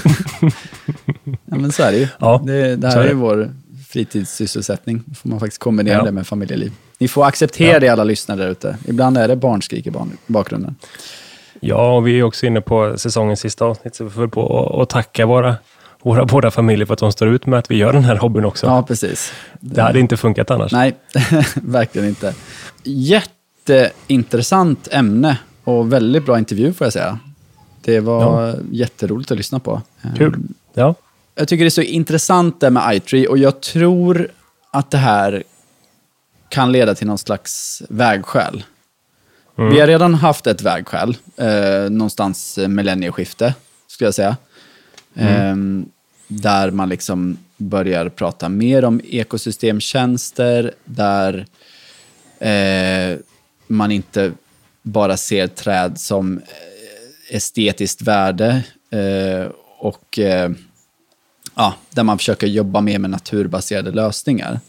ja, 1.45 1.57
men 1.57 1.73
så 1.73 1.83
är 1.83 1.93
det 1.93 1.99
ju. 1.99 2.09
Ja, 2.19 2.43
det, 2.45 2.77
det 2.77 2.89
här 2.89 3.01
är, 3.01 3.09
är 3.09 3.15
vår 3.15 3.51
fritidssysselsättning. 3.89 5.03
får 5.17 5.29
man 5.29 5.41
faktiskt 5.41 5.63
kombinera 5.63 5.99
ja. 5.99 6.05
det 6.05 6.13
med 6.13 6.27
familjeliv. 6.27 6.73
Ni 7.01 7.09
får 7.09 7.25
acceptera 7.25 7.73
ja. 7.73 7.81
det 7.81 7.89
alla 7.89 8.05
lyssnare 8.05 8.41
där 8.41 8.49
ute. 8.49 8.77
Ibland 8.89 9.19
är 9.19 9.29
det 9.29 9.37
barnskrik 9.37 9.87
i 9.87 9.93
bakgrunden. 10.27 10.77
Ja, 11.61 11.97
och 11.97 12.07
vi 12.07 12.19
är 12.19 12.23
också 12.23 12.47
inne 12.47 12.61
på 12.61 12.99
säsongens 12.99 13.41
sista 13.41 13.65
avsnitt, 13.65 13.95
så 13.95 14.05
vi 14.05 14.11
får 14.11 14.27
på 14.27 14.81
att 14.83 14.89
tacka 14.89 15.27
våra 15.27 15.57
våra 16.03 16.25
båda 16.25 16.51
familjer 16.51 16.87
för 16.87 16.93
att 16.93 16.99
de 16.99 17.13
står 17.13 17.29
ut 17.29 17.47
med 17.47 17.59
att 17.59 17.71
vi 17.71 17.77
gör 17.77 17.93
den 17.93 18.05
här 18.05 18.17
hobbyn 18.17 18.45
också. 18.45 18.67
Ja, 18.67 18.83
precis. 18.83 19.33
Det 19.61 19.83
hade 19.83 20.01
inte 20.01 20.17
funkat 20.17 20.51
annars. 20.51 20.73
Nej, 20.73 20.95
verkligen 21.55 22.09
inte. 22.09 22.35
Jätteintressant 22.83 24.89
ämne 24.91 25.39
och 25.65 25.93
väldigt 25.93 26.27
bra 26.27 26.39
intervju 26.39 26.73
får 26.73 26.85
jag 26.85 26.93
säga. 26.93 27.19
Det 27.81 28.01
var 28.01 28.49
ja. 28.49 28.55
jätteroligt 28.71 29.31
att 29.31 29.37
lyssna 29.37 29.59
på. 29.59 29.83
Kul. 30.17 30.37
Ja. 30.75 30.95
Jag 31.35 31.49
tycker 31.49 31.65
det 31.65 31.69
är 31.69 31.71
så 31.71 31.83
intressant 31.83 32.61
det 32.61 32.71
med 32.71 32.97
iTree 32.97 33.27
och 33.27 33.39
jag 33.39 33.61
tror 33.61 34.29
att 34.71 34.91
det 34.91 34.99
här 34.99 35.43
kan 36.51 36.73
leda 36.73 36.95
till 36.95 37.07
någon 37.07 37.19
slags 37.19 37.83
vägskäl. 37.89 38.65
Mm. 39.59 39.73
Vi 39.73 39.81
har 39.81 39.87
redan 39.87 40.15
haft 40.15 40.47
ett 40.47 40.63
vägskäl, 40.63 41.17
eh, 41.37 41.91
någonstans 41.91 42.59
millennieskifte, 42.69 43.55
skulle 43.87 44.07
jag 44.07 44.15
säga. 44.15 44.37
Mm. 45.15 45.81
Eh, 45.81 45.87
där 46.29 46.71
man 46.71 46.89
liksom 46.89 47.39
börjar 47.57 48.09
prata 48.09 48.49
mer 48.49 48.85
om 48.85 49.01
ekosystemtjänster, 49.05 50.75
där 50.85 51.47
eh, 52.39 53.19
man 53.67 53.91
inte 53.91 54.33
bara 54.83 55.17
ser 55.17 55.47
träd 55.47 56.01
som 56.01 56.39
eh, 56.39 57.37
estetiskt 57.37 58.03
värde 58.03 58.63
eh, 58.91 59.51
och 59.79 60.19
eh, 60.19 60.51
ja, 61.55 61.75
där 61.91 62.03
man 62.03 62.19
försöker 62.19 62.47
jobba 62.47 62.81
mer 62.81 62.99
med 62.99 63.11
naturbaserade 63.11 63.91
lösningar. 63.91 64.61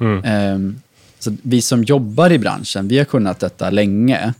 Mm. 0.00 0.24
Eh, 0.24 0.76
så 1.18 1.36
vi 1.42 1.62
som 1.62 1.84
jobbar 1.84 2.32
i 2.32 2.38
branschen, 2.38 2.88
vi 2.88 2.98
har 2.98 3.04
kunnat 3.04 3.40
detta 3.40 3.70
länge. 3.70 4.34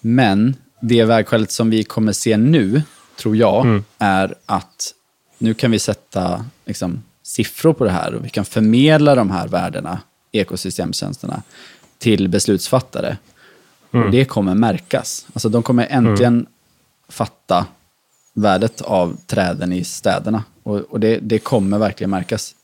Men 0.00 0.56
det 0.80 1.04
vägskälet 1.04 1.50
som 1.50 1.70
vi 1.70 1.84
kommer 1.84 2.12
se 2.12 2.36
nu, 2.36 2.82
tror 3.16 3.36
jag, 3.36 3.64
mm. 3.66 3.84
är 3.98 4.34
att 4.46 4.94
nu 5.38 5.54
kan 5.54 5.70
vi 5.70 5.78
sätta 5.78 6.44
liksom, 6.64 7.02
siffror 7.22 7.72
på 7.72 7.84
det 7.84 7.90
här 7.90 8.14
och 8.14 8.24
vi 8.24 8.28
kan 8.28 8.44
förmedla 8.44 9.14
de 9.14 9.30
här 9.30 9.48
värdena, 9.48 10.00
ekosystemtjänsterna, 10.32 11.42
till 11.98 12.28
beslutsfattare. 12.28 13.16
Mm. 13.92 14.06
Och 14.06 14.12
det 14.12 14.24
kommer 14.24 14.54
märkas. 14.54 15.26
Alltså 15.32 15.48
de 15.48 15.62
kommer 15.62 15.86
äntligen 15.90 16.34
mm. 16.34 16.46
fatta 17.08 17.66
värdet 18.32 18.80
av 18.80 19.16
träden 19.26 19.72
i 19.72 19.84
städerna. 19.84 20.44
Och, 20.62 20.80
och 20.80 21.00
det, 21.00 21.18
det, 21.22 21.38
kommer 21.38 21.78
verkligen 21.78 22.10
märkas. 22.10 22.54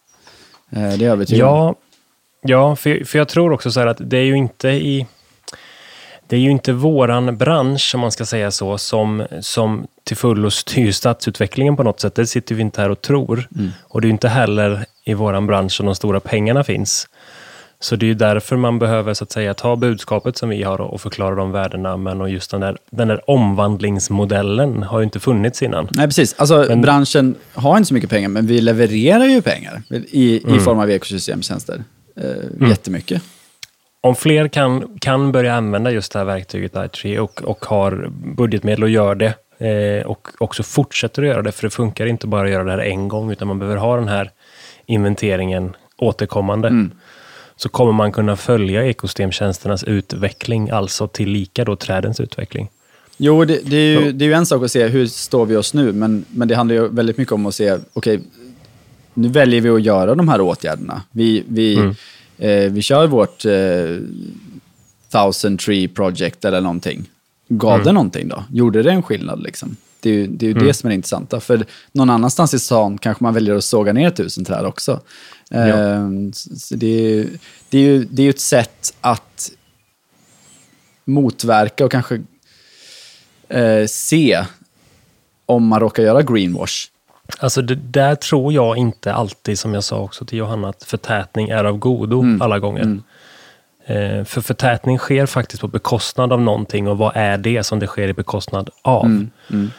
Eh, 0.70 0.83
det 0.83 0.89
är 0.89 1.03
jag 1.03 1.12
övertygad 1.12 1.49
ja, 1.49 1.75
ja, 2.43 2.76
för, 2.76 3.05
för 3.05 3.18
jag 3.18 3.28
tror 3.28 3.53
också 3.53 3.70
så 3.70 3.80
här 3.80 3.86
att 3.86 4.01
det 4.01 4.16
är 4.16 4.24
ju 4.24 4.36
inte 4.36 4.68
i... 4.68 5.07
Det 6.26 6.36
är 6.36 6.40
ju 6.40 6.51
inte 6.51 6.72
våran 6.72 7.36
bransch, 7.36 7.93
om 7.95 8.01
man 8.01 8.12
ska 8.12 8.24
säga 8.24 8.51
så, 8.51 8.78
som, 8.78 9.26
som 9.40 9.86
till 10.05 10.16
fullo 10.16 10.51
styr 10.51 10.93
stadsutvecklingen 10.93 11.76
på 11.76 11.82
något 11.82 12.01
sätt. 12.01 12.14
Det 12.14 12.26
sitter 12.26 12.55
vi 12.55 12.62
inte 12.62 12.80
här 12.80 12.90
och 12.90 13.03
tror. 13.03 13.49
Mm. 13.59 13.70
Och 13.82 14.01
det 14.01 14.09
är 14.09 14.11
inte 14.11 14.28
heller 14.28 14.84
i 15.05 15.14
våran 15.14 15.47
bransch 15.47 15.72
som 15.72 15.86
de 15.86 15.95
stora 15.95 16.20
pengarna 16.20 16.64
finns. 16.64 17.09
Så 17.80 17.97
det 17.97 18.07
är 18.07 18.09
ju 18.09 18.14
därför 18.14 18.57
man 18.57 18.78
behöver 18.78 19.14
så 19.14 19.24
att 19.24 19.32
säga 19.32 19.55
ta 19.55 19.76
budskapet 19.76 20.36
som 20.36 20.49
vi 20.49 20.62
har 20.62 20.80
och 20.80 21.01
förklara 21.01 21.34
de 21.34 21.53
värdena. 21.53 21.97
Men 21.97 22.20
och 22.20 22.30
just 22.30 22.51
den 22.51 22.61
där, 22.61 22.76
den 22.90 23.09
där 23.09 23.30
omvandlingsmodellen 23.30 24.82
har 24.82 24.99
ju 24.99 25.05
inte 25.05 25.20
funnits 25.20 25.62
innan. 25.62 25.88
Nej, 25.90 26.07
precis. 26.07 26.34
Alltså, 26.38 26.64
men, 26.68 26.80
branschen 26.80 27.34
har 27.55 27.76
inte 27.76 27.88
så 27.88 27.95
mycket 27.95 28.11
pengar, 28.11 28.28
men 28.28 28.47
vi 28.47 28.61
levererar 28.61 29.24
ju 29.24 29.43
pengar 29.43 29.82
i, 30.11 30.45
mm. 30.45 30.57
i 30.57 30.61
form 30.61 30.78
av 30.78 30.90
ekosystemtjänster. 30.90 31.84
Eh, 32.16 32.24
mm. 32.24 32.70
Jättemycket. 32.70 33.22
Om 34.00 34.16
fler 34.16 34.48
kan, 34.48 34.98
kan 35.00 35.32
börja 35.32 35.54
använda 35.54 35.90
just 35.90 36.12
det 36.12 36.18
här 36.18 36.26
verktyget 36.26 36.72
i3 36.72 37.18
och, 37.18 37.42
och 37.42 37.64
har 37.64 38.10
budgetmedel 38.36 38.82
och 38.82 38.90
gör 38.90 39.14
det 39.14 39.34
eh, 39.66 40.06
och 40.06 40.28
också 40.38 40.62
fortsätter 40.62 41.22
att 41.22 41.28
göra 41.28 41.42
det, 41.42 41.52
för 41.52 41.62
det 41.62 41.70
funkar 41.70 42.06
inte 42.06 42.26
bara 42.26 42.44
att 42.44 42.52
göra 42.52 42.64
det 42.64 42.70
här 42.70 42.78
en 42.78 43.08
gång, 43.08 43.30
utan 43.30 43.48
man 43.48 43.58
behöver 43.58 43.78
ha 43.78 43.96
den 43.96 44.08
här 44.08 44.30
inventeringen 44.86 45.76
återkommande. 45.96 46.68
Mm 46.68 46.90
så 47.62 47.68
kommer 47.68 47.92
man 47.92 48.12
kunna 48.12 48.36
följa 48.36 48.86
ekosystemtjänsternas 48.86 49.84
utveckling, 49.84 50.70
alltså 50.70 51.08
tillika 51.08 51.64
då 51.64 51.76
trädens 51.76 52.20
utveckling. 52.20 52.68
Jo, 53.16 53.44
det, 53.44 53.60
det, 53.64 53.76
är 53.76 54.00
ju, 54.00 54.12
det 54.12 54.24
är 54.24 54.26
ju 54.26 54.32
en 54.32 54.46
sak 54.46 54.64
att 54.64 54.70
se 54.72 54.86
hur 54.86 55.06
står 55.06 55.46
vi 55.46 55.56
oss 55.56 55.74
nu, 55.74 55.92
men, 55.92 56.24
men 56.28 56.48
det 56.48 56.54
handlar 56.54 56.74
ju 56.74 56.88
väldigt 56.88 57.18
mycket 57.18 57.32
om 57.32 57.46
att 57.46 57.54
se, 57.54 57.72
okej, 57.72 57.84
okay, 57.94 58.20
nu 59.14 59.28
väljer 59.28 59.60
vi 59.60 59.68
att 59.68 59.82
göra 59.82 60.14
de 60.14 60.28
här 60.28 60.40
åtgärderna. 60.40 61.02
Vi, 61.10 61.44
vi, 61.48 61.76
mm. 61.76 61.94
eh, 62.38 62.72
vi 62.72 62.82
kör 62.82 63.06
vårt 63.06 63.44
eh, 63.44 63.98
thousand 65.12 65.58
tree 65.58 65.88
project 65.88 66.44
eller 66.44 66.60
någonting. 66.60 67.10
Gav 67.48 67.74
mm. 67.74 67.84
det 67.84 67.92
någonting 67.92 68.28
då? 68.28 68.44
Gjorde 68.50 68.82
det 68.82 68.90
en 68.90 69.02
skillnad 69.02 69.42
liksom? 69.42 69.76
Det 70.00 70.10
är 70.10 70.14
ju 70.14 70.26
det, 70.26 70.46
är 70.46 70.48
ju 70.48 70.54
mm. 70.54 70.66
det 70.66 70.74
som 70.74 70.86
är 70.86 70.90
det 70.90 70.94
intressanta. 70.94 71.40
För 71.40 71.66
någon 71.92 72.10
annanstans 72.10 72.54
i 72.54 72.58
stan 72.58 72.98
kanske 72.98 73.24
man 73.24 73.34
väljer 73.34 73.54
att 73.54 73.64
såga 73.64 73.92
ner 73.92 74.10
tusen 74.10 74.44
träd 74.44 74.66
också. 74.66 75.00
Ja. 75.48 75.58
Ehm, 75.58 76.32
det, 76.70 77.26
det, 77.68 77.78
är 77.78 77.82
ju, 77.82 78.04
det 78.04 78.22
är 78.22 78.24
ju 78.24 78.30
ett 78.30 78.40
sätt 78.40 78.94
att 79.00 79.50
motverka 81.04 81.84
och 81.84 81.90
kanske 81.90 82.22
eh, 83.48 83.86
se 83.86 84.44
om 85.46 85.66
man 85.66 85.80
råkar 85.80 86.02
göra 86.02 86.22
greenwash. 86.22 86.88
Alltså 87.39 87.62
det, 87.62 87.74
där 87.74 88.14
tror 88.14 88.53
jag 88.53 88.76
inte 88.76 89.12
alltid, 89.12 89.59
som 89.59 89.74
jag 89.74 89.85
sa 89.85 89.99
också 89.99 90.24
till 90.24 90.39
Johanna, 90.39 90.68
att 90.68 90.85
förtätning 90.85 91.49
är 91.49 91.64
av 91.64 91.78
godo 91.78 92.20
Mm. 92.20 92.43
alla 92.43 92.59
gånger. 92.59 92.99
Eh, 93.87 94.24
för 94.24 94.41
förtätning 94.41 94.99
sker 94.99 95.26
faktiskt 95.26 95.61
på 95.61 95.68
bekostnad 95.68 96.33
av 96.33 96.41
någonting 96.41 96.89
och 96.89 96.99
vad 96.99 97.12
är 97.14 97.39
det 97.39 97.62
som 97.62 97.78
det 97.78 97.87
sker 97.87 98.09
i 98.09 98.12
bekostnad 98.12 98.70
av? 98.83 99.05
Mm. 99.05 99.70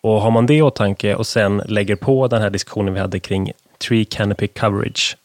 Och 0.00 0.20
har 0.20 0.30
man 0.30 0.46
det 0.46 0.54
i 0.54 0.62
åtanke 0.62 1.14
och 1.14 1.26
sen 1.26 1.62
lägger 1.66 1.96
på 1.96 2.28
den 2.28 2.42
här 2.42 2.50
diskussionen 2.50 2.94
vi 2.94 3.00
hade 3.00 3.20
kring 3.20 3.52
tree 3.88 4.04
canopy 4.04 4.46
coverage. 4.48 5.16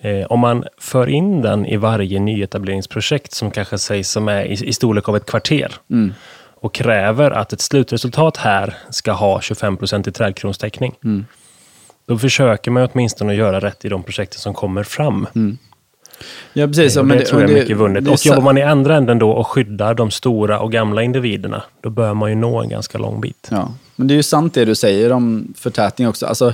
Eh, 0.00 0.26
om 0.26 0.40
man 0.40 0.64
för 0.78 1.06
in 1.08 1.42
den 1.42 1.66
i 1.66 1.76
varje 1.76 2.20
nyetableringsprojekt 2.20 3.32
som 3.32 3.50
kanske 3.50 3.78
sägs 3.78 4.10
som 4.10 4.28
är 4.28 4.44
i, 4.44 4.52
i 4.68 4.72
storlek 4.72 5.08
av 5.08 5.16
ett 5.16 5.26
kvarter 5.26 5.72
Mm. 5.90 6.14
Och 6.60 6.74
kräver 6.74 7.30
att 7.30 7.52
ett 7.52 7.60
slutresultat 7.60 8.36
här 8.36 8.74
ska 8.90 9.12
ha 9.12 9.40
25 9.40 9.78
i 10.06 10.10
trädkronstäckning. 10.12 10.94
Mm. 11.04 11.24
Då 12.06 12.18
försöker 12.18 12.70
man 12.70 12.88
åtminstone 12.92 13.32
att 13.32 13.38
göra 13.38 13.60
rätt 13.60 13.84
i 13.84 13.88
de 13.88 14.02
projekten 14.02 14.38
som 14.40 14.54
kommer 14.54 14.82
fram. 14.82 15.26
Ja, 16.52 16.66
precis. 16.66 16.96
Och 16.96 17.02
Mm. 17.02 17.08
men 17.08 17.18
det, 17.18 17.24
tror 17.24 17.40
jag 17.42 17.50
är 17.50 17.54
det- 17.54 17.60
mycket 17.60 17.76
vunnet. 17.76 18.04
det 18.04 18.10
är 18.10 18.12
Och 18.12 18.26
jobbar 18.26 18.42
man 18.42 18.58
i 18.58 18.62
andra 18.62 18.96
änden 18.96 19.18
då 19.18 19.30
och 19.30 19.46
skyddar 19.46 19.94
de 19.94 20.10
stora 20.10 20.60
och 20.60 20.72
gamla 20.72 21.02
individerna, 21.02 21.62
då 21.80 21.90
bör 21.90 22.14
man 22.14 22.30
ju 22.30 22.36
nå 22.36 22.60
en 22.62 22.68
ganska 22.68 22.98
lång 22.98 23.20
bit. 23.20 23.48
Ja, 23.50 23.72
men 23.96 24.06
det 24.08 24.14
är 24.14 24.16
ju 24.16 24.22
sant 24.22 24.54
det 24.54 24.64
du 24.64 24.74
säger 24.74 25.12
om 25.12 25.54
förtätning 25.56 26.08
också. 26.08 26.26
Alltså, 26.26 26.52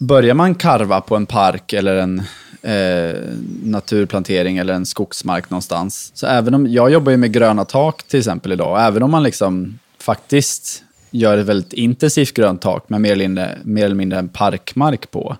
börjar 0.00 0.34
man 0.34 0.54
karva 0.54 1.00
på 1.00 1.16
en 1.16 1.26
park 1.26 1.72
eller 1.72 1.96
en 1.96 2.22
eh, 2.64 3.20
naturplantering 3.62 4.58
eller 4.58 4.74
en 4.74 4.86
skogsmark 4.86 5.50
någonstans. 5.50 6.10
Så 6.14 6.26
även 6.26 6.54
om, 6.54 6.66
jag 6.66 6.90
jobbar 6.90 7.12
ju 7.12 7.16
med 7.16 7.32
gröna 7.32 7.64
tak 7.64 8.02
till 8.02 8.18
exempel 8.18 8.52
idag. 8.52 8.86
Även 8.86 9.02
om 9.02 9.10
man 9.10 9.22
liksom 9.22 9.78
faktiskt 9.98 10.82
gör 11.10 11.38
ett 11.38 11.46
väldigt 11.46 11.72
intensivt 11.72 12.34
grönt 12.34 12.62
tak 12.62 12.88
med 12.88 13.00
mer 13.00 13.12
eller 13.12 13.24
mindre, 13.28 13.58
mer 13.62 13.84
eller 13.84 13.94
mindre 13.94 14.18
en 14.18 14.28
parkmark 14.28 15.10
på. 15.10 15.36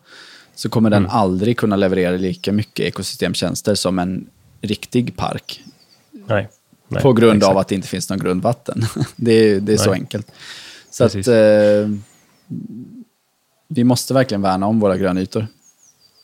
Så 0.55 0.69
kommer 0.69 0.91
den 0.91 1.07
aldrig 1.07 1.59
kunna 1.59 1.77
leverera 1.77 2.17
lika 2.17 2.53
mycket 2.53 2.87
ekosystemtjänster 2.87 3.75
som 3.75 3.99
en 3.99 4.27
riktig 4.61 5.17
park. 5.17 5.63
Nej. 6.11 6.49
Nej, 6.89 7.03
på 7.03 7.13
grund 7.13 7.37
exakt. 7.37 7.51
av 7.51 7.59
att 7.59 7.69
det 7.69 7.75
inte 7.75 7.89
finns 7.89 8.11
någon 8.11 8.19
grundvatten. 8.19 8.87
det 9.17 9.33
är, 9.33 9.61
det 9.61 9.73
är 9.73 9.77
så 9.77 9.93
enkelt. 9.93 10.33
Så 10.91 11.05
att, 11.05 11.13
Precis. 11.13 11.29
eh, 11.29 11.89
vi 13.69 13.85
måste 13.85 14.15
verkligen 14.15 14.43
värna 14.43 14.67
om 14.67 14.81
våra 14.81 14.97
grönytor. 14.97 15.47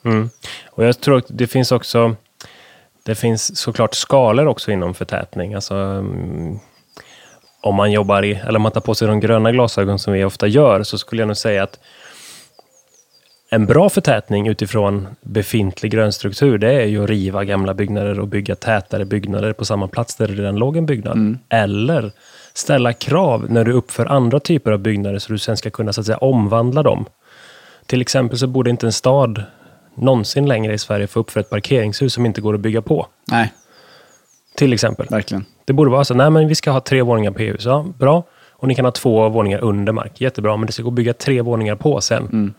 Mm. 0.05 0.31
Och 0.71 0.85
jag 0.85 1.01
tror 1.01 1.19
att 1.19 1.27
det 1.29 1.47
finns 1.47 1.73
också, 1.73 2.17
det 3.03 3.15
finns 3.15 3.59
såklart 3.59 3.95
skalor 3.95 4.47
också 4.47 4.71
inom 4.71 4.95
förtätning. 4.95 5.55
Alltså, 5.55 5.75
mm, 5.75 6.59
om 7.61 7.75
man 7.75 7.93
jobbar 7.93 8.25
i, 8.25 8.35
eller 8.35 8.57
om 8.57 8.63
man 8.63 8.73
tar 8.73 8.81
på 8.81 8.95
sig 8.95 9.09
de 9.09 9.21
gröna 9.21 9.53
glasögon 9.53 9.99
som 9.99 10.13
vi 10.13 10.25
ofta 10.25 10.47
gör, 10.47 10.83
så 10.83 10.99
skulle 10.99 11.23
jag 11.23 11.27
nog 11.27 11.37
säga 11.37 11.63
att 11.63 11.79
en 13.53 13.67
bra 13.67 13.89
förtätning 13.89 14.49
utifrån 14.49 15.09
befintlig 15.21 15.93
grönstruktur, 15.93 16.59
det 16.59 16.73
är 16.73 16.87
ju 16.87 17.03
att 17.03 17.11
riva 17.11 17.45
gamla 17.45 17.75
byggnader 17.75 18.21
och 18.21 18.29
bygga 18.29 18.55
tätare 18.55 19.05
byggnader 19.05 19.53
på 19.53 19.65
samma 19.65 19.89
plats 19.89 20.17
där 20.17 20.29
det 20.29 20.35
redan 20.35 20.57
låg 20.57 20.77
en 20.77 20.87
byggnad. 20.87 21.39
Eller 21.49 22.13
ställa 22.55 22.93
krav 22.93 23.47
när 23.51 23.65
du 23.65 23.73
uppför 23.73 24.07
andra 24.07 24.41
typer 24.41 24.73
av 24.73 24.79
byggnader 24.79 25.19
så 25.19 25.33
du 25.33 25.39
sen 25.39 25.57
ska 25.57 25.71
kunna 25.71 25.93
så 25.93 26.01
att 26.01 26.07
säga, 26.07 26.19
omvandla 26.19 26.83
dem. 26.83 27.05
Till 27.87 28.01
exempel 28.01 28.39
så 28.39 28.47
borde 28.47 28.71
inte 28.71 28.87
en 28.87 28.93
stad 28.93 29.45
någonsin 30.01 30.47
längre 30.49 30.73
i 30.73 30.79
Sverige 30.79 31.07
få 31.07 31.21
uppföra 31.21 31.41
ett 31.41 31.51
parkeringshus 31.51 32.15
som 32.15 32.27
inte 32.27 32.41
går 32.41 32.55
att 32.55 32.61
bygga 32.61 32.83
på. 32.83 33.07
Nej, 33.31 33.53
Till 34.55 34.73
exempel. 34.73 35.07
verkligen. 35.11 35.45
Det 35.65 35.73
borde 35.73 35.91
vara 35.91 36.05
så, 36.05 36.15
nej 36.15 36.31
men 36.31 36.49
vi 36.49 36.55
ska 36.55 36.71
ha 36.71 36.81
tre 36.81 37.03
våningar 37.03 37.31
P-hus. 37.31 37.65
Ja, 37.65 37.87
bra. 37.99 38.23
Och 38.51 38.69
ni 38.69 38.75
kan 38.75 38.85
ha 38.85 38.93
två 38.93 39.29
våningar 39.29 39.59
under 39.59 39.93
mark. 39.93 40.21
Jättebra, 40.21 40.57
men 40.57 40.67
det 40.67 40.73
ska 40.73 40.83
gå 40.83 40.89
att 40.89 40.95
bygga 40.95 41.13
tre 41.13 41.43
våningar 41.43 41.77
på 41.77 42.01
sen. 42.01 42.55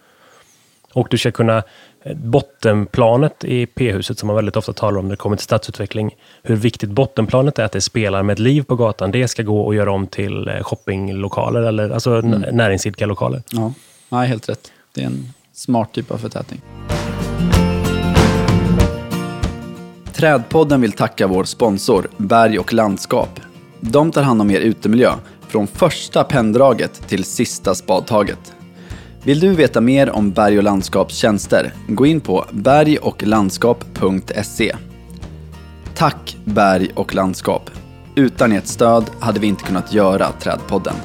Och 0.93 1.07
du 1.09 1.17
ska 1.17 1.31
kunna, 1.31 1.63
eh, 2.03 2.15
bottenplanet 2.15 3.43
i 3.43 3.65
P-huset 3.65 4.19
som 4.19 4.27
man 4.27 4.35
väldigt 4.35 4.55
ofta 4.55 4.73
talar 4.73 4.99
om 4.99 5.05
när 5.05 5.11
det 5.11 5.17
kommer 5.17 5.35
till 5.35 5.43
stadsutveckling, 5.43 6.15
hur 6.43 6.55
viktigt 6.55 6.89
bottenplanet 6.89 7.59
är 7.59 7.63
att 7.63 7.71
det 7.71 7.81
spelar 7.81 8.23
med 8.23 8.33
ett 8.33 8.39
liv 8.39 8.63
på 8.63 8.75
gatan, 8.75 9.11
det 9.11 9.27
ska 9.27 9.43
gå 9.43 9.69
att 9.69 9.75
göra 9.75 9.91
om 9.91 10.07
till 10.07 10.47
eh, 10.47 10.63
shoppinglokaler 10.63 11.61
eller 11.61 11.89
alltså 11.89 12.11
mm. 12.11 12.55
näringsidkarlokaler. 12.55 13.43
Ja, 13.51 13.73
Nej, 14.09 14.27
helt 14.27 14.49
rätt. 14.49 14.71
Det 14.93 15.01
är 15.01 15.05
en 15.05 15.33
smart 15.53 15.93
typ 15.93 16.11
av 16.11 16.17
förtätning. 16.17 16.61
Trädpodden 20.13 20.81
vill 20.81 20.91
tacka 20.91 21.27
vår 21.27 21.43
sponsor 21.43 22.09
Berg 22.17 22.59
och 22.59 22.73
landskap. 22.73 23.39
De 23.79 24.11
tar 24.11 24.23
hand 24.23 24.41
om 24.41 24.51
er 24.51 24.59
utemiljö 24.59 25.11
från 25.47 25.67
första 25.67 26.23
penndraget 26.23 27.07
till 27.07 27.23
sista 27.23 27.75
spadtaget. 27.75 28.53
Vill 29.23 29.39
du 29.39 29.55
veta 29.55 29.81
mer 29.81 30.09
om 30.09 30.31
Berg 30.31 30.57
och 30.57 30.63
landskaps 30.63 31.15
tjänster? 31.15 31.73
Gå 31.87 32.05
in 32.05 32.21
på 32.21 32.45
bergochlandskap.se. 32.51 34.75
Tack 35.95 36.37
Berg 36.43 36.91
och 36.95 37.15
landskap. 37.15 37.69
Utan 38.15 38.51
ert 38.51 38.67
stöd 38.67 39.03
hade 39.19 39.39
vi 39.39 39.47
inte 39.47 39.63
kunnat 39.63 39.93
göra 39.93 40.31
Trädpodden. 40.31 40.95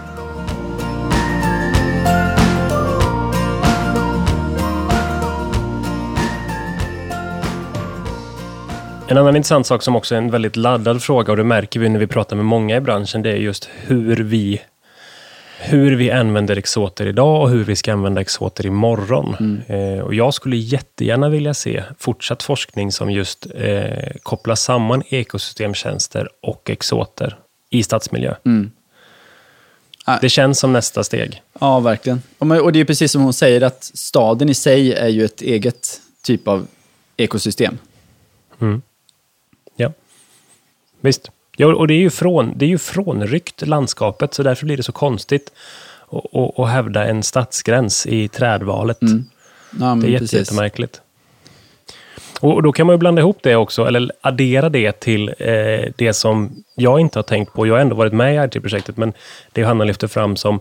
En 9.08 9.18
annan 9.18 9.36
intressant 9.36 9.66
sak 9.66 9.82
som 9.82 9.96
också 9.96 10.14
är 10.14 10.18
en 10.18 10.30
väldigt 10.30 10.56
laddad 10.56 11.02
fråga 11.02 11.32
och 11.32 11.36
det 11.36 11.44
märker 11.44 11.80
vi 11.80 11.88
när 11.88 11.98
vi 11.98 12.06
pratar 12.06 12.36
med 12.36 12.44
många 12.44 12.76
i 12.76 12.80
branschen, 12.80 13.22
det 13.22 13.30
är 13.30 13.36
just 13.36 13.68
hur 13.86 14.16
vi 14.16 14.60
hur 15.60 15.96
vi 15.96 16.10
använder 16.10 16.56
exoter 16.56 17.06
idag 17.06 17.42
och 17.42 17.50
hur 17.50 17.64
vi 17.64 17.76
ska 17.76 17.92
använda 17.92 18.20
exoter 18.20 18.66
imorgon. 18.66 19.62
Eh, 19.66 20.00
och 20.00 20.14
jag 20.14 20.34
skulle 20.34 20.56
jättegärna 20.56 21.28
vilja 21.28 21.54
se 21.54 21.82
fortsatt 21.98 22.42
forskning 22.42 22.92
som 22.92 23.10
just 23.10 23.46
eh, 23.54 24.16
kopplar 24.22 24.54
samman 24.54 25.02
ekosystemtjänster 25.08 26.28
och 26.42 26.70
exoter 26.70 27.38
i 27.70 27.82
stadsmiljö. 27.82 28.34
Ah. 30.04 30.18
Det 30.20 30.28
känns 30.28 30.58
som 30.58 30.72
nästa 30.72 31.04
steg. 31.04 31.42
Ja, 31.60 31.80
verkligen. 31.80 32.22
Och 32.38 32.72
det 32.72 32.80
är 32.80 32.84
precis 32.84 33.12
som 33.12 33.22
hon 33.22 33.32
säger, 33.32 33.60
att 33.60 33.84
staden 33.94 34.48
i 34.48 34.54
sig 34.54 34.92
är 34.92 35.08
ju 35.08 35.24
ett 35.24 35.42
eget 35.42 36.00
typ 36.22 36.48
av 36.48 36.66
ekosystem. 37.16 37.78
Ja. 38.58 38.80
Visst. 41.00 41.30
Ja, 41.56 41.66
och 41.74 41.88
det 41.88 41.94
är 41.94 41.98
ju, 41.98 42.10
från, 42.10 42.52
det 42.56 42.64
är 42.64 42.68
ju 42.68 42.78
frånryckt 42.78 43.66
landskapet, 43.66 44.34
så 44.34 44.42
därför 44.42 44.66
blir 44.66 44.76
det 44.76 44.82
så 44.82 44.92
konstigt 44.92 45.52
att- 46.58 46.68
hävda 46.68 47.04
en 47.06 47.22
stadsgräns 47.22 48.06
i 48.06 48.28
trädvalet. 48.28 48.98
Ja, 49.00 49.08
men 49.94 50.00
Det 50.00 50.06
är 50.06 50.10
jätte, 50.10 50.36
jättemärkligt. 50.36 51.00
Och 52.40 52.62
då 52.62 52.72
kan 52.72 52.86
man 52.86 52.94
ju 52.94 52.98
blanda 52.98 53.22
ihop 53.22 53.38
det 53.42 53.56
också, 53.56 53.84
eller 53.84 54.10
addera 54.20 54.68
det 54.68 55.00
till 55.00 55.28
eh, 55.38 55.92
det 55.96 56.12
som 56.14 56.62
jag 56.74 57.00
inte 57.00 57.18
har 57.18 57.22
tänkt 57.22 57.52
på. 57.52 57.66
Jag 57.66 57.74
har 57.74 57.80
ändå 57.80 57.96
varit 57.96 58.12
med 58.12 58.34
i 58.34 58.56
IT-projektet, 58.58 58.96
men 58.96 59.12
det 59.52 59.62
Hanna 59.62 59.84
lyfter 59.84 60.06
fram 60.08 60.36
som 60.36 60.60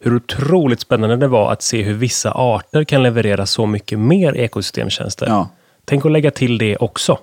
hur 0.00 0.16
otroligt 0.16 0.80
spännande 0.80 1.16
det 1.16 1.28
var 1.28 1.52
att 1.52 1.62
se 1.62 1.82
hur 1.82 1.94
vissa 1.94 2.32
arter 2.34 2.84
kan 2.84 3.02
leverera 3.02 3.46
så 3.46 3.66
mycket 3.66 3.98
mer 3.98 4.36
ekosystemtjänster. 4.36 5.26
Ja. 5.26 5.48
Tänk 5.84 6.06
att 6.06 6.12
lägga 6.12 6.30
till 6.30 6.58
det 6.58 6.76
också. 6.76 7.18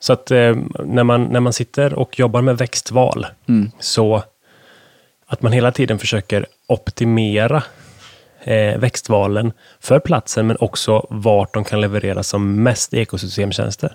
Så 0.00 0.12
att 0.12 0.30
eh, 0.30 0.56
när, 0.84 1.04
man, 1.04 1.24
när 1.24 1.40
man 1.40 1.52
sitter 1.52 1.94
och 1.94 2.18
jobbar 2.18 2.42
med 2.42 2.58
växtval, 2.58 3.26
så 3.80 4.22
att 5.26 5.42
man 5.42 5.52
hela 5.52 5.72
tiden 5.72 5.98
försöker 5.98 6.46
optimera 6.66 7.62
eh, 8.40 8.78
växtvalen 8.78 9.52
för 9.80 9.98
platsen, 9.98 10.46
men 10.46 10.56
också 10.60 11.06
vart 11.10 11.54
de 11.54 11.64
kan 11.64 11.80
leverera 11.80 12.22
som 12.22 12.62
mest 12.62 12.94
ekosystemtjänster. 12.94 13.94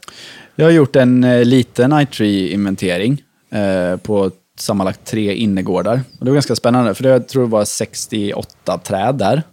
Jag 0.55 0.65
har 0.65 0.71
gjort 0.71 0.95
en 0.95 1.23
eh, 1.23 1.45
liten 1.45 1.93
iTree-inventering 1.93 3.21
eh, 3.49 3.97
på 3.97 4.31
sammanlagt 4.57 5.05
tre 5.05 5.33
innergårdar. 5.33 6.01
Och 6.19 6.25
det 6.25 6.31
var 6.31 6.35
ganska 6.35 6.55
spännande, 6.55 6.95
för 6.95 7.03
det, 7.03 7.09
jag 7.09 7.27
tror 7.27 7.43
det 7.43 7.49
var 7.49 7.65
68 7.65 8.77
träd 8.77 9.15
där. 9.15 9.43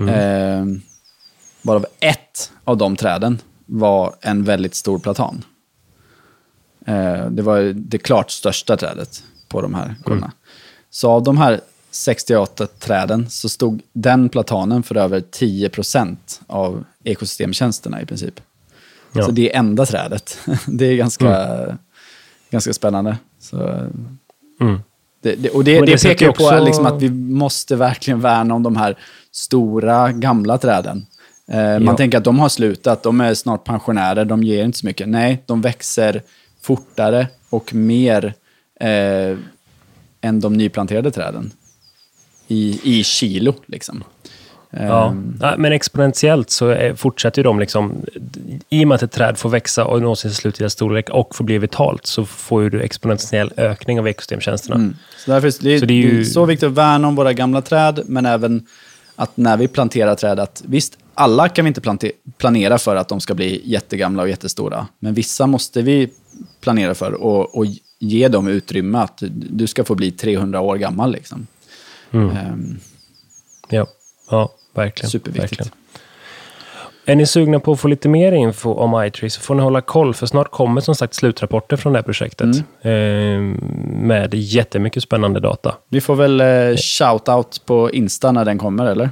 Eh, 0.00 0.64
varav 1.62 1.86
ett 2.00 2.52
av 2.64 2.76
de 2.76 2.96
träden 2.96 3.38
var 3.66 4.14
en 4.20 4.44
väldigt 4.44 4.74
stor 4.74 4.98
platan. 4.98 5.44
Eh, 6.84 7.26
det 7.30 7.42
var 7.42 7.60
det 7.76 7.98
klart 7.98 8.30
största 8.30 8.76
trädet 8.76 9.22
på 9.48 9.60
de 9.62 9.74
här 9.74 9.94
gårdarna. 10.04 10.32
Så 10.90 11.10
av 11.10 11.22
de 11.22 11.38
här 11.38 11.60
68 11.90 12.66
träden 12.66 13.30
så 13.30 13.48
stod 13.48 13.82
den 13.92 14.28
platanen 14.28 14.82
för 14.82 14.96
över 14.96 15.20
10% 15.20 16.16
av 16.46 16.84
ekosystemtjänsterna 17.04 18.02
i 18.02 18.06
princip. 18.06 18.40
Ja. 19.12 19.24
Så 19.24 19.30
det 19.30 19.52
är 19.54 19.58
enda 19.58 19.86
trädet. 19.86 20.38
Det 20.66 20.84
är 20.86 20.96
ganska, 20.96 21.48
ganska 22.50 22.72
spännande. 22.72 23.16
Så, 23.40 23.56
Mm. 24.60 24.80
det, 25.22 25.34
det, 25.34 25.48
och 25.50 25.64
det, 25.64 25.80
det, 25.80 25.86
det 25.86 26.02
pekar 26.02 26.26
ju 26.26 26.32
på 26.32 26.44
också- 26.44 26.64
liksom 26.64 26.86
att 26.86 27.02
vi 27.02 27.10
måste 27.10 27.76
verkligen 27.76 28.20
värna 28.20 28.54
om 28.54 28.62
de 28.62 28.76
här 28.76 28.98
stora, 29.32 30.12
gamla 30.12 30.58
träden. 30.58 31.06
Eh, 31.48 31.60
Ja. 31.60 31.78
Man 31.78 31.96
tänker 31.96 32.18
att 32.18 32.24
de 32.24 32.38
har 32.38 32.48
slutat, 32.48 33.02
de 33.02 33.20
är 33.20 33.34
snart 33.34 33.64
pensionärer, 33.64 34.24
de 34.24 34.42
ger 34.42 34.64
inte 34.64 34.78
så 34.78 34.86
mycket. 34.86 35.08
Nej, 35.08 35.42
de 35.46 35.60
växer 35.60 36.22
fortare 36.64 37.28
och 37.50 37.74
mer 37.74 38.34
eh, 38.80 39.38
än 40.20 40.40
de 40.40 40.52
nyplanterade 40.52 41.10
träden. 41.10 41.50
I, 42.48 42.80
i 42.84 43.04
kilo, 43.04 43.54
liksom. 43.66 44.04
Ja. 44.70 45.08
Ehm, 45.08 45.40
men 45.58 45.72
exponentiellt 45.72 46.50
så 46.50 46.92
fortsätter 46.96 47.38
ju 47.38 47.42
de 47.44 47.58
liksom... 47.60 47.94
I 48.68 48.84
och 48.84 48.88
med 48.88 48.94
att 48.94 49.02
ett 49.02 49.12
träd 49.12 49.38
får 49.38 49.48
växa 49.50 49.84
och 49.84 50.02
nå 50.02 50.16
sin 50.16 50.30
slutliga 50.30 50.70
storlek 50.70 51.10
och 51.10 51.34
får 51.36 51.44
bli 51.44 51.58
vitalt 51.58 52.06
så 52.06 52.24
får 52.26 52.62
ju 52.62 52.70
du 52.70 52.80
exponentiell 52.80 53.52
ökning 53.56 54.00
av 54.00 54.08
ekosystemtjänsterna. 54.08 54.76
Mm. 54.76 54.96
Så 55.24 55.30
därför 55.30 55.48
är 55.48 55.52
det, 55.72 55.80
Så 55.80 55.86
det 55.86 55.94
är 55.94 55.96
ju- 55.96 56.24
så 56.24 56.44
viktigt 56.44 56.66
att 56.66 56.72
värna 56.74 57.08
om 57.08 57.14
våra 57.16 57.32
gamla 57.32 57.62
träd, 57.62 58.00
men 58.06 58.26
även 58.26 58.66
att 59.16 59.36
när 59.36 59.56
vi 59.56 59.68
planterar 59.68 60.14
träd, 60.14 60.40
att 60.40 60.62
visst, 60.66 60.98
alla 61.14 61.48
kan 61.48 61.64
vi 61.64 61.68
inte 61.68 62.10
planera 62.38 62.78
för 62.78 62.96
att 62.96 63.08
de 63.08 63.20
ska 63.20 63.34
bli 63.34 63.62
jättegamla 63.64 64.22
och 64.22 64.28
jättestora, 64.28 64.86
men 64.98 65.14
vissa 65.14 65.46
måste 65.46 65.82
vi 65.82 66.10
planera 66.60 66.94
för 66.94 67.12
och, 67.12 67.58
och 67.58 67.66
ge 67.98 68.28
dem 68.28 68.48
utrymme 68.48 68.98
att 68.98 69.22
du 69.50 69.66
ska 69.66 69.84
få 69.84 69.94
bli 69.94 70.10
300 70.10 70.60
år 70.60 70.76
gammal. 70.76 71.12
Liksom. 71.12 71.46
Mm. 72.12 72.30
Ehm, 72.30 72.80
Ja, 73.68 73.86
ja 74.30 74.52
verkligen. 74.74 75.10
Superviktigt. 75.10 75.60
Verkligen. 75.60 75.83
Är 77.06 77.16
ni 77.16 77.26
sugna 77.26 77.60
på 77.60 77.72
att 77.72 77.80
få 77.80 77.88
lite 77.88 78.08
mer 78.08 78.32
info 78.32 78.74
om 78.74 79.04
iTree 79.04 79.30
så 79.30 79.40
får 79.40 79.54
ni 79.54 79.62
hålla 79.62 79.80
koll, 79.80 80.14
för 80.14 80.26
snart 80.26 80.50
kommer 80.50 80.80
som 80.80 80.94
sagt 80.94 81.14
slutrapporter 81.14 81.76
från 81.76 81.92
det 81.92 81.98
här 81.98 82.04
projektet. 82.04 82.48
Mm. 82.82 83.54
Eh, 83.54 83.60
med 83.88 84.34
jättemycket 84.34 85.02
spännande 85.02 85.40
data. 85.40 85.74
vi 85.88 86.00
får 86.00 86.14
väl 86.14 86.40
eh, 86.40 86.46
shout-out 86.76 87.66
på 87.66 87.90
Insta 87.90 88.32
när 88.32 88.44
den 88.44 88.58
kommer, 88.58 88.86
eller? 88.86 89.10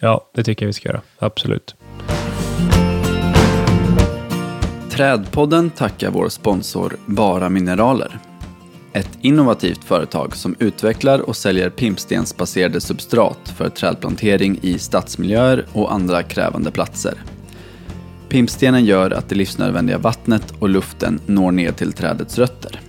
Ja, 0.00 0.20
det 0.34 0.42
tycker 0.42 0.64
jag 0.64 0.68
vi 0.68 0.72
ska 0.72 0.88
göra. 0.88 1.00
Absolut. 1.18 1.76
Trädpodden 4.90 5.70
tackar 5.70 6.10
vår 6.10 6.28
sponsor 6.28 6.96
Bara 7.06 7.48
Mineraler. 7.48 8.18
Ett 8.94 9.18
innovativt 9.20 9.84
företag 9.84 10.36
som 10.36 10.54
utvecklar 10.58 11.18
och 11.18 11.36
säljer 11.36 11.70
pimpstensbaserade 11.70 12.80
substrat 12.80 13.52
för 13.56 13.68
trädplantering 13.68 14.58
i 14.62 14.78
stadsmiljöer 14.78 15.66
och 15.72 15.92
andra 15.92 16.22
krävande 16.22 16.70
platser. 16.70 17.14
Pimpstenen 18.28 18.84
gör 18.84 19.10
att 19.10 19.28
det 19.28 19.34
livsnödvändiga 19.34 19.98
vattnet 19.98 20.54
och 20.58 20.68
luften 20.68 21.20
når 21.26 21.52
ner 21.52 21.72
till 21.72 21.92
trädets 21.92 22.38
rötter. 22.38 22.80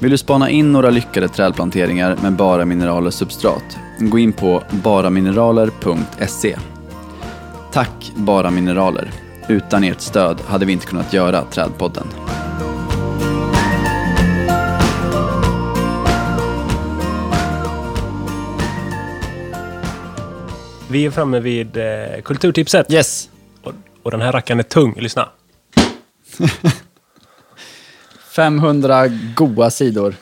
Vill 0.00 0.10
du 0.10 0.18
spana 0.18 0.50
in 0.50 0.72
några 0.72 0.90
lyckade 0.90 1.28
trädplanteringar 1.28 2.16
med 2.22 2.32
Bara 2.32 2.64
Mineraler 2.64 3.10
substrat? 3.10 3.78
Gå 4.00 4.18
in 4.18 4.32
på 4.32 4.62
baramineraler.se. 4.70 6.56
Tack 7.72 8.12
Bara 8.16 8.50
Mineraler. 8.50 9.10
Utan 9.48 9.84
ert 9.84 10.00
stöd 10.00 10.40
hade 10.46 10.66
vi 10.66 10.72
inte 10.72 10.86
kunnat 10.86 11.12
göra 11.12 11.44
Trädpodden. 11.44 12.06
Vi 20.92 21.06
är 21.06 21.10
framme 21.10 21.40
vid 21.40 21.76
eh, 21.76 22.22
kulturtipset. 22.24 22.92
Yes! 22.92 23.28
Och, 23.62 23.72
och 24.02 24.10
den 24.10 24.20
här 24.20 24.32
rackaren 24.32 24.58
är 24.58 24.62
tung. 24.64 24.94
Lyssna. 24.98 25.28
500 28.30 29.08
goa 29.36 29.70
sidor. 29.70 30.14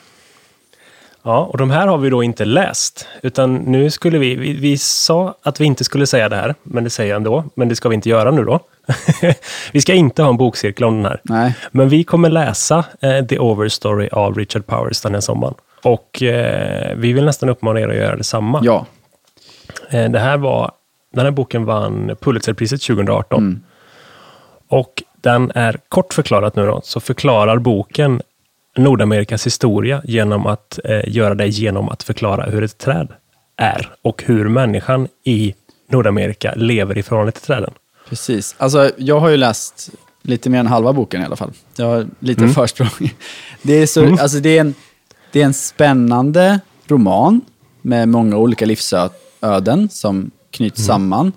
Ja, 1.23 1.45
och 1.45 1.57
de 1.57 1.71
här 1.71 1.87
har 1.87 1.97
vi 1.97 2.09
då 2.09 2.23
inte 2.23 2.45
läst. 2.45 3.07
Utan 3.21 3.55
nu 3.55 3.89
skulle 3.89 4.19
vi, 4.19 4.35
vi, 4.35 4.53
vi 4.53 4.77
sa 4.77 5.35
att 5.43 5.61
vi 5.61 5.65
inte 5.65 5.83
skulle 5.83 6.07
säga 6.07 6.29
det 6.29 6.35
här, 6.35 6.55
men 6.63 6.83
det 6.83 6.89
säger 6.89 7.09
jag 7.09 7.17
ändå. 7.17 7.43
Men 7.55 7.69
det 7.69 7.75
ska 7.75 7.89
vi 7.89 7.95
inte 7.95 8.09
göra 8.09 8.31
nu 8.31 8.43
då. 8.43 8.59
vi 9.71 9.81
ska 9.81 9.93
inte 9.93 10.23
ha 10.23 10.29
en 10.29 10.37
bokcirkel 10.37 10.83
om 10.83 10.95
den 10.95 11.05
här. 11.05 11.21
Nej. 11.23 11.55
Men 11.71 11.89
vi 11.89 12.03
kommer 12.03 12.29
läsa 12.29 12.85
eh, 12.99 13.25
The 13.25 13.39
Overstory 13.39 14.09
av 14.11 14.35
Richard 14.37 14.65
Powers 14.65 15.01
den 15.01 15.13
här 15.13 15.21
sommaren. 15.21 15.53
Och 15.83 16.23
eh, 16.23 16.95
vi 16.97 17.13
vill 17.13 17.25
nästan 17.25 17.49
uppmana 17.49 17.79
er 17.79 17.87
att 17.87 17.95
göra 17.95 18.15
detsamma. 18.15 18.61
Ja. 18.63 18.85
Eh, 19.89 20.11
det 20.11 20.19
här 20.19 20.37
var, 20.37 20.71
den 21.13 21.25
här 21.25 21.31
boken 21.31 21.65
vann 21.65 22.15
Pulitzerpriset 22.21 22.81
2018. 22.81 23.39
Mm. 23.39 23.61
Och 24.67 25.03
den 25.21 25.51
är 25.55 25.77
kort 25.89 26.13
förklarat 26.13 26.55
nu 26.55 26.65
då, 26.65 26.81
så 26.83 26.99
förklarar 26.99 27.57
boken 27.57 28.21
Nordamerikas 28.77 29.45
historia 29.45 30.01
genom 30.05 30.45
att 30.47 30.79
eh, 30.83 31.01
göra 31.07 31.35
det 31.35 31.47
genom 31.47 31.89
att 31.89 32.03
förklara 32.03 32.43
hur 32.43 32.63
ett 32.63 32.77
träd 32.77 33.07
är 33.57 33.91
och 34.01 34.23
hur 34.25 34.47
människan 34.49 35.07
i 35.23 35.55
Nordamerika 35.89 36.53
lever 36.55 36.97
i 36.97 37.03
förhållande 37.03 37.31
till 37.31 37.41
träden. 37.41 37.73
Precis. 38.09 38.55
Alltså, 38.57 38.91
jag 38.97 39.19
har 39.19 39.29
ju 39.29 39.37
läst 39.37 39.89
lite 40.21 40.49
mer 40.49 40.59
än 40.59 40.67
halva 40.67 40.93
boken 40.93 41.21
i 41.21 41.25
alla 41.25 41.35
fall. 41.35 41.51
Jag 41.75 41.85
har 41.85 42.07
lite 42.19 42.41
Mm. 42.41 42.53
försprång. 42.53 42.89
Det 43.61 43.73
är, 43.73 43.85
så, 43.85 44.17
alltså, 44.21 44.39
det, 44.39 44.57
är 44.57 44.61
en, 44.61 44.73
det 45.31 45.41
är 45.41 45.45
en 45.45 45.53
spännande 45.53 46.59
roman 46.87 47.41
med 47.81 48.09
många 48.09 48.37
olika 48.37 48.65
livsöden 48.65 49.09
som 49.89 50.31
knyts 50.51 50.79
Mm. 50.79 50.87
samman. 50.87 51.31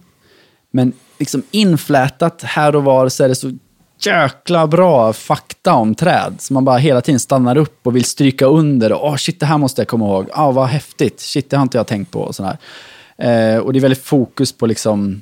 Men 0.70 0.92
liksom 1.18 1.42
inflätat 1.50 2.42
här 2.42 2.76
och 2.76 2.84
var 2.84 3.09
så 3.09 3.24
är 3.24 3.28
det 3.28 3.34
så 3.34 3.52
jäkla 4.00 4.66
bra 4.66 5.12
fakta 5.12 5.72
om 5.74 5.94
träd. 5.94 6.34
Så 6.38 6.55
man 6.55 6.64
bara 6.64 6.76
hela 6.78 7.00
tiden 7.00 7.20
stannar 7.20 7.57
upp 7.57 7.86
och 7.86 7.96
vill 7.96 8.05
stryka 8.05 8.46
under. 8.46 8.92
Och, 8.92 9.07
Åh, 9.07 9.16
shit, 9.16 9.40
det 9.40 9.46
här 9.46 9.59
måste 9.59 9.80
jag 9.80 9.88
komma 9.88 10.05
ihåg. 10.05 10.26
Ah, 10.32 10.50
vad 10.50 10.66
häftigt. 10.66 11.20
Shit, 11.20 11.50
det 11.50 11.57
har 11.57 11.62
inte 11.62 11.78
jag 11.78 11.86
tänkt 11.86 12.11
på. 12.11 12.20
Och, 12.20 12.34
sådär. 12.34 12.59
Eh, 13.16 13.59
och 13.59 13.72
det 13.72 13.78
är 13.78 13.80
väldigt 13.80 14.05
fokus 14.05 14.52
på 14.52 14.66
liksom 14.66 15.20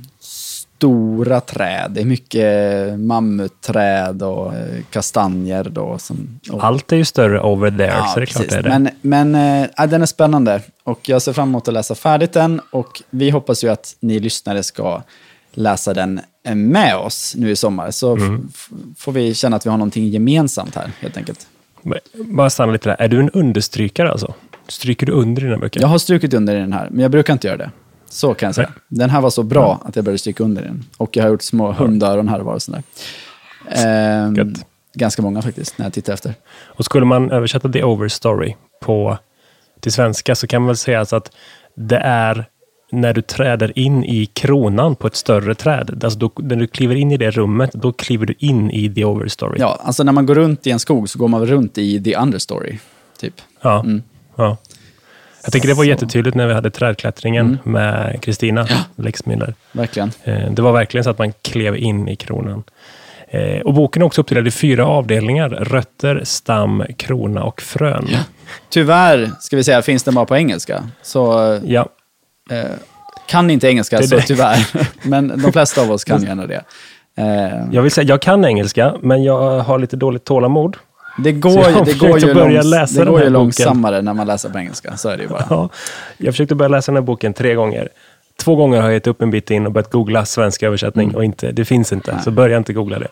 stora 0.83 1.41
träd. 1.41 1.91
Det 1.91 2.01
är 2.01 2.05
mycket 2.05 2.99
mammutträd 3.01 4.22
och 4.22 4.55
eh, 4.55 4.83
kastanjer. 4.91 5.64
Då, 5.64 5.99
som, 5.99 6.41
och, 6.51 6.64
Allt 6.64 6.93
är 6.93 6.97
ju 6.97 7.05
större 7.05 7.41
over 7.41 7.70
there, 7.70 8.03
så 8.14 8.20
det 8.20 8.24
är 8.24 8.26
klart 8.26 8.49
det 8.49 8.57
är 8.57 8.62
det. 8.62 8.68
Men, 8.68 8.89
men 9.01 9.68
ja, 9.76 9.87
den 9.87 10.03
är 10.03 10.07
spännande 10.07 10.61
och 10.85 11.09
jag 11.09 11.22
ser 11.22 11.33
fram 11.33 11.49
emot 11.49 11.68
att 11.68 11.74
läsa 11.74 11.95
färdigt 11.95 12.33
den 12.33 12.61
och 12.70 13.03
vi 13.11 13.30
hoppas 13.30 13.64
ju 13.64 13.68
att 13.68 13.97
ni 14.01 14.20
lyssnare 14.20 14.62
ska 14.62 15.03
läsa 15.53 15.95
den 15.95 16.20
eh, 16.47 16.55
med 16.55 16.97
oss 16.97 17.35
nu 17.37 17.51
i 17.51 17.57
sommar. 17.57 17.91
Så 17.91 18.16
Mm. 18.16 18.49
får 18.99 19.12
vi 19.12 19.35
känna 19.35 19.57
att 19.57 19.66
vi 19.66 19.70
har 19.70 19.76
någonting 19.78 20.09
gemensamt 20.09 20.74
här 20.74 20.91
helt 21.01 21.16
enkelt. 21.16 21.47
Men 21.83 21.99
Bara 22.14 22.51
stanna 22.51 22.72
lite 22.72 22.89
där. 22.89 22.97
Är 22.99 23.09
du 23.09 23.20
en 23.20 23.30
understrykare 23.30 24.11
alltså? 24.11 24.35
Stryker 24.68 25.07
du 25.07 25.12
under 25.12 25.43
dina 25.43 25.59
böcker? 25.59 25.80
Jag 25.80 25.89
har 25.89 25.99
strukit 25.99 26.35
under 26.35 26.57
i 26.57 26.59
den 26.59 26.72
här, 26.72 26.89
men 26.91 27.01
jag 27.01 27.11
brukar 27.11 27.33
inte 27.33 27.47
göra 27.47 27.57
det. 27.57 27.70
Så 28.13 28.35
kan 28.35 28.47
jag 28.47 28.55
säga. 28.55 28.71
Den 28.89 29.11
här 29.11 29.21
var 29.21 29.31
så 29.31 29.43
bra 29.43 29.81
att 29.85 29.97
jag 29.97 30.05
började 30.05 30.19
stryka 30.19 30.45
under 30.45 30.63
den. 30.63 30.85
Och 30.97 31.17
jag 31.17 31.25
har 31.25 31.31
gjort 31.31 31.43
små 31.43 31.73
hundöron 31.73 32.29
här 32.29 32.39
och 32.39 32.47
var 32.47 32.55
och 32.55 32.63
sådär. 32.63 32.83
Ehm, 33.71 34.35
Gött. 34.35 34.67
ganska 34.95 35.23
många 35.23 35.43
faktiskt, 35.43 35.79
när 35.79 35.87
jag 35.87 35.93
tittar 35.93 36.13
efter. 36.13 36.35
Och 36.55 36.85
skulle 36.85 37.07
man 37.07 37.31
översätta 37.31 37.69
The 37.69 37.85
Overstory 37.85 38.57
på, 38.81 39.19
till 39.81 39.93
svenska 39.93 40.35
så 40.35 40.47
kan 40.47 40.63
man 40.63 40.67
väl 40.67 40.77
säga 40.77 41.01
alltså 41.01 41.17
att 41.17 41.31
det 41.75 41.99
är 41.99 42.49
när 42.93 43.15
du 43.15 43.23
träder 43.23 43.79
in 43.79 44.05
i 44.05 44.27
kronan 44.27 44.97
på 44.97 45.07
ett 45.07 45.17
större 45.17 45.55
träd. 45.55 46.05
Alltså 46.05 46.19
då, 46.19 46.31
när 46.37 46.57
du 46.57 46.67
kliver 46.67 46.95
in 46.95 47.13
i 47.13 47.17
det 47.17 47.31
rummet, 47.31 47.73
då 47.73 47.93
kliver 47.93 48.27
du 48.27 48.35
in 48.39 48.71
i 48.71 48.95
The 48.95 49.05
Overstory. 49.05 49.61
Ja, 49.61 49.79
alltså 49.83 50.05
när 50.05 50.13
man 50.13 50.27
går 50.27 50.35
runt 50.35 50.67
i 50.67 50.71
en 50.71 50.79
skog 50.79 51.09
så 51.09 51.19
går 51.19 51.29
man 51.29 51.41
väl 51.41 51.51
runt 51.51 51.79
i 51.79 52.03
the 52.03 52.17
understory, 52.17 52.79
typ. 53.21 53.35
Ja. 53.61 53.85
ja. 54.37 54.57
Jag 55.45 55.53
tycker 55.53 55.68
det 55.68 55.74
var 55.74 55.84
jättetydligt 55.84 56.36
när 56.36 56.47
vi 56.47 56.55
hade 56.55 56.70
trädklättringen 56.70 57.59
med 57.64 58.18
Kristina 58.22 58.66
Lexmiller. 58.97 59.55
Verkligen. 59.72 60.11
Eh, 60.24 60.51
Det 60.51 60.62
var 60.62 60.72
verkligen 60.72 61.05
så 61.05 61.11
att 61.11 61.18
man 61.18 61.32
klev 61.43 61.76
in 61.76 62.09
i 62.09 62.16
kronan. 62.16 62.62
Eh, 63.28 63.61
Och 63.61 63.74
boken 63.74 64.03
är 64.03 64.07
också 64.07 64.20
uppdelad 64.20 64.47
i 64.47 64.51
fyra 64.51 64.86
avdelningar. 64.86 65.49
Rötter, 65.49 66.20
stam, 66.24 66.84
krona 66.97 67.43
och 67.43 67.62
frön. 67.62 68.09
Tyvärr, 68.68 69.30
ska 69.40 69.57
vi 69.57 69.64
säga, 69.64 69.82
finns 69.82 70.03
den 70.03 70.14
bara 70.14 70.24
på 70.26 70.36
engelska. 70.36 70.82
Så 71.03 71.22
Ja, 71.64 71.88
eh, 72.51 72.64
kan 73.28 73.51
inte 73.51 73.68
engelska 73.68 73.99
Det 73.99 74.07
så 74.09 74.16
det. 74.16 74.22
tyvärr. 74.22 74.66
Men 75.09 75.28
de 75.43 75.53
flesta 75.53 75.82
av 75.82 75.90
oss 75.90 76.05
kan 76.05 76.22
gärna 76.22 76.47
det. 76.47 76.62
Eh, 77.16 77.64
Jag 77.72 77.82
vill 77.82 77.90
säga, 77.90 78.09
jag 78.09 78.22
kan 78.22 78.45
engelska, 78.45 78.95
men 79.03 79.22
jag 79.24 79.59
har 79.61 79.78
lite 79.78 79.97
dåligt 79.97 80.24
tålamod. 80.24 80.76
Det 81.19 81.33
går, 81.33 81.85
det 81.85 81.99
går 81.99 82.19
ju, 82.19 82.35
börja 82.35 82.63
långs, 82.63 82.91
det 82.95 83.05
går 83.05 83.23
ju 83.23 83.31
långsammare 83.31 84.03
när 84.03 84.15
man 84.15 84.27
läser 84.27 84.49
på 84.49 84.59
engelska. 84.59 84.97
Så 84.97 85.09
är 85.09 85.17
det 85.17 85.23
ju 85.23 85.29
bara. 85.29 85.47
Ja, 85.51 85.69
jag 86.17 86.35
försökte 86.35 86.55
börja 86.55 86.69
läsa 86.69 86.93
den 86.93 86.97
här 86.97 87.07
boken 87.07 87.35
tre 87.35 87.55
gånger. 87.55 87.89
Två 88.37 88.57
gånger 88.57 88.77
har 88.81 88.85
jag 88.89 88.95
gett 88.95 89.07
upp 89.07 89.23
en 89.23 89.31
bit 89.31 89.51
in 89.51 89.67
och 89.67 89.73
börjat 89.73 89.91
googla 89.91 90.25
svensk 90.25 90.63
översättning 90.63 91.15
och 91.15 91.25
inte, 91.25 91.53
det 91.53 91.65
finns 91.65 91.93
inte. 91.93 92.19
Så 92.25 92.31
börja 92.31 92.57
inte 92.57 92.73
googla 92.73 92.99
det. 92.99 93.09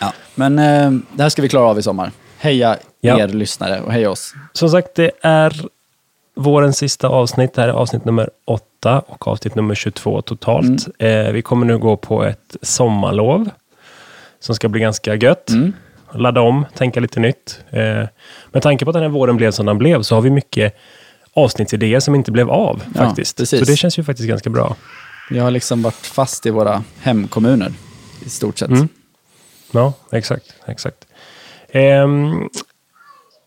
Ja. 0.00 0.12
Men 0.34 0.58
eh, 0.58 0.90
det 1.16 1.22
här 1.22 1.28
ska 1.28 1.42
vi 1.42 1.48
klara 1.48 1.66
av 1.66 1.78
i 1.78 1.82
sommar. 1.82 2.10
Heja 2.38 2.76
Ja. 3.00 3.18
er 3.18 3.28
lyssnare 3.28 3.80
och 3.80 3.92
heja 3.92 4.10
oss. 4.10 4.34
Som 4.52 4.68
sagt, 4.70 4.94
det 4.94 5.10
är 5.22 5.52
vårens 6.36 6.76
sista 6.76 7.08
avsnitt. 7.08 7.54
Det 7.54 7.60
här 7.60 7.68
är 7.68 7.72
avsnitt 7.72 8.04
nummer 8.04 8.30
8 8.44 9.02
och 9.06 9.28
avsnitt 9.28 9.54
nummer 9.54 9.74
22 9.74 10.22
totalt. 10.22 10.88
Eh, 10.98 11.08
vi 11.32 11.42
kommer 11.42 11.66
nu 11.66 11.78
gå 11.78 11.96
på 11.96 12.24
ett 12.24 12.56
sommarlov 12.62 13.50
som 14.40 14.54
ska 14.54 14.68
bli 14.68 14.80
ganska 14.80 15.14
gött. 15.14 15.50
Ladda 16.14 16.40
om, 16.40 16.66
tänka 16.74 17.00
lite 17.00 17.20
nytt. 17.20 17.60
Eh, 17.70 18.08
med 18.52 18.62
tanke 18.62 18.84
på 18.84 18.90
att 18.90 18.94
den 18.94 19.02
här 19.02 19.10
våren 19.10 19.36
blev 19.36 19.50
som 19.50 19.66
den 19.66 19.78
blev 19.78 20.02
så 20.02 20.14
har 20.14 20.22
vi 20.22 20.30
mycket 20.30 20.76
avsnittsidéer 21.34 22.00
som 22.00 22.14
inte 22.14 22.32
blev 22.32 22.50
av 22.50 22.82
Ja, 22.94 23.04
faktiskt. 23.06 23.36
precis. 23.36 23.58
Så 23.60 23.64
det 23.64 23.76
känns 23.76 23.98
ju 23.98 24.04
faktiskt 24.04 24.28
ganska 24.28 24.50
bra. 24.50 24.76
Vi 25.30 25.38
har 25.38 25.50
liksom 25.50 25.82
varit 25.82 26.06
fast 26.06 26.46
i 26.46 26.50
våra 26.50 26.84
hemkommuner 27.00 27.72
i 28.26 28.28
stort 28.28 28.58
sett. 28.58 28.70
Mm. 28.70 28.88
Ja, 29.72 29.92
exakt. 30.12 30.54
exakt. 30.66 30.96
Ehm, 31.70 32.48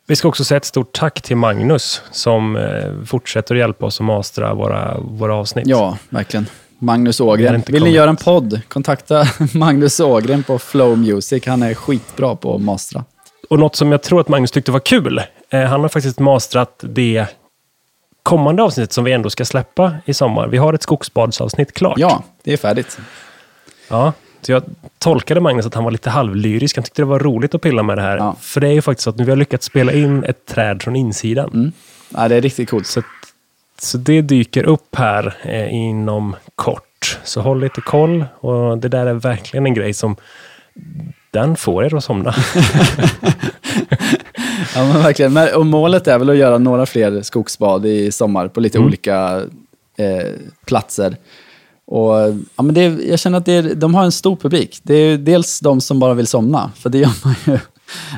Vi 0.08 0.16
ska 0.16 0.28
också 0.28 0.44
säga 0.44 0.58
ett 0.58 0.66
stort 0.66 0.94
tack 0.94 1.22
till 1.22 1.38
Magnus 1.38 2.02
som 2.12 2.56
eh, 2.56 3.04
fortsätter 3.06 3.56
att 3.56 3.60
hjälpa 3.60 3.86
oss 3.86 4.00
att 4.00 4.06
mastra 4.06 4.54
våra, 4.54 4.98
våra 5.00 5.36
avsnitt. 5.36 5.68
Ja, 5.68 5.98
verkligen. 6.10 6.46
Magnus 6.86 7.20
Ågren. 7.20 7.64
Vill 7.68 7.84
ni 7.84 7.90
göra 7.90 8.10
en 8.10 8.16
podd? 8.16 8.62
Kontakta 8.68 9.28
Magnus 9.54 10.00
Ågren 10.00 10.44
på 10.44 10.60
Flow 10.60 10.98
Music. 10.98 11.46
Han 11.46 11.64
är 11.64 11.74
skitbra 11.74 12.36
på 12.36 12.56
att 12.56 12.62
mastra. 12.62 13.04
Och 13.50 13.60
något 13.60 13.76
som 13.76 13.92
jag 13.92 14.02
tror 14.02 14.22
att 14.22 14.28
Magnus 14.28 14.52
tyckte 14.52 14.72
var 14.72 14.80
kul. 14.80 15.22
Eh, 15.50 15.62
han 15.62 15.82
har 15.82 15.90
faktiskt 15.90 16.20
mastrat 16.20 16.80
det 16.82 17.26
kommande 18.24 18.64
avsnittet 18.64 18.94
som 18.94 19.04
vi 19.04 19.12
ändå 19.12 19.30
ska 19.30 19.46
släppa 19.46 19.96
i 20.06 20.14
sommar. 20.14 20.48
Vi 20.48 20.58
har 20.58 20.74
ett 20.74 20.84
skogsbadsavsnitt 20.84 21.72
klart. 21.74 22.00
Ja, 22.00 22.24
det 22.44 22.54
är 22.54 22.58
färdigt. 22.58 23.00
Ja, 23.90 24.14
så 24.42 24.52
jag 24.52 24.64
tolkade 25.00 25.40
Magnus 25.40 25.66
att 25.66 25.74
han 25.74 25.84
var 25.84 25.92
lite 25.92 26.10
halvlyrisk. 26.10 26.78
Han 26.78 26.84
tyckte 26.84 27.02
det 27.02 27.06
var 27.06 27.20
roligt 27.20 27.56
att 27.56 27.62
pilla 27.62 27.84
med 27.84 27.98
det 27.98 28.02
här. 28.02 28.18
Ja. 28.18 28.36
För 28.42 28.62
det 28.62 28.68
är 28.68 28.72
ju 28.72 28.82
faktiskt 28.82 29.04
så 29.04 29.10
att 29.10 29.20
vi 29.20 29.30
har 29.30 29.38
lyckats 29.38 29.66
spela 29.66 29.92
in 29.92 30.24
ett 30.24 30.46
träd 30.46 30.82
från 30.82 30.96
insidan. 30.96 31.50
Mm. 31.54 31.72
Ja, 32.10 32.28
det 32.28 32.36
är 32.36 32.42
riktigt 32.42 32.70
coolt. 32.70 32.88
Så, 32.88 33.02
så 33.86 33.98
det 33.98 34.22
dyker 34.22 34.64
upp 34.64 34.96
här 34.96 35.38
eh, 35.44 35.74
inom 35.74 36.36
kort. 36.56 37.20
Så 37.24 37.42
håll 37.42 37.60
lite 37.62 37.82
koll. 37.82 38.26
Och 38.40 38.78
det 38.78 38.88
där 38.88 39.06
är 39.06 39.14
verkligen 39.14 39.66
en 39.66 39.74
grej 39.74 39.94
som 39.94 40.16
den 41.32 41.56
får 41.56 41.86
er 41.86 41.96
att 41.96 42.04
somna. 42.04 42.36
Ja, 44.76 44.84
men 44.84 45.04
verkligen. 45.04 45.34
Men, 45.34 45.56
och 45.56 45.66
målet 45.66 46.08
är 46.08 46.20
väl 46.20 46.30
att 46.30 46.38
göra 46.38 46.58
några 46.58 46.86
fler 46.86 47.22
skogsbad 47.22 47.86
i 47.86 48.12
sommar 48.12 48.48
på 48.48 48.60
lite 48.60 48.78
Mm. 48.78 48.88
olika 48.88 49.42
eh, 49.98 50.32
platser. 50.66 51.18
Och, 51.88 52.16
ja, 52.56 52.64
men 52.64 52.74
det, 52.74 52.82
jag 52.84 53.20
känner 53.20 53.38
att 53.38 53.46
det 53.46 53.62
de 53.62 53.96
har 53.96 54.04
en 54.04 54.12
stor 54.12 54.36
publik. 54.36 54.80
Det 54.84 54.94
är 54.96 55.18
dels 55.18 55.60
de 55.60 55.82
som 55.82 56.00
bara 56.00 56.14
vill 56.14 56.28
somna, 56.28 56.72
för 56.76 56.90
det 56.90 56.98
gör 56.98 57.12
man 57.24 57.36
ju. 57.46 57.60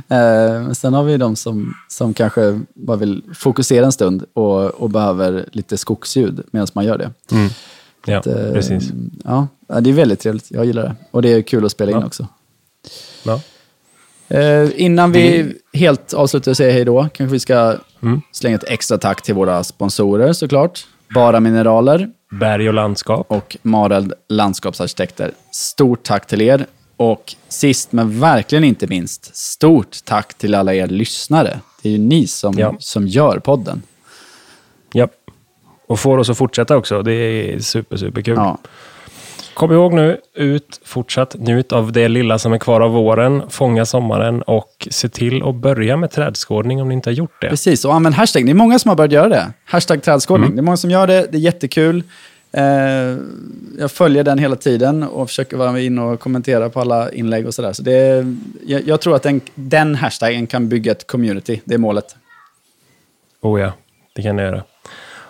Eh, 0.10 0.72
sen 0.72 0.94
har 0.94 1.04
vi 1.04 1.18
de 1.18 1.36
som, 1.36 1.74
som 1.90 2.14
kanske 2.14 2.60
bara 2.74 2.98
vill 2.98 3.24
fokusera 3.36 3.86
en 3.86 3.92
stund 3.92 4.24
och, 4.34 4.66
och 4.66 4.90
behöver 4.90 5.46
lite 5.52 5.78
skogsljud 5.78 6.44
medan 6.52 6.68
man 6.74 6.86
gör 6.86 6.98
det. 6.98 7.12
Ja, 8.06 8.18
Att, 8.18 8.28
eh, 8.28 8.34
precis. 8.54 8.90
Ja, 9.24 9.48
ja, 9.68 9.80
det 9.82 9.90
är 9.90 9.94
väldigt 9.94 10.20
trevligt. 10.20 10.52
Jag 10.52 10.66
gillar 10.66 10.84
det. 10.84 10.96
Och 11.12 11.22
det 11.22 11.34
är 11.34 11.42
kul 11.42 11.66
att 11.66 11.72
spela 11.72 11.92
in 11.92 11.98
Ja. 12.00 12.06
också. 12.06 12.28
Ja. 13.24 13.42
Eh, 14.30 14.70
innan 14.76 15.12
vi 15.12 15.54
helt 15.74 16.14
avslutar 16.14 16.52
och 16.52 16.58
säger 16.58 16.74
hej 16.74 16.86
då, 16.86 17.10
kanske 17.14 17.32
vi 17.34 17.40
ska 17.40 17.76
Mm. 18.02 18.22
slänga 18.32 18.56
ett 18.56 18.64
extra 18.68 18.98
tack 18.98 19.22
till 19.22 19.36
våra 19.36 19.64
sponsorer 19.64 20.34
såklart. 20.34 20.86
Bara 21.16 21.40
Mineraler 21.40 22.10
Berg 22.40 22.68
och 22.68 22.74
landskap. 22.74 23.26
och 23.32 23.58
Mareld 23.62 24.14
Landskapsarkitekter. 24.30 25.32
Stort 25.52 26.04
tack 26.04 26.28
till 26.28 26.42
er. 26.42 26.66
Och 26.98 27.36
sist 27.50 27.92
men 27.92 28.20
verkligen 28.20 28.64
inte 28.64 28.88
minst, 28.88 29.36
stort 29.36 29.98
tack 30.06 30.34
till 30.34 30.56
alla 30.56 30.74
er 30.74 30.88
lyssnare. 30.88 31.60
Det 31.82 31.90
är 31.90 31.94
ju 31.94 31.98
ni 32.00 32.28
som, 32.28 32.54
Ja. 32.60 32.76
som 32.80 33.08
gör 33.08 33.40
podden. 33.40 33.82
Ja. 34.94 35.08
Och 35.88 36.00
får 36.00 36.18
oss 36.18 36.30
att 36.30 36.38
fortsätta 36.38 36.78
också. 36.78 37.02
Det 37.02 37.14
är 37.14 37.60
super, 37.60 37.98
super 37.98 38.22
kul. 38.22 38.34
Ja. 38.38 38.58
Kom 39.54 39.72
ihåg 39.72 39.94
nu, 39.94 40.18
ut, 40.36 40.82
fortsatt 40.86 41.36
njut 41.40 41.72
av 41.72 41.92
det 41.92 42.08
lilla 42.08 42.40
som 42.40 42.54
är 42.54 42.58
kvar 42.58 42.82
av 42.82 42.92
våren, 42.92 43.44
fånga 43.50 43.86
sommaren 43.86 44.42
och 44.42 44.88
se 44.92 45.10
till 45.10 45.44
att 45.44 45.56
börja 45.56 45.98
med 45.98 46.12
trädskådning 46.12 46.82
om 46.82 46.88
ni 46.88 46.94
inte 46.94 47.10
har 47.10 47.14
gjort 47.16 47.42
det. 47.42 47.50
Precis, 47.50 47.86
och 47.86 47.94
använd 47.96 48.16
hashtag. 48.16 48.46
Det 48.46 48.52
är 48.52 48.54
många 48.54 48.80
som 48.80 48.90
har 48.90 48.96
börjat 48.96 49.12
göra 49.12 49.30
det. 49.30 49.52
Hashtag 49.66 50.04
trädskådning. 50.04 50.56
Det 50.56 50.60
är 50.60 50.64
många 50.64 50.78
som 50.78 50.92
gör 50.92 51.08
det, 51.08 51.28
det 51.32 51.38
är 51.38 51.42
jättekul. 51.42 52.04
Eh, 52.58 53.18
jag 53.78 53.92
följer 53.92 54.24
den 54.24 54.40
hela 54.40 54.56
tiden 54.56 55.04
och 55.04 55.28
försöker 55.28 55.58
vara 55.58 55.80
in 55.80 56.00
och 56.00 56.20
kommentera 56.20 56.70
på 56.70 56.82
alla 56.82 57.12
inlägg 57.12 57.48
och 57.48 57.54
sådär. 57.54 57.74
Så 57.74 57.82
det 57.84 57.94
är, 57.94 58.36
jag, 58.66 58.88
jag 58.88 59.02
tror 59.02 59.16
att 59.16 59.24
den, 59.24 59.42
den 59.56 59.96
hashtaggen 59.96 60.48
kan 60.48 60.70
bygga 60.70 60.92
ett 60.92 61.08
community. 61.08 61.62
Det 61.66 61.74
är 61.74 61.78
målet. 61.78 62.16
Oh 63.42 63.62
ja, 63.62 63.74
det 64.16 64.22
kan 64.22 64.36
ni 64.36 64.42
göra. 64.42 64.64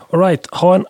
All 0.10 0.20
right, 0.20 0.48
ha 0.52 0.76
en 0.76 0.86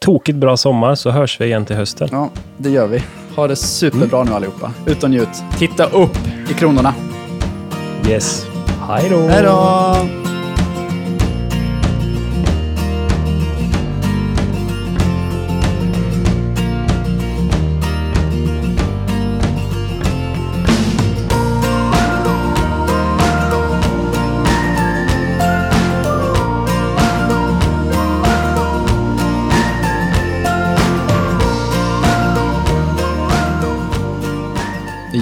tokigt 0.00 0.38
bra 0.38 0.56
sommar 0.56 0.94
så 0.94 1.10
hörs 1.10 1.40
vi 1.40 1.44
igen 1.44 1.64
till 1.64 1.76
hösten. 1.76 2.08
Ja, 2.12 2.30
det 2.56 2.70
gör 2.70 2.86
vi. 2.86 3.02
Ha 3.36 3.48
det 3.48 3.56
superbra 3.56 4.24
nu 4.24 4.32
allihopa. 4.32 4.72
Ut 4.86 5.02
och 5.02 5.10
njut. 5.10 5.42
Titta 5.58 5.86
upp 5.86 6.16
i 6.50 6.54
kronorna. 6.54 6.94
Yes. 8.08 8.46
Hej 8.88 9.10
då! 9.10 9.20
Hej 9.20 9.42
då! 9.42 10.33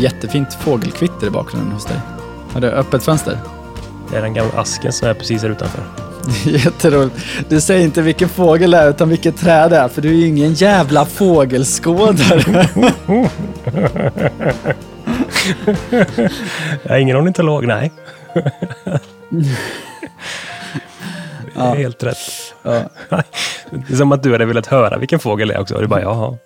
Jättefint 0.02 0.54
fågelkvitter 0.54 1.26
i 1.26 1.30
bakgrunden 1.30 1.72
hos 1.72 1.84
dig. 1.84 1.96
Har 2.52 2.60
du 2.60 2.70
öppet 2.70 3.02
fönster? 3.02 3.38
Det 4.10 4.16
är 4.16 4.22
den 4.22 4.34
gamla 4.34 4.60
asken 4.60 4.92
som 4.92 5.08
är 5.08 5.14
precis 5.14 5.42
här 5.42 5.50
utanför. 5.50 5.82
Jätteroligt. 6.44 7.16
Du 7.48 7.60
säger 7.60 7.84
inte 7.84 8.02
vilken 8.02 8.28
fågel 8.28 8.70
det 8.70 8.78
är, 8.78 8.90
utan 8.90 9.08
vilket 9.08 9.36
träd 9.36 9.70
det 9.70 9.76
är, 9.76 9.88
för 9.88 10.02
du 10.02 10.08
är 10.08 10.12
ju 10.12 10.26
ingen 10.26 10.54
jävla 10.54 11.06
fågelskådare. 11.06 12.68
Jag 16.82 16.90
har 16.90 16.98
ingen 16.98 17.16
ornitolog, 17.16 17.66
nej. 17.66 17.92
Det 21.54 21.60
är 21.60 21.74
helt 21.74 22.02
rätt. 22.02 22.16
Ja. 22.62 22.82
Det 23.70 23.92
är 23.92 23.96
som 23.96 24.12
att 24.12 24.22
du 24.22 24.32
hade 24.32 24.44
velat 24.44 24.66
höra 24.66 24.98
vilken 24.98 25.18
fågel 25.18 25.48
det 25.48 25.54
är 25.54 25.60
också. 25.60 25.74
Och 25.74 25.80
du 25.80 25.86
bara, 25.86 26.00
jaha. 26.00 26.36